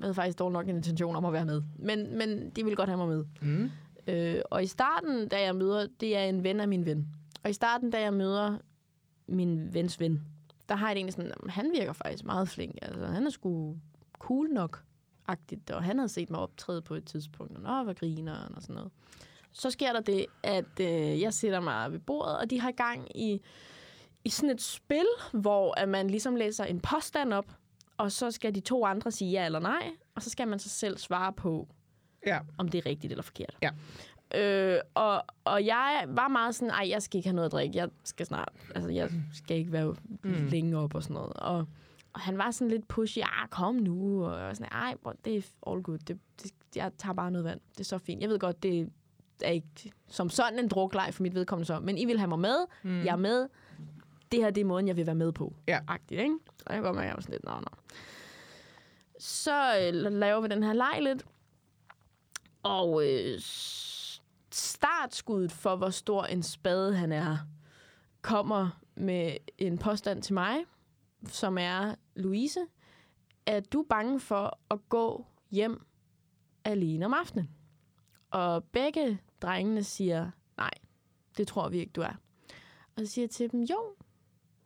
[0.00, 1.62] havde faktisk dog nok en intention om at være med.
[1.78, 3.24] Men, men de ville godt have mig med.
[3.42, 3.70] Mm.
[4.06, 7.08] Øh, og i starten, da jeg møder, det er en ven af min ven.
[7.42, 8.58] Og i starten, da jeg møder
[9.26, 10.22] min vens ven,
[10.68, 12.74] der har jeg det egentlig sådan, "Jamen, han virker faktisk meget flink.
[12.82, 13.76] Altså, han er sgu
[14.18, 14.84] cool nok
[15.26, 18.62] agtigt, og han havde set mig optræde på et tidspunkt, og nå, hvor grineren og
[18.62, 18.90] sådan noget.
[19.54, 23.20] Så sker der det, at øh, jeg sætter mig ved bordet, og de har gang
[23.20, 23.40] i,
[24.24, 27.46] i sådan et spil, hvor at man ligesom læser en påstand op,
[27.96, 30.68] og så skal de to andre sige ja eller nej, og så skal man så
[30.68, 31.68] selv svare på,
[32.26, 32.38] Ja.
[32.58, 33.56] om det er rigtigt eller forkert.
[33.62, 33.70] Ja.
[34.40, 37.78] Øh, og, og jeg var meget sådan, ej, jeg skal ikke have noget at drikke,
[37.78, 40.46] jeg skal snart, altså jeg skal ikke være mm.
[40.46, 41.32] længe op og sådan noget.
[41.32, 41.66] Og,
[42.12, 45.12] og han var sådan lidt pushy, ah, kom nu, og jeg var sådan, ej, bro,
[45.24, 45.42] det er
[45.72, 48.20] all good, det, det, jeg tager bare noget vand, det er så fint.
[48.22, 48.88] Jeg ved godt, det
[49.42, 52.38] er ikke som sådan en drukleg for mit vedkommende så, men I vil have mig
[52.38, 53.04] med, mm.
[53.04, 53.48] jeg er med,
[54.32, 55.54] det her det er måden, jeg vil være med på.
[55.68, 55.80] Ja.
[55.88, 56.36] Agtigt, ikke?
[56.66, 58.00] Og jeg går med, jeg var sådan lidt, nå, nå.
[59.18, 61.24] Så øh, laver vi den her leg lidt,
[62.62, 63.38] og øh,
[64.52, 67.38] startskuddet for, hvor stor en spade han er,
[68.22, 70.56] kommer med en påstand til mig,
[71.28, 72.60] som er, Louise,
[73.46, 75.86] er du bange for at gå hjem
[76.64, 77.50] alene om aftenen?
[78.30, 80.70] Og begge drengene siger, nej,
[81.38, 82.14] det tror vi ikke, du er.
[82.96, 83.78] Og så siger jeg til dem, jo,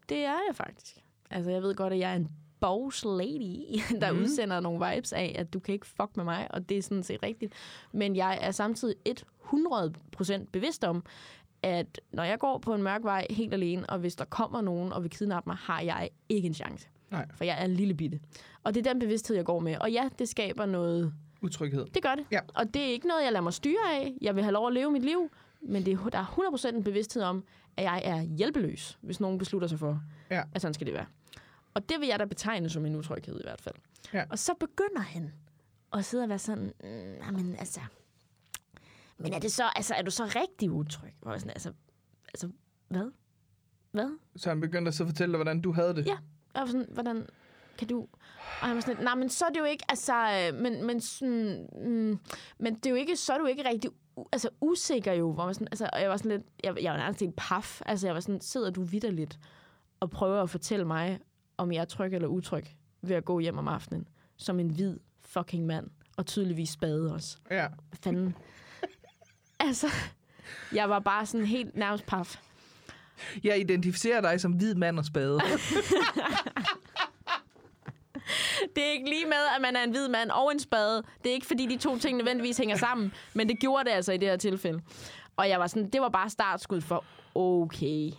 [0.09, 1.05] det er jeg faktisk.
[1.31, 2.29] Altså, jeg ved godt, at jeg er en
[2.61, 4.19] boss lady, der mm.
[4.19, 7.03] udsender nogle vibes af, at du kan ikke fuck med mig, og det er sådan
[7.03, 7.53] set rigtigt.
[7.93, 8.97] Men jeg er samtidig
[9.45, 11.05] 100% bevidst om,
[11.63, 14.93] at når jeg går på en mørk vej helt alene, og hvis der kommer nogen
[14.93, 16.89] og vil kidnappe mig, har jeg ikke en chance.
[17.11, 17.27] Nej.
[17.35, 18.21] For jeg er en lille bitte.
[18.65, 19.77] Og det er den bevidsthed, jeg går med.
[19.81, 21.15] Og ja, det skaber noget...
[21.43, 21.87] Utryghed.
[21.95, 22.27] Det gør det.
[22.31, 22.41] Ja.
[22.55, 24.15] Og det er ikke noget, jeg lader mig styre af.
[24.21, 25.31] Jeg vil have lov at leve mit liv.
[25.63, 26.25] Men det er, der er
[26.73, 27.45] 100% en bevidsthed om,
[27.77, 30.43] at jeg er hjælpeløs, hvis nogen beslutter sig for, Ja.
[30.55, 31.07] at sådan skal det være.
[31.75, 33.75] Og det vil jeg da betegne som en utryghed i hvert fald.
[34.13, 34.25] Ja.
[34.31, 35.33] Og så begynder han
[35.93, 37.81] at sidde og være sådan, mm, men altså,
[39.19, 41.13] men er det så, altså, er du så rigtig utryg?
[41.21, 41.73] Hvor jeg sådan, altså,
[42.29, 42.51] altså,
[42.89, 43.11] hvad?
[43.91, 44.19] Hvad?
[44.37, 46.07] Så han begyndte at så fortælle dig, hvordan du havde det.
[46.07, 46.17] Ja.
[46.55, 47.27] Jeg var sådan, hvordan
[47.79, 48.09] kan du...
[48.61, 50.85] Og han var sådan lidt, nej, men så er det jo ikke, altså, øh, men,
[50.87, 52.19] men sådan, mm,
[52.59, 53.91] men det er jo ikke, så er du ikke rigtig
[54.33, 56.99] altså, usikker jo, hvor man sådan, altså, og jeg var sådan lidt, jeg, jeg var
[56.99, 59.39] nærmest helt paf, altså, jeg var sådan, sidder du vidderligt
[60.01, 61.21] og prøver at fortælle mig,
[61.57, 62.65] om jeg er tryg eller utryg
[63.03, 67.39] ved at gå hjem om aftenen, som en hvid fucking mand, og tydeligvis spade også.
[67.51, 67.67] Ja.
[68.03, 68.35] Fanden?
[69.61, 69.87] altså,
[70.73, 72.41] jeg var bare sådan helt nærmest paf.
[73.45, 75.41] Jeg identificerer dig som hvid mand og spade.
[78.77, 81.03] Det er ikke lige med, at man er en hvid mand og en spade.
[81.23, 83.13] Det er ikke, fordi de to ting nødvendigvis hænger sammen.
[83.35, 84.81] Men det gjorde det altså i det her tilfælde.
[85.37, 88.11] Og jeg var sådan, det var bare startskud for, okay,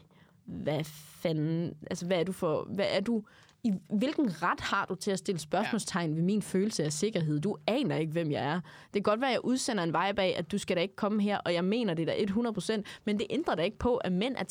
[0.46, 0.84] hvad
[1.22, 3.24] fanden, altså hvad er du for, hvad er du,
[3.64, 7.40] i hvilken ret har du til at stille spørgsmålstegn ved min følelse af sikkerhed?
[7.40, 8.60] Du aner ikke, hvem jeg er.
[8.84, 10.96] Det kan godt være, at jeg udsender en vibe af, at du skal da ikke
[10.96, 14.12] komme her, og jeg mener det da 100%, men det ændrer da ikke på, at
[14.12, 14.44] mænd er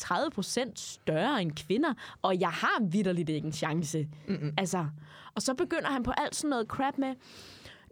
[0.67, 4.09] 30% større end kvinder, og jeg har vidderligt ikke en chance.
[4.29, 4.55] Mm-mm.
[4.59, 4.87] Altså,
[5.39, 7.15] og så begynder han på alt sådan noget crap med,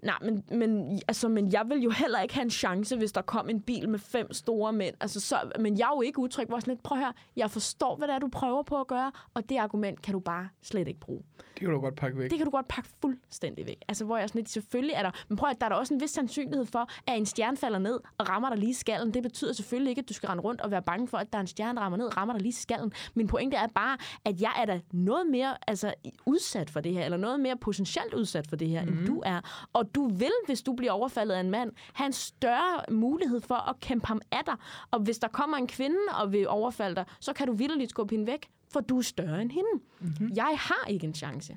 [0.02, 3.22] Nej, men, men, altså, men jeg vil jo heller ikke have en chance, hvis der
[3.22, 4.94] kom en bil med fem store mænd.
[5.00, 6.46] Altså, så, men jeg er jo ikke utryg.
[6.48, 9.12] Hvor sådan lidt, prøv høre, jeg forstår, hvad det er, du prøver på at gøre,
[9.34, 11.22] og det argument kan du bare slet ikke bruge.
[11.38, 12.30] Det kan du godt pakke væk.
[12.30, 13.84] Det kan du godt pakke fuldstændig væk.
[13.88, 15.10] Altså, hvor jeg sådan lidt, selvfølgelig er der...
[15.28, 17.78] Men prøv at der er der også en vis sandsynlighed for, at en stjerne falder
[17.78, 19.14] ned og rammer dig lige i skallen.
[19.14, 21.38] Det betyder selvfølgelig ikke, at du skal rende rundt og være bange for, at der
[21.38, 22.92] er en stjerne, der rammer ned og rammer dig lige i skallen.
[23.14, 25.94] Min pointe er bare, at jeg er da noget mere altså,
[26.26, 28.88] udsat for det her, eller noget mere potentielt udsat for det her, mm.
[28.88, 29.40] end du er.
[29.72, 33.68] Og du vil, hvis du bliver overfaldet af en mand, have en større mulighed for
[33.70, 34.54] at kæmpe ham af dig.
[34.90, 38.14] Og hvis der kommer en kvinde og vil overfalde dig, så kan du vildt skubbe
[38.14, 39.68] hende væk, for du er større end hende.
[40.00, 40.30] Mm-hmm.
[40.34, 41.56] Jeg har ikke en chance.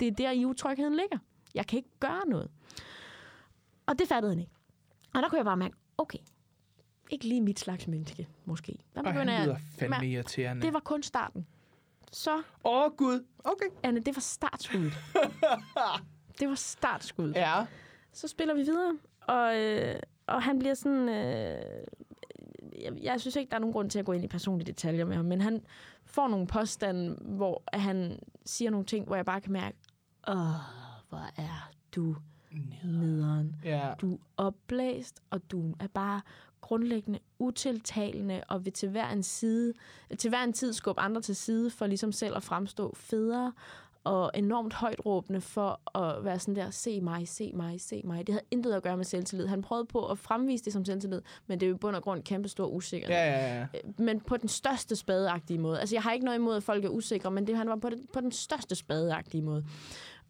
[0.00, 1.18] Det er der, i utrygheden ligger.
[1.54, 2.50] Jeg kan ikke gøre noget.
[3.86, 4.52] Og det fattede han ikke.
[5.14, 6.18] Og der kunne jeg bare mærke, okay,
[7.10, 8.78] ikke lige mit slags menneske, måske.
[8.94, 10.62] Der Og han begynder lyder jeg, fandme Men irriterende.
[10.62, 11.46] det var kun starten.
[12.12, 13.24] Så, Åh, oh, Gud.
[13.44, 13.66] Okay.
[13.82, 14.92] Anne, det var startskuddet.
[16.40, 17.36] det var startskuddet.
[17.36, 17.66] Ja.
[18.12, 21.08] Så spiller vi videre, og, øh, og han bliver sådan...
[21.08, 21.62] Øh,
[22.82, 25.04] jeg, jeg synes ikke, der er nogen grund til at gå ind i personlige detaljer
[25.04, 25.64] med ham, men han
[26.04, 29.76] får nogle påstande, hvor han siger nogle ting, hvor jeg bare kan mærke,
[30.28, 30.36] åh,
[31.08, 32.16] hvor er du
[32.84, 33.56] nederen.
[33.64, 33.94] Ja.
[34.00, 36.20] Du er opblæst, og du er bare
[36.60, 39.72] grundlæggende utiltalende, og vil til hver en side,
[40.18, 43.52] til hver en tid skubbe andre til side, for ligesom selv at fremstå federe,
[44.06, 48.26] og enormt højt råbende for at være sådan der, se mig, se mig, se mig.
[48.26, 49.46] Det havde intet at gøre med selvtillid.
[49.46, 52.02] Han prøvede på at fremvise det som selvtillid, men det er jo i bund og
[52.02, 53.16] grund kæmpe stor usikkerhed.
[53.16, 53.66] Ja, ja, ja.
[53.98, 55.80] Men på den største spadeagtige måde.
[55.80, 57.90] Altså, jeg har ikke noget imod, at folk er usikre, men det, han var på,
[57.90, 59.64] den, på den største spadeagtige måde.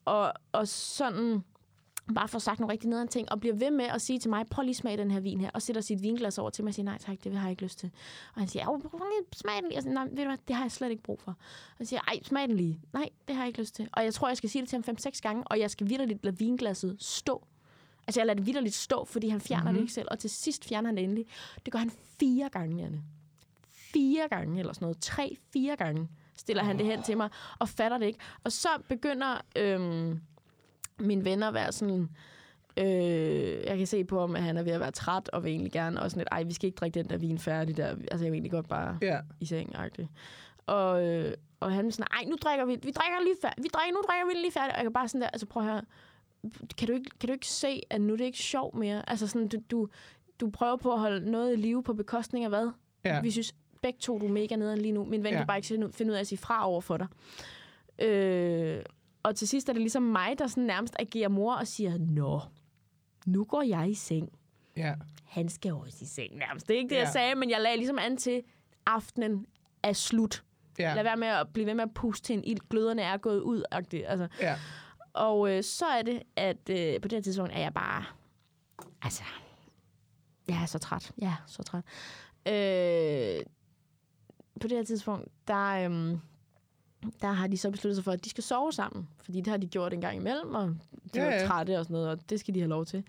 [0.04, 1.44] Og, og sådan
[2.14, 4.46] bare får sagt nogle rigtig nederen ting, og bliver ved med at sige til mig,
[4.46, 6.70] prøv lige at smage den her vin her, og sætter sit vinglas over til mig
[6.70, 7.90] og siger, nej tak, det har jeg ikke lyst til.
[8.34, 9.78] Og han siger, prøv lige at smage den lige.
[9.78, 11.30] Og siger, nej, ved du hvad, det har jeg slet ikke brug for.
[11.30, 12.80] Og han siger, ej, smag den lige.
[12.92, 13.88] Nej, det har jeg ikke lyst til.
[13.92, 16.24] Og jeg tror, jeg skal sige det til ham 5-6 gange, og jeg skal vidderligt
[16.24, 17.46] lade vinglasset stå.
[18.06, 19.74] Altså, jeg lader det vidderligt stå, fordi han fjerner mm-hmm.
[19.74, 20.08] det ikke selv.
[20.10, 21.26] Og til sidst fjerner han det endelig.
[21.64, 21.90] Det gør han
[22.20, 23.02] fire gange, Janne.
[23.72, 24.98] Fire gange, eller sådan noget.
[25.00, 28.18] Tre, fire gange stiller han det hen til mig, og fatter det ikke.
[28.44, 30.20] Og så begynder øhm,
[31.00, 32.08] mine venner være sådan...
[32.76, 35.50] Øh, jeg kan se på ham, at han er ved at være træt, og vil
[35.50, 37.86] egentlig gerne også sådan lidt, ej, vi skal ikke drikke den der vin færdig der.
[37.86, 39.18] Altså, jeg vil egentlig godt bare Ja.
[39.40, 40.06] i seng -agtigt.
[40.66, 43.68] Og, øh, og han er sådan, ej, nu drikker vi, vi drikker lige færdig, vi
[43.74, 44.70] drikker, nu drikker vi lige færdig.
[44.72, 45.82] Og jeg kan bare sådan der, altså prøv at høre,
[46.78, 49.10] kan du ikke, kan du ikke se, at nu er det ikke sjovt mere?
[49.10, 49.88] Altså sådan, du, du,
[50.40, 52.70] du prøver på at holde noget i live på bekostning af hvad?
[53.04, 53.20] Ja.
[53.20, 55.04] Vi synes begge to, du er mega nederen lige nu.
[55.04, 55.38] Min ven Ja.
[55.38, 57.06] kan bare ikke finde ud- finde ud af at sige fra over for dig.
[57.98, 58.78] Øh,
[59.26, 62.40] og til sidst er det ligesom mig, der sådan nærmest agerer mor og siger, Nå,
[63.26, 64.32] nu går jeg i seng.
[64.76, 64.94] Ja.
[65.24, 66.68] Han skal også i seng nærmest.
[66.68, 67.00] Det er ikke det, Ja.
[67.00, 68.42] jeg sagde, men jeg lagde ligesom an til,
[68.86, 69.46] aftenen
[69.82, 70.44] er slut.
[70.78, 70.94] Ja.
[70.94, 72.60] Lad være med at blive ved med at puste til en ild.
[72.70, 73.62] Gløderne er gået ud.
[73.72, 74.28] Altså.
[74.40, 74.56] Ja.
[75.12, 78.04] Og øh, så er det, at øh, på det her tidspunkt er jeg bare...
[79.02, 79.22] Altså,
[80.48, 81.12] jeg er så træt.
[81.18, 81.84] Jeg er så træt.
[82.48, 83.42] Øh,
[84.60, 86.20] på det her tidspunkt, der, øhm,
[87.22, 89.08] der har de så besluttet sig for, at de skal sove sammen.
[89.22, 91.46] Fordi det har de gjort en gang imellem, og de Ja, var ja.
[91.46, 93.04] trætte og sådan noget, og det skal de have lov til.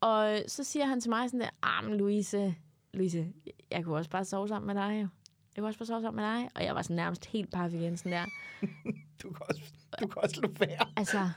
[0.00, 2.54] Og så siger han til mig sådan der, ah, men Louise,
[2.94, 3.26] Louise,
[3.70, 5.08] jeg kunne også bare sove sammen med dig jo.
[5.56, 6.48] Jeg kunne også bare sove sammen med dig.
[6.54, 8.24] Og jeg var sådan nærmest helt paf igen, sådan der.
[9.22, 9.60] Du kan også,
[10.00, 10.86] du kan også lade være.
[10.96, 11.18] Altså,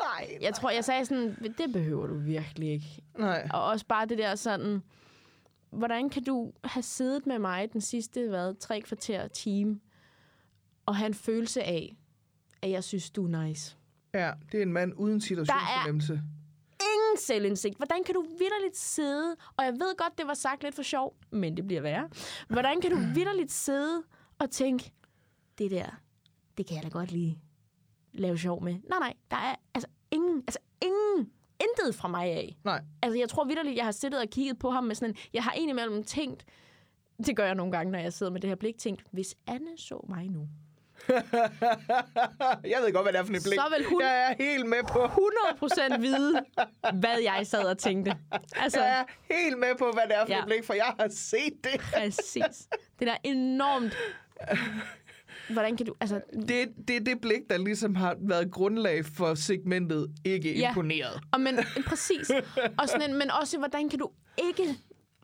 [0.00, 0.38] Nej.
[0.40, 3.02] jeg tror, jeg sagde sådan, det behøver du virkelig ikke.
[3.18, 3.48] Nej.
[3.52, 4.82] Og også bare det der sådan,
[5.70, 9.80] hvordan kan du have siddet med mig den sidste, hvad, tre kvarter time,
[10.86, 11.96] og have en følelse af,
[12.62, 13.76] at jeg synes, du er nice.
[14.14, 16.12] Ja, det er en mand uden situationsfornemmelse.
[16.80, 17.76] Ingen selvindsigt.
[17.76, 21.16] Hvordan kan du vidderligt sidde, og jeg ved godt, det var sagt lidt for sjov,
[21.30, 22.08] men det bliver værre.
[22.48, 24.02] Hvordan kan du vidderligt sidde
[24.38, 24.92] og tænke,
[25.58, 25.86] det der,
[26.58, 27.38] det kan jeg da godt lige
[28.12, 28.72] lave sjov med.
[28.72, 31.30] Nej, nej, der er altså ingen, altså ingen,
[31.60, 32.56] intet fra mig af.
[32.64, 32.84] Nej.
[33.02, 35.16] Altså, jeg tror vidderligt, jeg har siddet og kigget på ham med sådan en...
[35.32, 36.44] Jeg har indimellem tænkt...
[37.26, 38.78] Det gør jeg nogle gange, når jeg sidder med det her blik.
[38.78, 40.48] Tænkt, hvis Anne så mig nu,
[42.72, 43.58] jeg ved godt, hvad det er for et blik.
[43.58, 44.98] Så vil hun- Jeg er helt med på...
[45.04, 46.40] 100% vide,
[46.94, 48.16] hvad jeg sad og tænkte.
[48.56, 50.38] Altså, Jeg er helt med på, hvad det er for Ja.
[50.38, 51.80] et blik, for jeg har set det.
[51.96, 52.68] præcis.
[52.98, 53.96] Det der enormt...
[55.50, 55.94] Hvordan kan du...
[56.00, 60.68] Altså, Det, det er det blik, der ligesom har været grundlag for segmentet ikke Ja.
[60.68, 61.20] imponeret.
[61.32, 62.30] og men, præcis.
[62.78, 64.10] Og sådan en, men også, hvordan kan du
[64.48, 64.74] ikke...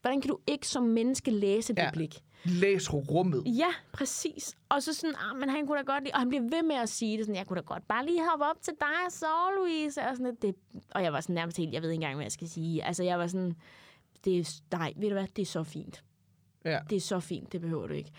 [0.00, 1.90] Hvordan kan du ikke som menneske læse det Ja.
[1.92, 2.14] blik?
[2.44, 3.42] Læs rummet.
[3.46, 4.56] Ja, præcis.
[4.68, 6.76] Og så sådan, ah, men han kunne da godt lide, og han bliver ved med
[6.76, 9.12] at sige det sådan, jeg kunne da godt bare lige hoppe op til dig og
[9.12, 10.54] sove, Louise, og sådan det,
[10.90, 12.84] og jeg var sådan nærmest helt, jeg ved ikke engang, hvad jeg skal sige.
[12.84, 13.54] Altså, jeg var sådan,
[14.24, 16.04] det er, nej, ved du hvad, det er så fint.
[16.64, 16.78] Ja.
[16.90, 18.10] Det er så fint, det behøver du ikke.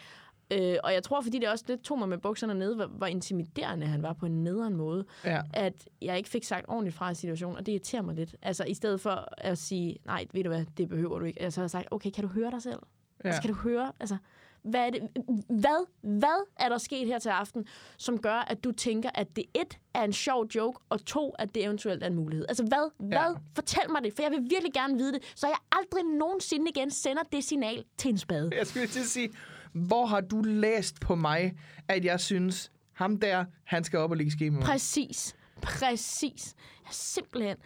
[0.51, 3.05] Øh, og jeg tror, fordi det også lidt tog mig med bukserne ned, hvor, hvor
[3.07, 5.41] intimiderende han var på en nederen måde, Ja.
[5.53, 8.35] at jeg ikke fik sagt ordentligt fra situationen, og det irriterer mig lidt.
[8.41, 11.41] Altså, i stedet for at sige, nej, ved du hvad, det behøver du ikke.
[11.41, 12.79] Altså, har jeg sagt, okay, kan du høre dig selv?
[13.23, 13.29] Ja.
[13.29, 14.17] Altså, kan du høre, altså,
[14.63, 15.01] hvad er, det,
[15.49, 17.65] hvad, hvad er der sket her til aften,
[17.97, 21.55] som gør, at du tænker, at det et er en sjov joke, og to, at
[21.55, 22.45] det eventuelt er en mulighed?
[22.49, 23.07] Altså, hvad?
[23.07, 23.35] Hvad?
[23.55, 26.91] Fortæl mig det, for jeg vil virkelig gerne vide det, så jeg aldrig nogensinde igen
[26.91, 28.51] sender det signal til en spade.
[28.57, 29.29] Jeg skulle til at sige,
[29.73, 31.53] hvor har du læst på mig,
[31.87, 34.65] at jeg synes, ham der, han skal op og ligge ske med mig?
[34.67, 35.35] Præcis.
[35.63, 36.55] Præcis.
[36.85, 37.57] Ja, simpelthen.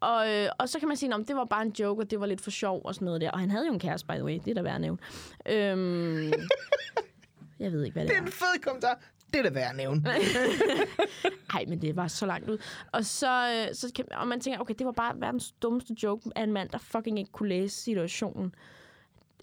[0.00, 2.20] Og, øh, og så kan man sige, at det var bare en joke, og det
[2.20, 3.30] var lidt for sjov og sådan noget der.
[3.30, 4.38] Og han havde jo en kæreste, by the way.
[4.44, 4.98] Det er da værd at nævne.
[5.48, 6.32] Øhm,
[7.60, 8.26] jeg ved ikke, hvad det Det er er.
[8.26, 9.00] en fed kommentar.
[9.32, 10.02] Det er da værd at nævne.
[11.52, 12.58] Nej, men det var så langt ud.
[12.92, 16.30] Og så, øh, så kan, og man tænker, okay, det var bare verdens dummeste joke
[16.36, 18.54] af en mand, der fucking ikke kunne læse situationen.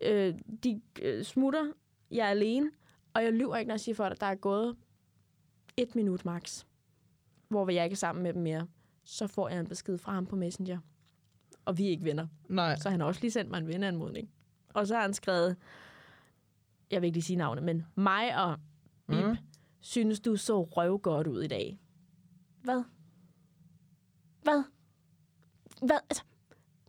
[0.02, 0.34] Øh,
[0.64, 1.66] de øh, smutter,
[2.12, 2.72] jeg er alene,
[3.14, 4.76] og jeg lyver ikke, når jeg siger for dig, der er gået
[5.78, 6.64] et minut max,
[7.54, 8.68] hvor jeg ikke er sammen med dem mere.
[9.04, 10.80] Så får jeg en besked fra ham på Messenger.
[11.66, 12.28] Og vi er ikke venner.
[12.50, 12.76] Nej.
[12.78, 14.30] Så han har også lige sendt mig en venneanmodning.
[14.74, 15.56] Og så har han skrevet,
[16.92, 18.58] jeg vil ikke lige sige navnet, men mig og
[19.08, 19.38] Bip, mm.
[19.80, 21.80] synes du så røvgodt ud i dag.
[22.62, 22.84] Hvad?
[24.44, 24.64] Hvad?
[25.82, 25.98] Hvad?
[26.10, 26.24] Altså,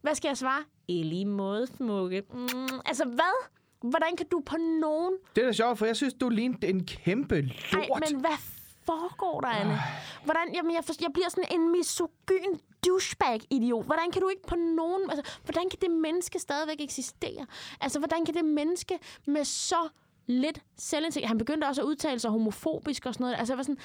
[0.03, 0.65] hvad skal jeg svare?
[0.89, 2.23] I lige måde, smukke.
[2.33, 3.49] Mm, altså, hvad?
[3.91, 5.15] Hvordan kan du på nogen...
[5.37, 7.73] Det er da sjovt, for jeg synes, du lignede en kæmpe lort.
[7.73, 8.39] Ej, men hvad
[8.87, 9.79] foregår der, Anne?
[10.25, 13.85] Hvordan, jamen, jeg, forstår, jeg bliver sådan en misogyn douchebag-idiot.
[13.87, 15.11] Hvordan kan du ikke på nogen...
[15.11, 17.47] Altså, hvordan kan det menneske stadigvæk eksistere?
[17.81, 19.89] Altså, hvordan kan det menneske med så
[20.27, 21.27] lidt selvindsigt...
[21.27, 23.39] Han begyndte også at udtale sig homofobisk og sådan noget.
[23.39, 23.79] Altså, jeg var sådan...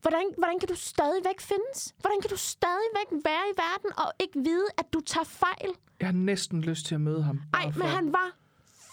[0.00, 1.94] Hvordan, hvordan kan du stadigvæk findes?
[2.00, 5.70] Hvordan kan du stadigvæk være i verden og ikke vide, at du tager fejl?
[6.00, 7.40] Jeg har næsten lyst til at møde ham.
[7.52, 8.36] Nej, for- men han var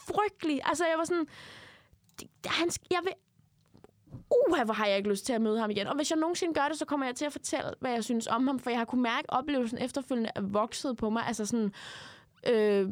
[0.08, 0.62] frygtelig.
[0.66, 1.28] Altså, jeg var sådan...
[2.46, 3.14] Han, jeg vil...
[4.14, 5.88] Uh, hvor har jeg ikke lyst til at møde ham igen.
[5.88, 8.28] Og hvis jeg nogensinde gør det, så kommer jeg til at fortælle, hvad jeg synes
[8.28, 8.59] om ham.
[8.59, 11.24] For jeg har kunne mærke, at oplevelsen efterfølgende er vokset på mig.
[11.28, 11.74] Altså sådan...
[12.49, 12.89] Øh,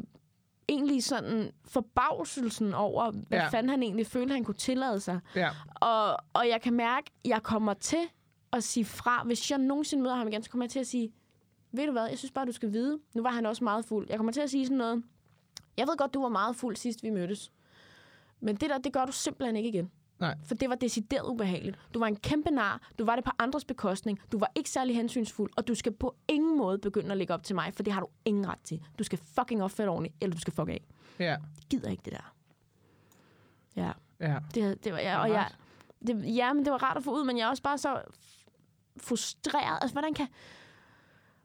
[0.68, 3.48] egentlig sådan forbavselsen over, hvad ja.
[3.48, 5.20] fanden han egentlig følte, han kunne tillade sig.
[5.36, 5.50] Ja.
[5.74, 8.08] Og, og jeg kan mærke, at jeg kommer til
[8.52, 9.22] at sige fra.
[9.24, 11.12] Hvis jeg nogensinde møder ham igen, så kommer jeg til at sige,
[11.72, 12.98] ved du hvad, jeg synes bare, du skal vide.
[13.14, 14.06] Nu var han også meget fuld.
[14.10, 15.02] Jeg kommer til at sige sådan noget.
[15.76, 17.52] Jeg ved godt, du var meget fuld sidst, vi mødtes.
[18.40, 19.90] Men det der, det gør du simpelthen ikke igen.
[20.22, 20.36] Nej.
[20.44, 21.78] For det var decideret ubehageligt.
[21.94, 22.90] Du var en kæmpe nar.
[22.98, 24.20] Du var det på andres bekostning.
[24.32, 25.50] Du var ikke særlig hensynsfuld.
[25.56, 28.00] Og du skal på ingen måde begynde at lægge op til mig, for det har
[28.00, 28.82] du ingen ret til.
[28.98, 30.84] Du skal fucking opføre dig ordentligt, eller du skal fuck af.
[31.18, 31.24] Ja.
[31.24, 32.34] Jeg gider ikke det der.
[33.76, 33.92] Ja.
[34.20, 34.38] Ja.
[34.54, 35.48] Det, det var, ja, Det og jeg,
[36.06, 38.02] det, ja, men det var rart at få ud, men jeg er også bare så
[38.96, 39.78] frustreret.
[39.80, 40.26] Altså, hvordan kan,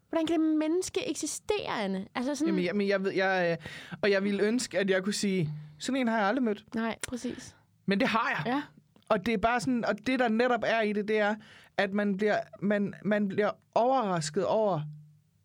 [0.09, 2.07] hvordan kan det menneske eksistere, Anne?
[2.15, 3.67] Altså sådan, Jamen, jeg, men jeg ved, jeg, øh,
[4.01, 6.75] og jeg ville ønske, at jeg kunne sige, sådan en har jeg aldrig mødt.
[6.75, 7.56] Nej, præcis.
[7.87, 8.53] Men det har jeg.
[8.53, 8.61] Ja.
[9.09, 11.35] Og det er bare sådan, og det der netop er i det, det er,
[11.77, 14.81] at man bliver, man, man bliver overrasket over,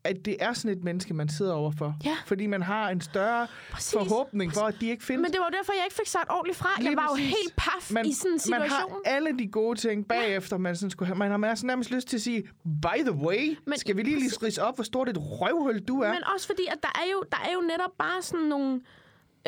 [0.04, 1.96] at det er sådan et menneske, man sidder overfor.
[2.04, 2.16] Ja.
[2.26, 3.92] Fordi man har en større Præcis.
[3.92, 5.22] forhåbning for, at de ikke findes.
[5.22, 6.68] Men det var derfor, jeg ikke fik sagt ordentligt fra.
[6.78, 7.30] Lige jeg var præcis.
[7.30, 8.68] jo helt paf man, i sådan en situation.
[8.68, 11.18] Man har alle de gode ting bagefter, man, sådan skulle have.
[11.18, 14.18] Man har altså nærmest lyst til at sige, by the way, Men- skal vi lige
[14.18, 16.12] lige rise op, hvor stort et røvhul du er?
[16.12, 18.80] Men også fordi, at der er jo, der er jo netop bare sådan nogle...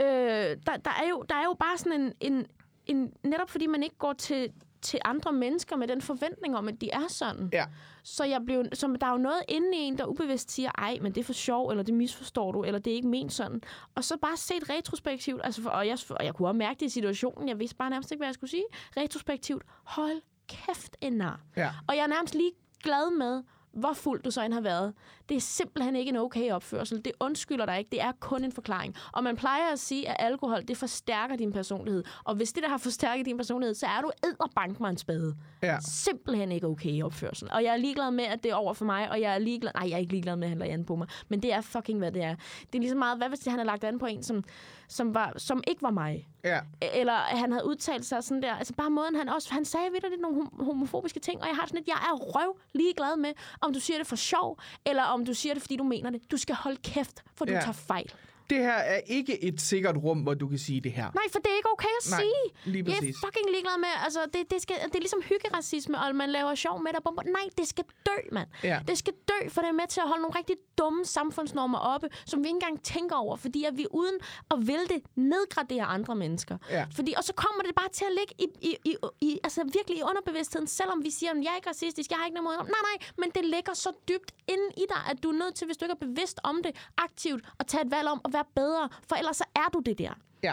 [0.00, 2.46] Øh, der, der, er jo, der er jo bare sådan en, en,
[2.86, 3.12] en...
[3.22, 6.90] Netop fordi man ikke går til, til andre mennesker med den forventning om, at de
[6.90, 7.50] er sådan.
[7.52, 7.64] Ja.
[8.02, 10.98] Så jeg blev, så der er jo noget inde i en, der ubevidst siger, ej,
[11.02, 13.62] men det er for sjov, eller det misforstår du, eller det er ikke ment sådan.
[13.94, 16.86] Og så bare set retrospektivt, altså for, og, jeg, og jeg kunne også mærke det
[16.86, 18.64] i situationen, jeg vidste bare nærmest ikke, hvad jeg skulle sige.
[18.96, 21.40] Retrospektivt, hold kæft en nar.
[21.56, 21.70] Ja.
[21.88, 24.94] Og jeg er nærmest lige glad med, hvor fuld du så end har været.
[25.28, 27.04] Det er simpelthen ikke en okay opførsel.
[27.04, 27.90] Det undskylder dig ikke.
[27.90, 28.94] Det er kun en forklaring.
[29.12, 32.04] Og man plejer at sige, at alkohol, det forstærker din personlighed.
[32.24, 35.36] Og hvis det, der har forstærket din personlighed, så er du edderbank mig en spade.
[35.62, 35.76] Ja.
[35.80, 37.48] Simpelthen ikke okay opførsel.
[37.52, 39.72] Og jeg er ligeglad med, at det er over for mig, og jeg er ligeglad...
[39.74, 41.08] Nej, jeg er ikke ligeglad med, at han lader an på mig.
[41.28, 42.34] Men det er fucking, hvad det er.
[42.66, 44.44] Det er ligesom meget, hvad hvis han har lagt an på en, som,
[44.88, 46.28] som, var, som ikke var mig?
[46.44, 46.60] Ja.
[46.94, 48.54] eller at han havde udtalt sig sådan der.
[48.54, 49.52] Altså bare måden, han også...
[49.52, 52.14] Han sagde videre lidt nogle hom- homofobiske ting, og jeg har sådan lidt, jeg er
[52.14, 55.76] røv ligeglad med, om du siger det for sjov, eller om du siger det, fordi
[55.76, 56.30] du mener det.
[56.30, 57.60] Du skal holde kæft, for du Ja.
[57.60, 58.12] tager fejl.
[58.50, 61.10] Det her er ikke et sikkert rum, hvor du kan sige det her.
[61.14, 62.72] Nej, for det er ikke okay at Nej, sige.
[62.72, 66.16] lige Jeg er fucking ligeglad med, altså det, det, skal, det er ligesom hyggeracisme, og
[66.16, 67.00] man laver sjov med det.
[67.04, 67.18] bum.
[67.26, 68.48] Nej, det skal dø, mand.
[68.62, 68.80] Ja.
[68.88, 72.08] Det skal dø, for det er med til at holde nogle rigtig dumme samfundsnormer oppe,
[72.26, 74.16] som vi ikke engang tænker over, fordi at vi uden
[74.50, 76.56] at det nedgraderer andre mennesker.
[76.70, 76.86] Ja.
[76.96, 79.98] Fordi, og så kommer det bare til at ligge i, i, i, i, altså virkelig
[79.98, 82.66] i underbevidstheden, selvom vi siger, at jeg er ikke racistisk, jeg har ikke noget mod.
[82.76, 85.64] Nej, nej, men det ligger så dybt inde i dig, at du er nødt til,
[85.66, 88.88] hvis du ikke er bevidst om det, aktivt at tage et valg om være bedre,
[89.08, 90.12] for ellers så er du det der.
[90.42, 90.52] Ja.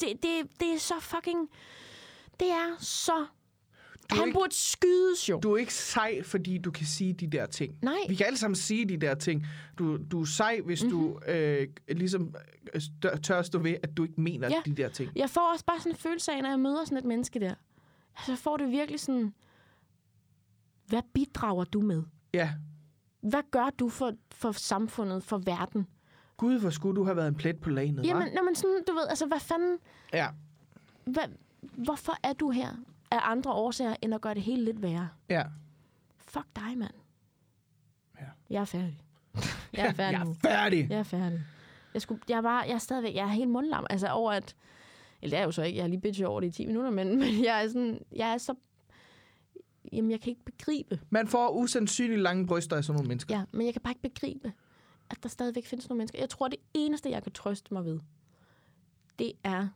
[0.00, 1.48] Det, det, det er så fucking...
[2.40, 3.12] Det er så...
[4.10, 5.40] er Han ikke- burde skydes jo.
[5.40, 7.78] Du er ikke sej, fordi du kan sige de der ting.
[7.82, 7.94] Nej.
[8.08, 9.46] Vi kan alle sammen sige de der ting.
[9.78, 10.98] Du, du er sej, hvis mm-hmm.
[11.00, 12.34] du øh, ligesom
[12.74, 12.80] øh,
[13.22, 14.62] tør stå ved, at du ikke mener Ja.
[14.66, 15.10] de der ting.
[15.16, 17.54] Jeg får også bare sådan en følelse af, når jeg møder sådan et menneske der.
[18.16, 19.34] Altså, jeg får det virkelig sådan...
[20.86, 22.02] Hvad bidrager du med?
[22.34, 22.52] Ja.
[23.20, 25.86] Hvad gør du for, for samfundet, for verden?
[26.42, 28.34] Gud, hvor skulle du have været en plet på lagenet, Jamen, hva'?
[28.34, 29.78] når man sådan, du ved, altså, hvad fanden...
[30.12, 30.28] Ja.
[31.04, 31.22] Hvad,
[31.60, 32.68] hvorfor er du her
[33.10, 35.08] af andre årsager, end at gøre det hele lidt værre?
[35.28, 35.42] Ja.
[36.18, 36.94] Fuck dig, mand.
[38.20, 38.26] Ja.
[38.50, 39.00] Jeg er færdig.
[39.76, 40.90] Jeg er færdig Jeg er færdig.
[40.90, 41.40] Jeg er færdig.
[41.94, 43.86] Jeg, skulle, jeg, bare, jeg er stadigvæk, jeg er helt mundlam.
[43.90, 44.56] Altså over at,
[45.22, 46.90] eller det er jo så ikke, jeg har lige bitchet over det i 10 minutter,
[46.90, 48.54] men, men jeg er sådan, jeg er så
[49.92, 53.36] jamen, jeg kan ikke begribe, Man får usandsynligt lange bryster af sådan nogle mennesker.
[53.36, 54.52] ja, men jeg kan bare ikke begribe,
[55.12, 56.18] at der stadigvæk findes nogle mennesker.
[56.18, 58.00] Jeg tror, det eneste, jeg kan trøste mig ved,
[59.18, 59.68] det er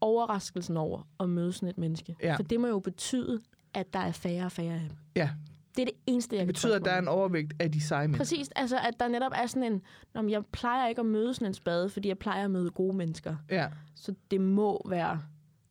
[0.00, 2.16] overraskelsen over at møde sådan et menneske.
[2.22, 2.34] Ja.
[2.36, 3.40] For det må jo betyde,
[3.74, 4.98] at der er færre og færre af dem.
[5.16, 5.30] Ja.
[5.76, 7.80] Det er det eneste, jeg Det kan betyder, at der er en overvægt af de
[7.80, 8.36] seje mennesker.
[8.36, 9.82] Præcis, altså at der netop er sådan en,
[10.14, 12.70] Nå, men jeg plejer ikke at møde sådan en spade, fordi jeg plejer at møde
[12.70, 13.36] gode mennesker.
[13.50, 13.68] Ja.
[13.94, 15.22] Så det må være,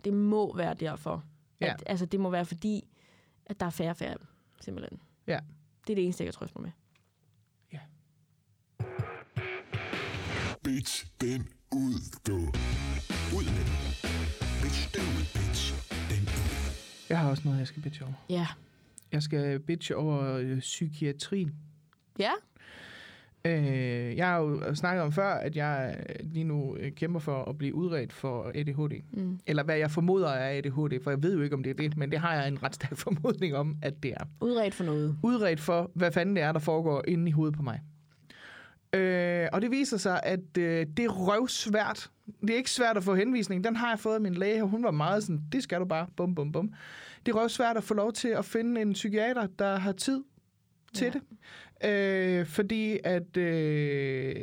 [0.04, 1.24] det må være derfor.
[1.62, 1.74] Ja.
[1.74, 2.88] At, altså det må være fordi,
[3.46, 4.28] at der er færre og færre af dem,
[4.62, 5.02] simpelthen.
[5.28, 5.40] Ja.
[5.88, 6.72] Det er det eneste, jeg kan trøste mig med.
[10.64, 12.38] Bitch, den ud, du.
[13.38, 13.78] Ud med den.
[14.62, 15.74] Bitch, den ud, bitch.
[16.10, 16.72] Den ud.
[17.10, 18.14] Jeg har også noget, jeg skal bitche over.
[18.30, 18.48] Ja.
[19.12, 21.52] Jeg skal bitche over øh, psykiatrien.
[22.20, 22.32] Ja?
[23.46, 27.58] Øh, jeg har jo snakket om før, at jeg lige nu øh, kæmper for at
[27.58, 29.02] blive udredt for ADHD.
[29.12, 29.40] Mm.
[29.48, 31.98] Eller hvad jeg formoder er ADHD, for jeg ved jo ikke, om det er det,
[31.98, 34.24] men det har jeg en ret stærk formodning om, at det er.
[34.42, 35.18] Udredt for noget.
[35.24, 37.82] Udredt for, hvad fanden det er, der foregår inde i hovedet på mig.
[38.96, 42.10] Øh, og det viser sig, at øh, det er røvsvært.
[42.42, 43.64] Det er ikke svært at få henvisning.
[43.64, 45.86] Den har jeg fået af min læge, og hun var meget sådan, det skal du
[45.86, 46.74] bare, bum, bum, bum.
[47.26, 50.24] Det er røvsvært at få lov til at finde en psykiater, der har tid
[50.94, 51.12] til Ja.
[51.12, 51.22] det.
[51.86, 54.36] Øh, fordi at øh,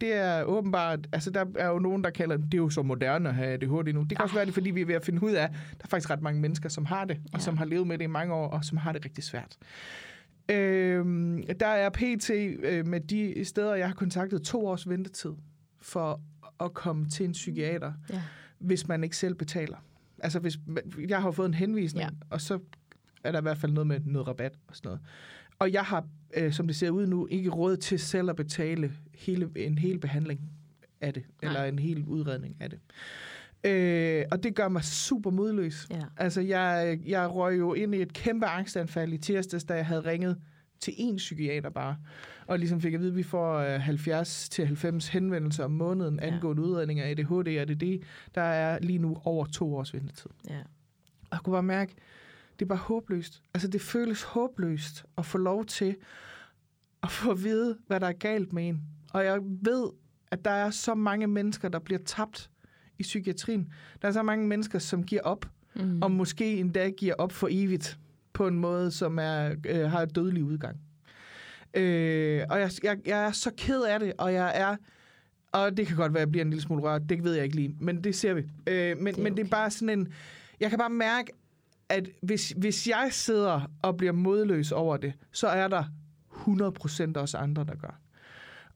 [0.00, 3.28] det er åbenbart, altså der er jo nogen, der kalder det er jo så moderne
[3.28, 4.02] at have ADHD nu.
[4.02, 5.88] Det kan også være, det fordi vi er ved at finde ud af, der er
[5.88, 7.44] faktisk ret mange mennesker, som har det, og Ja.
[7.44, 9.56] som har levet med det i mange år, og som har det rigtig svært.
[10.50, 11.04] Øh,
[11.60, 12.30] der er pt.
[12.30, 15.30] Øh, med de steder, jeg har kontaktet to års ventetid
[15.80, 16.20] for
[16.60, 18.22] at komme til en psykiater, Ja.
[18.58, 19.76] hvis man ikke selv betaler.
[20.18, 20.58] Altså, hvis,
[21.08, 22.08] jeg har fået en henvisning, Ja.
[22.12, 22.26] ja.
[22.30, 22.58] og så
[23.24, 25.00] er der i hvert fald noget med noget rabat og sådan noget.
[25.58, 28.92] Og jeg har, øh, som det ser ud nu, ikke råd til selv at betale
[29.14, 30.40] hele, en hel behandling
[31.00, 31.50] af det, Nej.
[31.50, 32.78] eller en hel udredning af det.
[32.78, 32.90] Øh,
[34.32, 35.86] og det gør mig super modløs.
[35.90, 36.02] Ja.
[36.16, 40.00] Altså, jeg, jeg røg jo ind i et kæmpe angstanfald i tirsdags, da jeg havde
[40.00, 40.38] ringet
[40.80, 41.96] til én psykiater bare,
[42.46, 46.26] og ligesom fik at vide, at vi får øh, 70-90 henvendelser om måneden Ja.
[46.26, 48.02] angående udredning af ADHD og ADD.
[48.34, 50.30] Der er lige nu over to års ventetid.
[50.50, 50.58] Ja.
[51.22, 51.94] Og jeg kunne bare mærke,
[52.58, 53.42] det er bare håbløst.
[53.54, 55.96] Altså, det føles håbløst at få lov til
[57.02, 58.82] at få at vide, hvad der er galt med en.
[59.12, 59.90] Og jeg ved,
[60.30, 62.50] at der er så mange mennesker, der bliver tabt
[62.98, 63.68] i psykiatrien.
[64.02, 66.02] Der er så mange mennesker, som giver op, Mm.
[66.02, 67.98] og måske endda giver op for evigt
[68.32, 70.76] på en måde, som er, øh, har et dødelig udgang.
[71.74, 74.76] Øh, og jeg, jeg, jeg er så ked af det, og jeg er...
[75.52, 77.02] Og det kan godt være, at jeg bliver en lille smule rørt.
[77.08, 78.40] Det ved jeg ikke lige, men det ser vi.
[78.66, 79.50] Øh, men, Det er men det er okay.
[79.50, 80.08] bare sådan en...
[80.60, 81.32] Jeg kan bare mærke,
[81.88, 85.84] at hvis, hvis jeg sidder og bliver modløs over det, så er der
[86.32, 88.00] 100% også andre, der gør.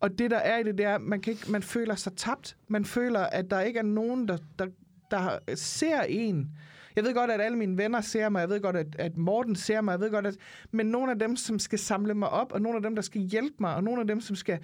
[0.03, 2.57] Og det, der er i det, det er, man, kan ikke, man føler sig tabt.
[2.69, 4.67] Man føler, at der ikke er nogen, der, der,
[5.11, 6.51] der ser en.
[6.97, 8.41] Jeg ved godt, at alle mine venner ser mig.
[8.41, 9.93] Jeg ved godt, at, at Morten ser mig.
[9.93, 10.37] Jeg ved godt, at...
[10.71, 13.21] Men nogle af dem, som skal samle mig op, og nogle af dem, der skal
[13.21, 14.59] hjælpe mig, og nogle af dem, som skal,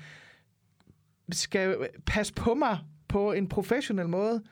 [1.32, 2.78] skal passe på mig
[3.08, 4.42] på en professionel måde,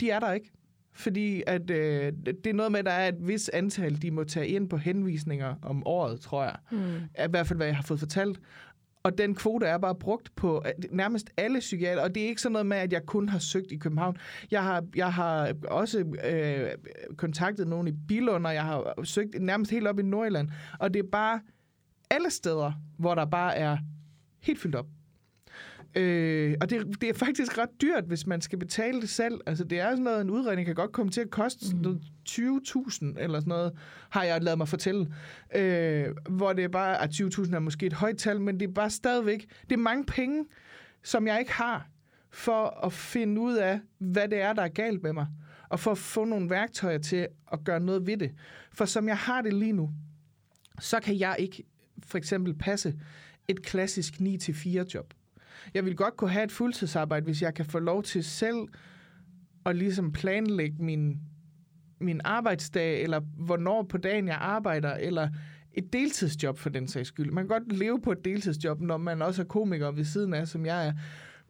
[0.00, 0.50] de er der ikke.
[0.92, 4.24] Fordi at, øh, det er noget med, at der er et vis antal, de må
[4.24, 6.56] tage ind på henvisninger om året, tror jeg.
[6.70, 6.94] Mm.
[7.24, 8.40] I hvert fald, hvad jeg har fået fortalt.
[9.02, 12.02] Og den kvote er bare brugt på nærmest alle psykiater.
[12.02, 14.16] Og det er ikke sådan noget med, at jeg kun har søgt i København.
[14.50, 16.70] Jeg har, jeg har også øh,
[17.16, 20.48] kontaktet nogen i Bilund, og jeg har søgt nærmest helt op i Nordjylland.
[20.78, 21.40] Og det er bare
[22.10, 23.78] alle steder, hvor der bare er
[24.40, 24.86] helt fyldt op.
[25.94, 29.40] Øh, og det, det er faktisk ret dyrt, hvis man skal betale det selv.
[29.46, 32.00] Altså, det er sådan noget, en udredning kan godt komme til at koste mm.
[32.28, 33.72] 20.000 eller sådan noget,
[34.10, 35.14] har jeg lavet mig fortælle.
[35.54, 38.72] Øh, hvor det er bare, at 20.000 er måske et højt tal, men det er
[38.72, 40.44] bare stadigvæk, det er mange penge,
[41.02, 41.88] som jeg ikke har,
[42.30, 45.26] for at finde ud af, hvad det er, der er galt med mig.
[45.68, 48.30] Og for at få nogle værktøjer til at gøre noget ved det.
[48.72, 49.90] For som jeg har det lige nu,
[50.80, 51.64] så kan jeg ikke
[52.02, 52.94] for eksempel passe
[53.48, 55.14] et klassisk 9-4 job.
[55.74, 58.68] Jeg vil godt kunne have et fuldtidsarbejde, hvis jeg kan få lov til selv
[59.66, 61.20] at ligesom planlægge min,
[62.00, 65.28] min arbejdsdag, eller hvornår på dagen jeg arbejder, eller
[65.72, 67.30] et deltidsjob for den sags skyld.
[67.30, 70.48] Man kan godt leve på et deltidsjob, når man også er komiker ved siden af,
[70.48, 70.92] som jeg er.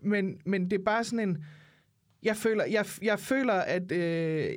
[0.03, 1.45] Men, men det er bare sådan en...
[2.23, 3.93] Jeg føler, jeg, jeg føler at...
[3.93, 4.51] Øh,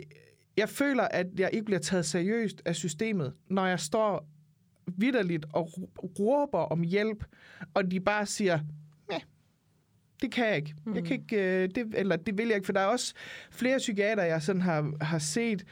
[0.58, 4.28] jeg føler, at jeg ikke bliver taget seriøst af systemet, når jeg står
[4.88, 5.70] vidderligt og
[6.20, 7.26] råber om hjælp,
[7.74, 8.60] og de bare siger,
[10.22, 10.76] det kan jeg ikke.
[10.86, 10.96] Mm.
[10.96, 13.14] Jeg kan ikke øh, det, eller det vil jeg ikke, for der er også
[13.52, 15.66] flere psykiater, jeg sådan har, har set.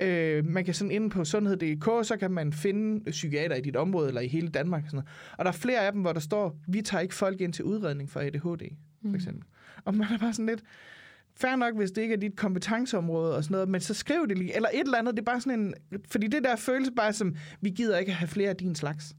[0.00, 4.08] Øh, man kan sådan inde på sundhed.dk, så kan man finde psykiater i dit område,
[4.08, 4.82] eller i hele Danmark.
[4.84, 5.36] Og, sådan noget.
[5.38, 7.64] og der er flere af dem, hvor der står, vi tager ikke folk ind til
[7.64, 8.74] udredning for ADHD,
[9.08, 9.44] for eksempel.
[9.84, 10.62] Og man er bare sådan lidt,
[11.40, 14.38] fair nok, hvis det ikke er dit kompetenceområde og sådan noget, men så skriv det
[14.38, 14.56] lige.
[14.56, 15.74] Eller et eller andet, det er bare sådan en...
[16.10, 19.16] Fordi det der føles bare som, vi gider ikke have flere af din slags.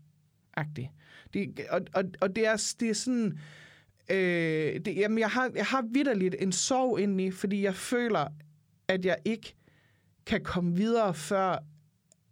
[0.57, 0.87] Agtigt.
[1.33, 3.39] Det, og, og, og det er, det er sådan...
[4.11, 8.27] Øh, det, jamen, jeg har, jeg har vidderligt en sorg indeni, fordi jeg føler,
[8.87, 9.55] at jeg ikke
[10.25, 11.57] kan komme videre, før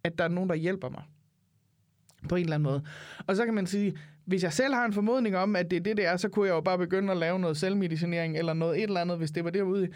[0.04, 1.04] at der er nogen, der hjælper mig.
[2.30, 2.84] På en eller anden måde.
[3.28, 5.82] Og så kan man sige, hvis jeg selv har en formodning om, at det er
[5.84, 8.78] det, det er, så kunne jeg jo bare begynde at lave noget selvmedicinering eller noget
[8.78, 9.88] et eller andet, hvis det var derude.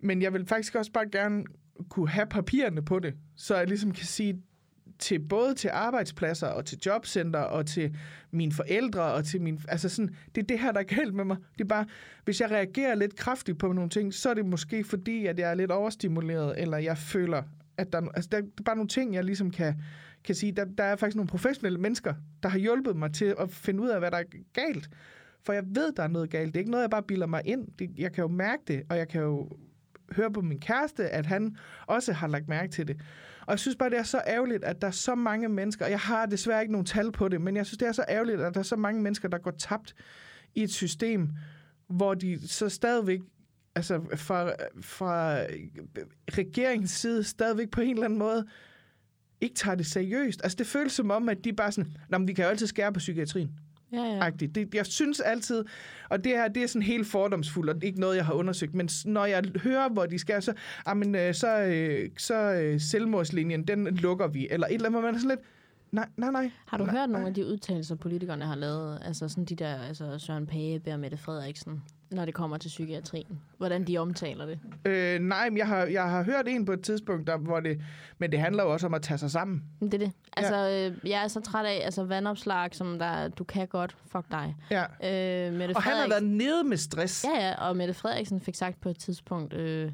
[0.00, 1.44] Men jeg vil faktisk også bare gerne
[1.88, 4.42] kunne have papirerne på det, så jeg ligesom kan sige
[4.98, 7.96] til både til arbejdspladser og til jobcenter og til
[8.30, 11.24] mine forældre og til min altså sådan det er det her der er galt med
[11.24, 11.36] mig.
[11.52, 11.86] Det er bare
[12.24, 15.50] hvis jeg reagerer lidt kraftigt på nogle ting, så er det måske fordi at jeg
[15.50, 17.42] er lidt overstimuleret eller jeg føler
[17.76, 19.74] at der altså der, der er bare nogle ting jeg ligesom kan
[20.24, 23.50] kan sige, der, der er faktisk nogle professionelle mennesker, der har hjulpet mig til at
[23.50, 24.90] finde ud af, hvad der er galt.
[25.42, 26.46] For jeg ved, der er noget galt.
[26.46, 27.68] Det er ikke noget, jeg bare bilder mig ind.
[27.78, 29.50] Det, jeg kan jo mærke det, og jeg kan jo
[30.12, 31.56] høre på min kæreste, at han
[31.86, 33.00] også har lagt mærke til det.
[33.46, 35.90] Og jeg synes bare, det er så ærgerligt, at der er så mange mennesker, og
[35.90, 38.40] jeg har desværre ikke nogen tal på det, men jeg synes, det er så ærgerligt,
[38.40, 39.94] at der er så mange mennesker, der går tabt
[40.54, 41.28] i et system,
[41.88, 43.20] hvor de så stadigvæk
[43.74, 45.38] altså fra, fra
[46.32, 48.46] regeringens side stadigvæk på en eller anden måde
[49.40, 50.40] ikke tager det seriøst.
[50.44, 52.66] Altså, det føles som om, at de bare sådan, Nå, men vi kan jo altid
[52.66, 53.50] skære på psykiatrien.
[53.92, 54.30] Ja, ja.
[54.30, 55.64] Det, jeg synes altid,
[56.08, 58.88] og det her, det er sådan helt fordomsfuldt, og ikke noget, jeg har undersøgt, men
[59.04, 60.52] når jeg hører, hvor de skal, så,
[60.86, 65.14] amen, øh, så, øh, så øh, selvmordslinjen, den lukker vi, eller et eller andet, man
[65.14, 65.40] er sådan lidt,
[65.92, 66.50] nej, nej, nej.
[66.66, 67.28] Har du nej, hørt nogle nej.
[67.28, 68.98] af de udtalelser, politikerne har lavet?
[69.04, 73.40] Altså sådan de der, altså Søren Pape og Mette Frederiksen, når det kommer til psykiatrien.
[73.58, 74.58] Hvordan de omtaler det.
[74.84, 77.80] Øh, nej, men jeg har, jeg har hørt en på et tidspunkt, der, hvor det,
[78.18, 79.64] men det handler jo også om at tage sig sammen.
[79.80, 80.12] Det er det.
[80.36, 80.88] Altså, ja.
[80.88, 84.56] øh, jeg er så træt af altså, vandopslag, som der, du kan godt, fuck dig.
[84.70, 84.82] Ja.
[84.82, 87.24] Øh, Mette Og han har været nede med stress.
[87.24, 89.92] Ja, ja, og Mette Frederiksen fik sagt på et tidspunkt, øh,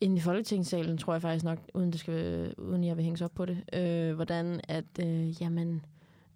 [0.00, 3.34] inde i Folketingssalen, tror jeg faktisk nok, uden, det skal, uden jeg vil hænges op
[3.34, 5.84] på det, øh, hvordan at, øh, jamen,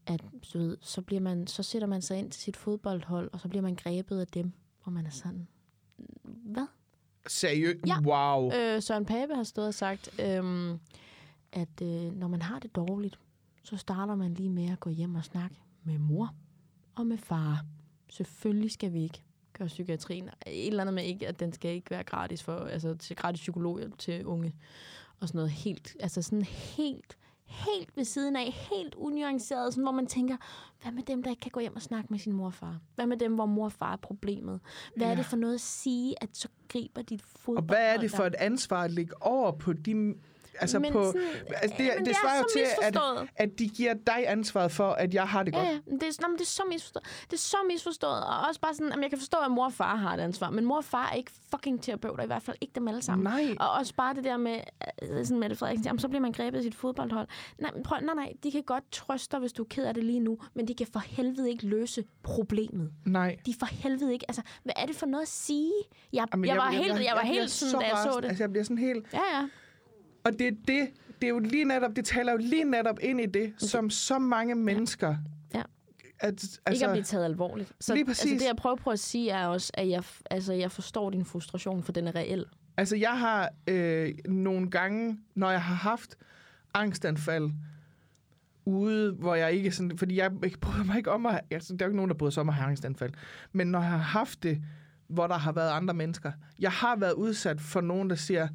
[0.07, 0.21] at
[0.53, 3.49] du ved, så, bliver man, så sætter man sig ind til sit fodboldhold, og så
[3.49, 4.53] bliver man grebet af dem,
[4.83, 5.49] og man er sådan,
[6.23, 6.67] hvad?
[7.27, 7.87] Seriøst?
[7.87, 8.01] Ja.
[8.01, 8.53] Wow.
[8.53, 10.79] Øh, Søren Pape har stået og sagt, øh,
[11.53, 13.19] at øh, når man har det dårligt,
[13.63, 16.35] så starter man lige med at gå hjem og snakke med mor
[16.95, 17.65] og med far.
[18.11, 19.23] Selvfølgelig skal vi ikke
[19.53, 20.31] gøre psykiatrien.
[20.47, 23.41] Et eller andet med ikke, at den skal ikke være gratis for, altså til gratis
[23.41, 24.55] psykologhjælp til unge.
[25.21, 29.93] Og sådan noget helt, altså sådan helt, helt ved siden af, helt unuanceret, sådan, hvor
[29.93, 30.37] man tænker,
[30.83, 32.79] hvad med dem, der ikke kan gå hjem og snakke med sin mor og far?
[32.95, 34.61] Hvad med dem, hvor mor og far er problemet?
[34.97, 35.13] Hvad ja.
[35.13, 37.57] er det for noget at sige, at så griber dit fodbold?
[37.57, 40.15] Og hvad er det for et ansvar at lægge over på de...
[40.61, 41.23] Altså Men på, sådan-
[41.63, 44.25] altså det, men det, det er svarer jo så til, at, at de giver dig
[44.27, 45.65] ansvaret for, at jeg har det godt.
[45.67, 45.79] Ja, ja.
[45.91, 47.05] Det, er, nå, det er så misforstået.
[47.31, 48.25] Det er så misforstået.
[48.25, 50.51] Og også bare sådan, at jeg kan forstå, at mor og far har et ansvar.
[50.51, 52.25] Men mor og far er ikke fucking terapeuter.
[52.25, 53.25] I hvert fald ikke dem alle sammen.
[53.25, 53.55] Nej.
[53.61, 54.61] Og også bare det der med,
[55.03, 57.29] øh, sådan Mette Frederiksen, jamen, så bliver man grebet af sit fodboldhold.
[57.59, 59.95] Nej, men prøv, nej, nej, de kan godt trøste dig, hvis du er ked af
[59.95, 62.91] det lige nu, men de kan for helvede ikke løse problemet.
[63.07, 63.37] Nej.
[63.47, 65.73] De for helvede ikke, altså, hvad er det for noget at sige?
[66.13, 68.29] Jeg, Jamen, jeg, var helt, jeg, var bliver helt sådan, da jeg så det.
[68.29, 69.07] Altså, jeg bliver sådan helt...
[69.13, 69.49] Ja, ja.
[70.25, 70.89] Og det er det,
[71.21, 74.19] det er jo lige netop, det taler jo lige netop ind i det, som så
[74.19, 75.17] mange mennesker...
[75.55, 75.63] Ja.
[76.21, 77.73] At, Altså, ikke at altså, blive taget alvorligt.
[77.81, 78.33] Så Lige præcis.
[78.33, 81.25] Altså, det, jeg prøver på at sige, er også, at jeg, altså, jeg forstår din
[81.25, 82.45] frustration, for den er reel.
[82.77, 86.17] altså, jeg har øh, nogle gange, når jeg har haft
[86.75, 87.51] angstanfald,
[88.65, 89.99] ude, hvor jeg ikke sådan...
[89.99, 91.41] Fordi jeg, jeg bryder mig ikke om at...
[91.51, 93.13] Altså, der er jo ikke nogen, der bryder sig om at have angstanfald.
[93.53, 94.63] Men når jeg har haft det,
[95.09, 96.33] hvor der har været andre mennesker.
[96.59, 98.49] Jeg har været udsat for nogen, der siger,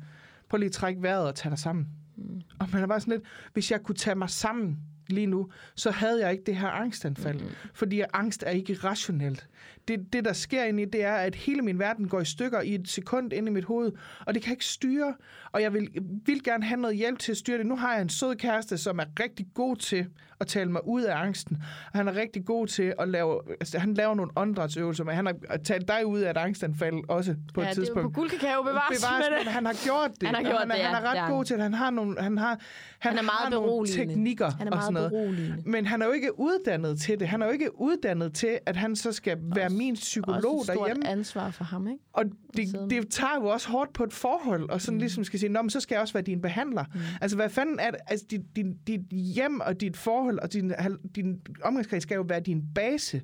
[0.50, 1.88] prøv lige at trække vejret og tage dig sammen.
[2.18, 2.42] Mm.
[2.60, 3.24] Og man er bare sådan lidt,
[3.54, 4.78] hvis jeg kunne tage mig sammen
[5.08, 7.40] lige nu, så havde jeg ikke det her angstanfald.
[7.40, 7.50] Mm.
[7.74, 9.48] Fordi angst er ikke rationelt.
[9.90, 12.61] Det, det, der sker inde i, det er, at hele min verden går i stykker
[12.61, 13.91] i et sekund inde i mit hoved,
[14.26, 15.14] og det kan jeg ikke styre.
[15.52, 15.90] Og jeg vil,
[16.26, 17.66] vil gerne have noget hjælp til at styre det.
[17.66, 20.06] Nu har jeg en sød kæreste, som er rigtig god til
[20.40, 21.57] at tale mig ud af angsten.
[21.94, 23.41] Og han er rigtig god til at lave...
[23.49, 27.36] Altså, han laver nogle åndedrætsøvelser, men han har talt dig ud af et angstanfald også
[27.53, 28.14] på ja, et det er jo tidspunkt.
[28.16, 29.53] på guldkakao bevares, Bevares, men det.
[29.53, 30.28] han har gjort det.
[30.28, 30.88] Han har og gjort han er, det, ja.
[30.88, 31.64] Han er ret Det er god til det.
[31.64, 32.60] Han har nogle, han har, han,
[32.99, 34.14] Han er meget har nogle beroligende.
[34.14, 35.66] teknikker Han er og meget sådan noget.
[35.66, 37.28] Men han er jo ikke uddannet til det.
[37.28, 40.77] Han er jo ikke uddannet til, at han så skal være min psykolog også et
[40.77, 41.07] derhjemme.
[41.07, 42.03] ansvar for ham, ikke?
[42.14, 42.26] Og
[42.57, 44.99] det, det tager jo også hårdt på et forhold, og sådan mm.
[44.99, 46.85] ligesom skal sige, Nå, men så skal jeg også være din behandler.
[46.93, 46.99] Mm.
[47.22, 47.99] Altså, hvad fanden er det?
[48.07, 50.73] Altså, dit, din, dit hjem og dit forhold og din,
[51.15, 53.22] din omgangskreds skal jo være din base,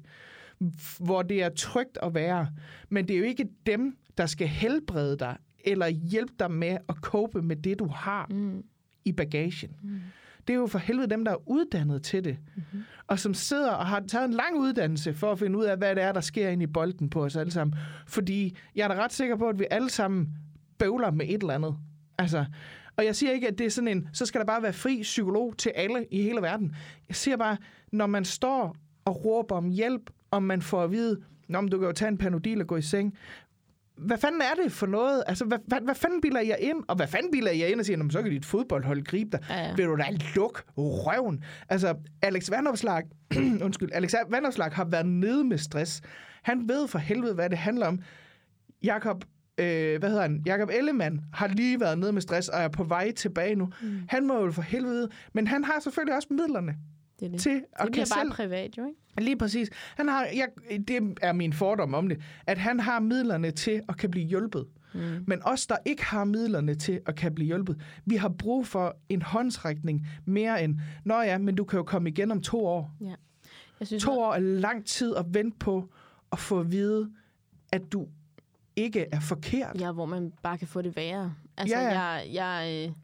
[1.00, 2.48] hvor det er trygt at være.
[2.90, 6.96] Men det er jo ikke dem, der skal helbrede dig, eller hjælpe dig med at
[6.96, 8.64] cope med det, du har mm.
[9.06, 9.72] i bagagen.
[9.84, 10.00] Mm.
[10.48, 12.38] Det er jo for helvede dem, der er uddannet til det.
[12.56, 12.84] Mm-hmm.
[13.08, 15.96] Og som sidder og har taget en lang uddannelse for at finde ud af, hvad
[15.96, 17.78] det er, der sker inde i bolden på os alle sammen.
[18.08, 20.28] Fordi jeg er da ret sikker på, at vi alle sammen
[20.78, 21.76] bøvler med et eller andet.
[22.18, 22.46] Altså,
[22.98, 25.02] og jeg siger ikke, at det er sådan en, så skal der bare være fri
[25.02, 26.76] psykolog til alle i hele verden.
[27.08, 27.58] Jeg siger bare,
[27.92, 31.78] når man står og råber om hjælp, om man får at vide, Nå, men du
[31.78, 33.18] kan jo tage en panodil og gå i seng.
[33.98, 35.24] Hvad fanden er det for noget?
[35.28, 36.84] Altså, hvad, hvad, hvad fanden bilder jeg ind?
[36.88, 39.30] Og hvad fanden bilder jeg ind og siger, "Nå, men så kan dit fodboldhold gribe
[39.32, 39.40] dig?
[39.50, 39.76] Ja, ja.
[39.76, 40.04] Vil du da
[40.36, 41.44] luk røven?
[41.70, 43.04] Altså, Alex Vandopslag,
[43.66, 46.02] undskyld, Alex Vandopslag har været nede med stress.
[46.44, 48.00] Han ved for helvede, hvad det handler om.
[48.84, 49.24] Jakob
[49.58, 50.44] øh, hvad hedder han?
[50.46, 53.70] Jakob Ellemann har lige været nede med stress og er på vej tilbage nu.
[53.82, 54.00] Mm.
[54.10, 56.76] Han må jo for helvede, men han har selvfølgelig også midlerne
[57.20, 57.40] Det, er det.
[57.40, 59.00] til at det kan bare selv privat, jo, ikke?
[59.18, 59.70] Lige præcis.
[59.98, 60.48] Han har, jeg,
[60.88, 64.66] det er min fordom om det, at han har midlerne til at kan blive hjulpet.
[64.94, 65.24] Mm.
[65.28, 68.98] Men os, der ikke har midlerne til at kan blive hjulpet, vi har brug for
[69.10, 72.96] en håndsrækning mere end, nå ja, men du kan jo komme igen om to år.
[73.02, 73.14] Ja.
[73.80, 75.90] Jeg synes, To år er lang tid at vente på
[76.32, 77.12] at få at vide,
[77.72, 78.08] at du
[78.76, 79.82] ikke er forkert.
[79.82, 81.34] Ja, hvor man bare kan få det værre.
[81.58, 82.00] Altså, Ja, ja.
[82.00, 82.96] jeg, jeg, øh,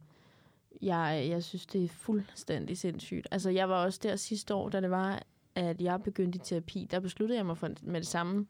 [0.82, 3.28] jeg, jeg synes, det er fuldstændig sindssygt.
[3.32, 5.24] Altså, jeg var også der sidste år, da det var,
[5.56, 6.88] at jeg begyndte i terapi.
[6.92, 8.46] Der besluttede jeg mig for med det samme.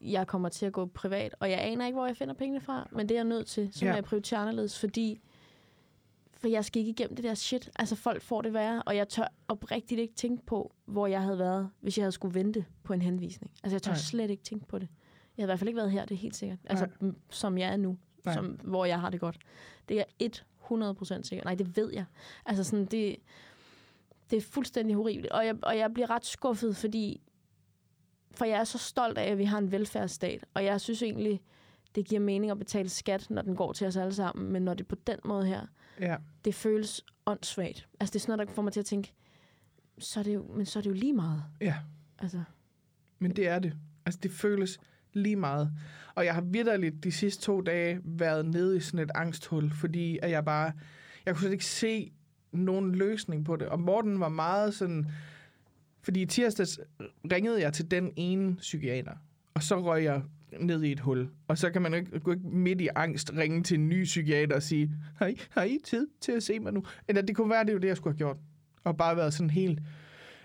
[0.00, 2.88] Jeg kommer til at gå privat, og jeg aner ikke, hvor jeg finder pengene fra,
[2.92, 3.94] men det er jeg nødt til, så Ja.
[3.94, 5.20] jeg prioritere anderledes, fordi
[6.32, 7.70] for jeg skal ikke igennem det der shit.
[7.76, 11.38] Altså, folk får det værre, og jeg tør oprigtigt ikke tænke på, hvor jeg havde
[11.38, 13.52] været, hvis jeg havde skulle vente på en henvisning.
[13.62, 13.98] Altså, jeg tør Nej.
[13.98, 14.88] slet ikke tænke på det.
[15.36, 16.58] Jeg havde i hvert fald ikke været her, det er helt sikkert.
[16.64, 18.34] Altså, m- som jeg er nu, Nej.
[18.34, 19.38] som, hvor jeg har det godt.
[19.88, 20.04] Det er
[20.70, 21.44] 100% sikkert.
[21.44, 22.04] Nej, det ved jeg.
[22.46, 23.16] Altså, sådan, det,
[24.30, 25.32] det er fuldstændig horribelt.
[25.32, 27.20] Og jeg, og jeg bliver ret skuffet, fordi
[28.30, 30.44] for jeg er så stolt af, at vi har en velfærdsstat.
[30.54, 31.42] Og jeg synes egentlig,
[31.94, 34.52] det giver mening at betale skat, når den går til os alle sammen.
[34.52, 35.66] Men når det er på den måde her,
[36.00, 36.16] Ja.
[36.44, 37.88] det føles åndssvagt.
[38.00, 39.12] Altså, det er sådan noget, der får mig til at tænke,
[39.98, 41.44] så er det jo, men så er det jo lige meget.
[41.60, 41.74] ja,
[42.18, 42.42] Altså,
[43.18, 43.72] men det er det.
[44.06, 44.80] Altså, det føles
[45.14, 45.72] lige meget.
[46.14, 50.18] Og jeg har vidderligt de sidste to dage været nede i sådan et angsthul, fordi
[50.22, 50.72] at jeg bare,
[51.26, 52.12] jeg kunne slet ikke se
[52.52, 53.68] nogen løsning på det.
[53.68, 55.06] Og Morten var meget sådan,
[56.02, 56.80] fordi i tirsdags
[57.32, 59.12] ringede jeg til den ene psykiater,
[59.54, 60.22] og så røg jeg
[60.60, 61.28] ned i et hul.
[61.48, 64.56] Og så kan man ikke, gå ikke midt i angst ringe til en ny psykiater
[64.56, 66.84] og sige, har I, har I tid til at se mig nu?
[67.08, 68.36] Eller det kunne være, det er jo det, jeg skulle have gjort.
[68.84, 69.80] Og bare været sådan helt...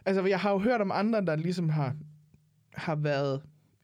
[0.06, 1.96] Altså, jeg har jo hørt om andre, der ligesom har,
[2.74, 3.42] har været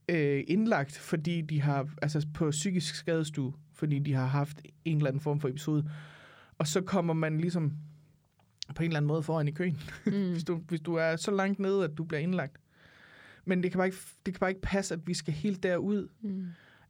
[0.10, 5.08] øh, indlagt, fordi de har, altså på psykisk skadestue, fordi de har haft en eller
[5.10, 5.90] anden form for episode.
[6.58, 7.74] Og så kommer man ligesom
[8.76, 11.32] på en eller anden måde foran i køen, mm, hvis, du, hvis du er så
[11.32, 12.58] langt nede, at du bliver indlagt.
[13.46, 16.08] Men det kan bare ikke, det kan bare ikke passe, at vi skal helt derud.
[16.22, 16.46] mm,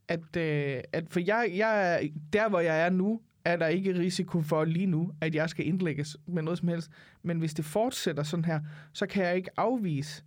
[0.08, 3.94] At, øh, at for jeg, jeg, er- der hvor jeg er nu, er der ikke
[3.98, 6.90] risiko for lige nu, at jeg skal indlægges med noget som helst.
[7.22, 8.60] Men hvis det fortsætter sådan her,
[8.92, 10.22] så kan jeg ikke afvise,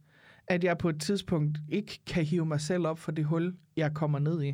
[0.50, 3.94] at jeg på et tidspunkt ikke kan hive mig selv op for det hul, jeg
[3.94, 4.54] kommer ned i.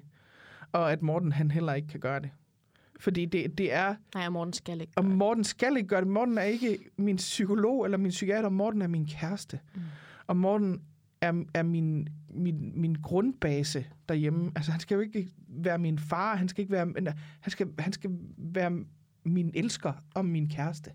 [0.72, 2.30] Og at Morten han heller ikke kan gøre det.
[3.00, 4.94] Fordi det, det er, nej, og Morten skal ikke.
[4.96, 5.18] og gøre det.
[5.18, 6.08] Morten skal ikke gøre det.
[6.08, 8.50] Morten er ikke min psykolog eller min psykiater.
[8.50, 9.60] Morten er min kæreste.
[9.76, 9.82] Mm.
[10.28, 10.82] Og Morten
[11.22, 14.52] er, er min, min, min grundbase derhjemme.
[14.56, 16.36] Altså, han skal jo ikke være min far.
[16.36, 16.94] Han skal ikke være...
[17.40, 18.72] Han skal, han skal være
[19.24, 20.92] min elsker og min kæreste.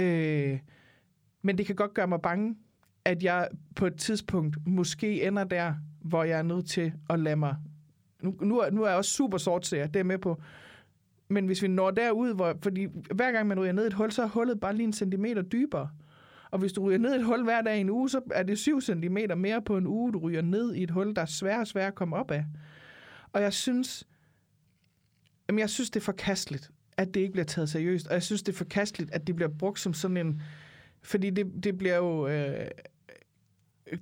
[0.00, 0.58] Øh,
[1.42, 2.56] men det kan godt gøre mig bange,
[3.04, 7.36] at jeg på et tidspunkt måske ender der, hvor jeg er nødt til at lade
[7.36, 7.56] mig...
[8.22, 10.40] Nu, nu, nu er jeg også super sort, det er med på.
[11.28, 14.12] Men hvis vi når derud, hvor, fordi hver gang man ryger ned i et hul,
[14.12, 15.90] så er hullet bare lige en centimeter dybere.
[16.50, 18.42] Og hvis du ryger ned i et hul hver dag i en uge, så er
[18.42, 21.26] det 7 cm mere på en uge, du ryger ned i et hul, der er
[21.26, 22.44] svært og svært at komme op af.
[23.32, 24.08] Og jeg synes,
[25.48, 28.06] jamen jeg synes, det er forkasteligt, at det ikke bliver taget seriøst.
[28.06, 30.42] Og jeg synes, det er forkasteligt, at det bliver brugt som sådan en...
[31.02, 32.28] Fordi det, det bliver jo...
[32.28, 32.66] Øh,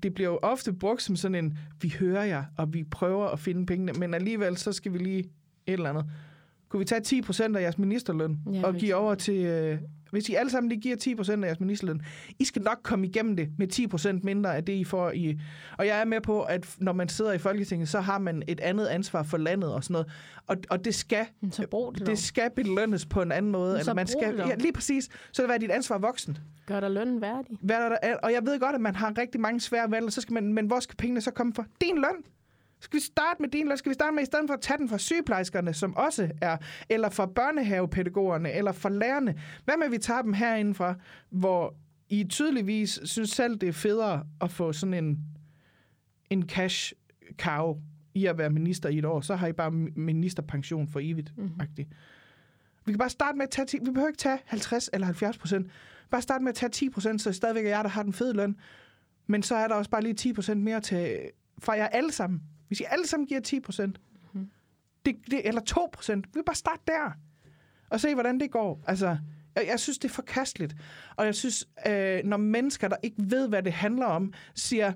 [0.02, 3.38] det bliver jo ofte brugt som sådan en, vi hører jer, og vi prøver at
[3.38, 5.28] finde pengene, men alligevel så skal vi lige et
[5.66, 6.04] eller andet.
[6.68, 9.44] Kunne vi tage 10 procent af jeres ministerløn Ja, og give over til...
[9.44, 9.78] Øh,
[10.10, 12.02] hvis I alle sammen lige giver 10 procent af jeres ministerløn,
[12.38, 15.40] I skal nok komme igennem det med 10 procent mindre af det, I får i...
[15.78, 18.60] Og jeg er med på, at når man sidder i Folketinget, så har man et
[18.60, 20.08] andet ansvar for landet og sådan noget.
[20.46, 23.72] Og, og det skal Men så brug det, det skal belønnes på en anden måde.
[23.72, 25.08] Men Eller man skal, ja, lige præcis.
[25.32, 26.38] Så det være dit ansvar voksen.
[26.66, 27.58] Gør dig lønnen værdig.
[27.60, 30.12] Hvad er der, og jeg ved godt, at man har rigtig mange svære valg, og
[30.12, 31.64] så skal man, men hvor skal pengene så komme fra?
[31.80, 32.24] Din løn.
[32.80, 33.76] Skal vi starte med din løn?
[33.76, 36.56] Skal vi starte med, i stedet for at tage den fra sygeplejerskerne, som også er,
[36.88, 39.40] eller fra børnehavepædagogerne, eller fra lærerne?
[39.64, 40.94] Hvad med, at vi tager dem herindefra,
[41.30, 41.74] hvor
[42.08, 45.18] I tydeligvis synes selv, det er federe at få sådan en,
[46.30, 46.92] en cash
[47.38, 47.76] cow
[48.14, 49.20] i at være minister i et år.
[49.20, 51.32] Så har I bare ministerpension for evigt.
[51.36, 51.60] Mm-hmm.
[52.86, 55.38] Vi kan bare starte med at tage 10, vi behøver ikke tage 50 eller 70
[55.38, 55.70] procent.
[56.10, 58.34] Bare starte med at tage 10 procent, så stadigvæk er jeg, der har den fede
[58.34, 58.56] løn.
[59.26, 61.18] Men så er der også bare lige 10 procent mere til,
[61.58, 62.42] fra jer alle sammen.
[62.70, 64.00] Hvis I alle sammen giver 10 procent,
[64.32, 64.50] Mhm.
[65.04, 67.12] det, det, eller 2 procent, vi bare starte der.
[67.88, 68.84] Og se, hvordan det går.
[68.86, 69.16] Altså,
[69.56, 70.76] jeg, jeg synes, det er forkasteligt.
[71.16, 74.92] Og jeg synes, øh, når mennesker, der ikke ved, hvad det handler om, siger,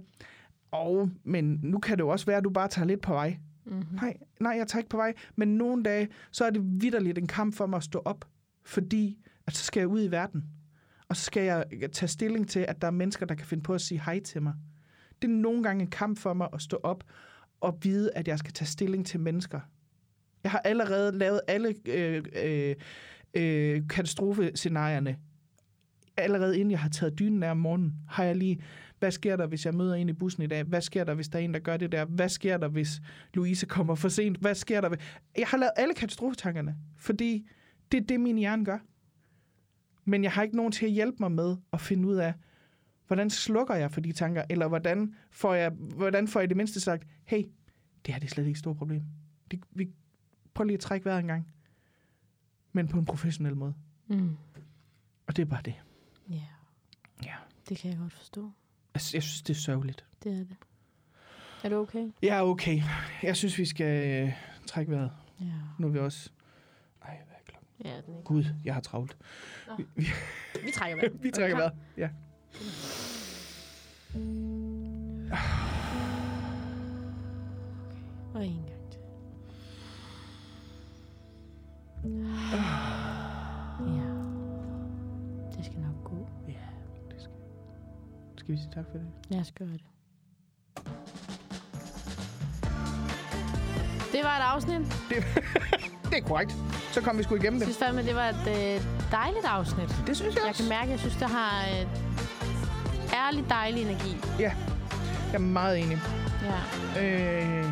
[0.73, 3.13] åh, oh, men nu kan det jo også være, at du bare tager lidt på
[3.13, 3.37] vej.
[3.65, 3.85] Mm-hmm.
[3.97, 5.15] Nej, nej, jeg tager ikke på vej.
[5.37, 8.25] Men nogle dage, så er det vidderligt en kamp for mig at stå op.
[8.65, 10.45] Fordi, at så skal jeg ud i verden.
[11.09, 13.75] Og så skal jeg tage stilling til, at der er mennesker, der kan finde på
[13.75, 14.55] at sige hej til mig.
[15.23, 17.05] Det er nogle gange en kamp for mig at stå op
[17.65, 19.61] og vide, at jeg skal tage stilling til mennesker.
[20.45, 22.75] Jeg har allerede lavet alle øh, øh,
[23.35, 25.17] øh, katastrofescenarierne.
[26.17, 28.63] Allerede inden jeg har taget dynen af om morgenen, har jeg lige,
[28.99, 30.63] hvad sker der, hvis jeg møder en i bussen i dag?
[30.63, 32.05] Hvad sker der, hvis der er en, der gør det der?
[32.05, 33.01] Hvad sker der, hvis
[33.35, 34.39] Louise kommer for sent?
[34.39, 34.97] Hvad sker der?
[35.39, 37.49] Jeg har lavet alle katastrofetankerne, fordi
[37.93, 38.79] det er det, min hjerne gør.
[40.05, 42.35] Men jeg har ikke nogen til at hjælpe mig med at finde ud af,
[43.07, 46.81] hvordan slukker jeg for de tanker, eller hvordan får jeg, hvordan får jeg det mindste
[46.81, 47.43] sagt, hey,
[48.07, 49.03] det her det er slet ikke et stort problem.
[49.51, 49.89] Det, vi,
[50.55, 51.49] prøv lige at trække vejret en gang.
[52.73, 53.75] Men på en professionel måde.
[54.07, 54.37] Mm.
[55.27, 55.75] Og det er bare det.
[56.31, 56.43] Ja,
[57.25, 57.35] Ja.
[57.69, 58.43] det kan jeg godt forstå.
[58.95, 60.05] Jeg, jeg synes, det er sørgeligt.
[60.23, 60.57] Det er det.
[61.65, 62.11] Er du okay?
[62.23, 62.83] Jeg er okay.
[63.23, 64.33] Jeg synes, vi skal øh,
[64.67, 65.13] trække vejret.
[65.41, 65.45] Ja.
[65.79, 66.31] Nu er vi også...
[67.03, 67.69] Ej, hvad er klokken?
[67.85, 68.27] Ja, den er ikke.
[68.27, 69.17] Gud, jeg har travlt.
[70.65, 71.13] Vi trækker vejret.
[71.23, 71.73] Vi trækker vejret.
[71.97, 72.11] Ja.
[78.35, 79.01] Og en gang til.
[83.81, 84.11] Ja.
[85.57, 86.29] Det skal nok gå.
[86.49, 86.53] Ja,
[87.11, 87.33] det skal.
[88.37, 89.07] Skal vi sige tak for det?
[89.29, 89.81] Lad os gøre det.
[94.13, 94.81] Det var et afsnit.
[95.09, 95.25] Det
[96.19, 96.53] er korrekt.
[96.93, 97.75] Så kom vi sgu igennem Jeg det.
[97.75, 99.89] synes fandme, det var et øh, dejligt afsnit.
[100.07, 100.63] Det synes jeg Jeg også.
[100.63, 102.14] kan mærke, at jeg synes, det har øh,
[103.13, 104.17] ærlig dejlig energi.
[104.39, 104.55] Jeg
[105.35, 105.99] er meget enig.
[106.97, 107.03] Ja.
[107.05, 107.65] Øh,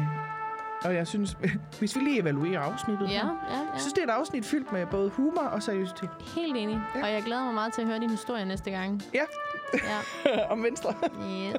[0.85, 1.37] og jeg synes,
[1.79, 3.05] hvis vi lige evaluerer afsnittet.
[3.11, 3.19] Ja, her.
[3.51, 3.61] ja, ja.
[3.73, 6.09] Jeg synes, det er et afsnit fyldt med både humor og seriøsitet.
[6.35, 6.81] Helt enig.
[6.95, 7.03] Ja.
[7.03, 9.03] Og jeg glæder mig meget til at høre din historie næste gang.
[9.15, 9.23] Ja,
[9.75, 9.99] Ja.
[10.53, 10.95] om venstre.
[11.05, 11.57] Yes.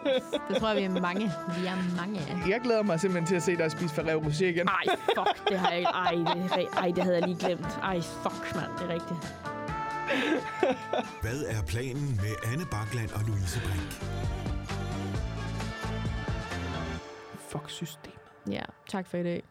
[0.50, 1.32] Det tror jeg, vi er mange.
[1.60, 2.20] Vi er mange.
[2.48, 4.68] Jeg glæder mig simpelthen til at se dig spise Ferrero Rocher igen.
[4.68, 5.92] Ej, fuck, det har jeg ikke.
[5.92, 6.12] Ej,
[6.56, 7.80] det, ej, det havde jeg lige glemt.
[7.84, 9.36] Ej, fuck, mand, det er rigtigt.
[11.24, 13.92] Hvad er planen med Anne Bakland og Louise Brink?
[17.50, 18.20] Fuck systemet.
[18.50, 19.44] Ja, tak for i dag.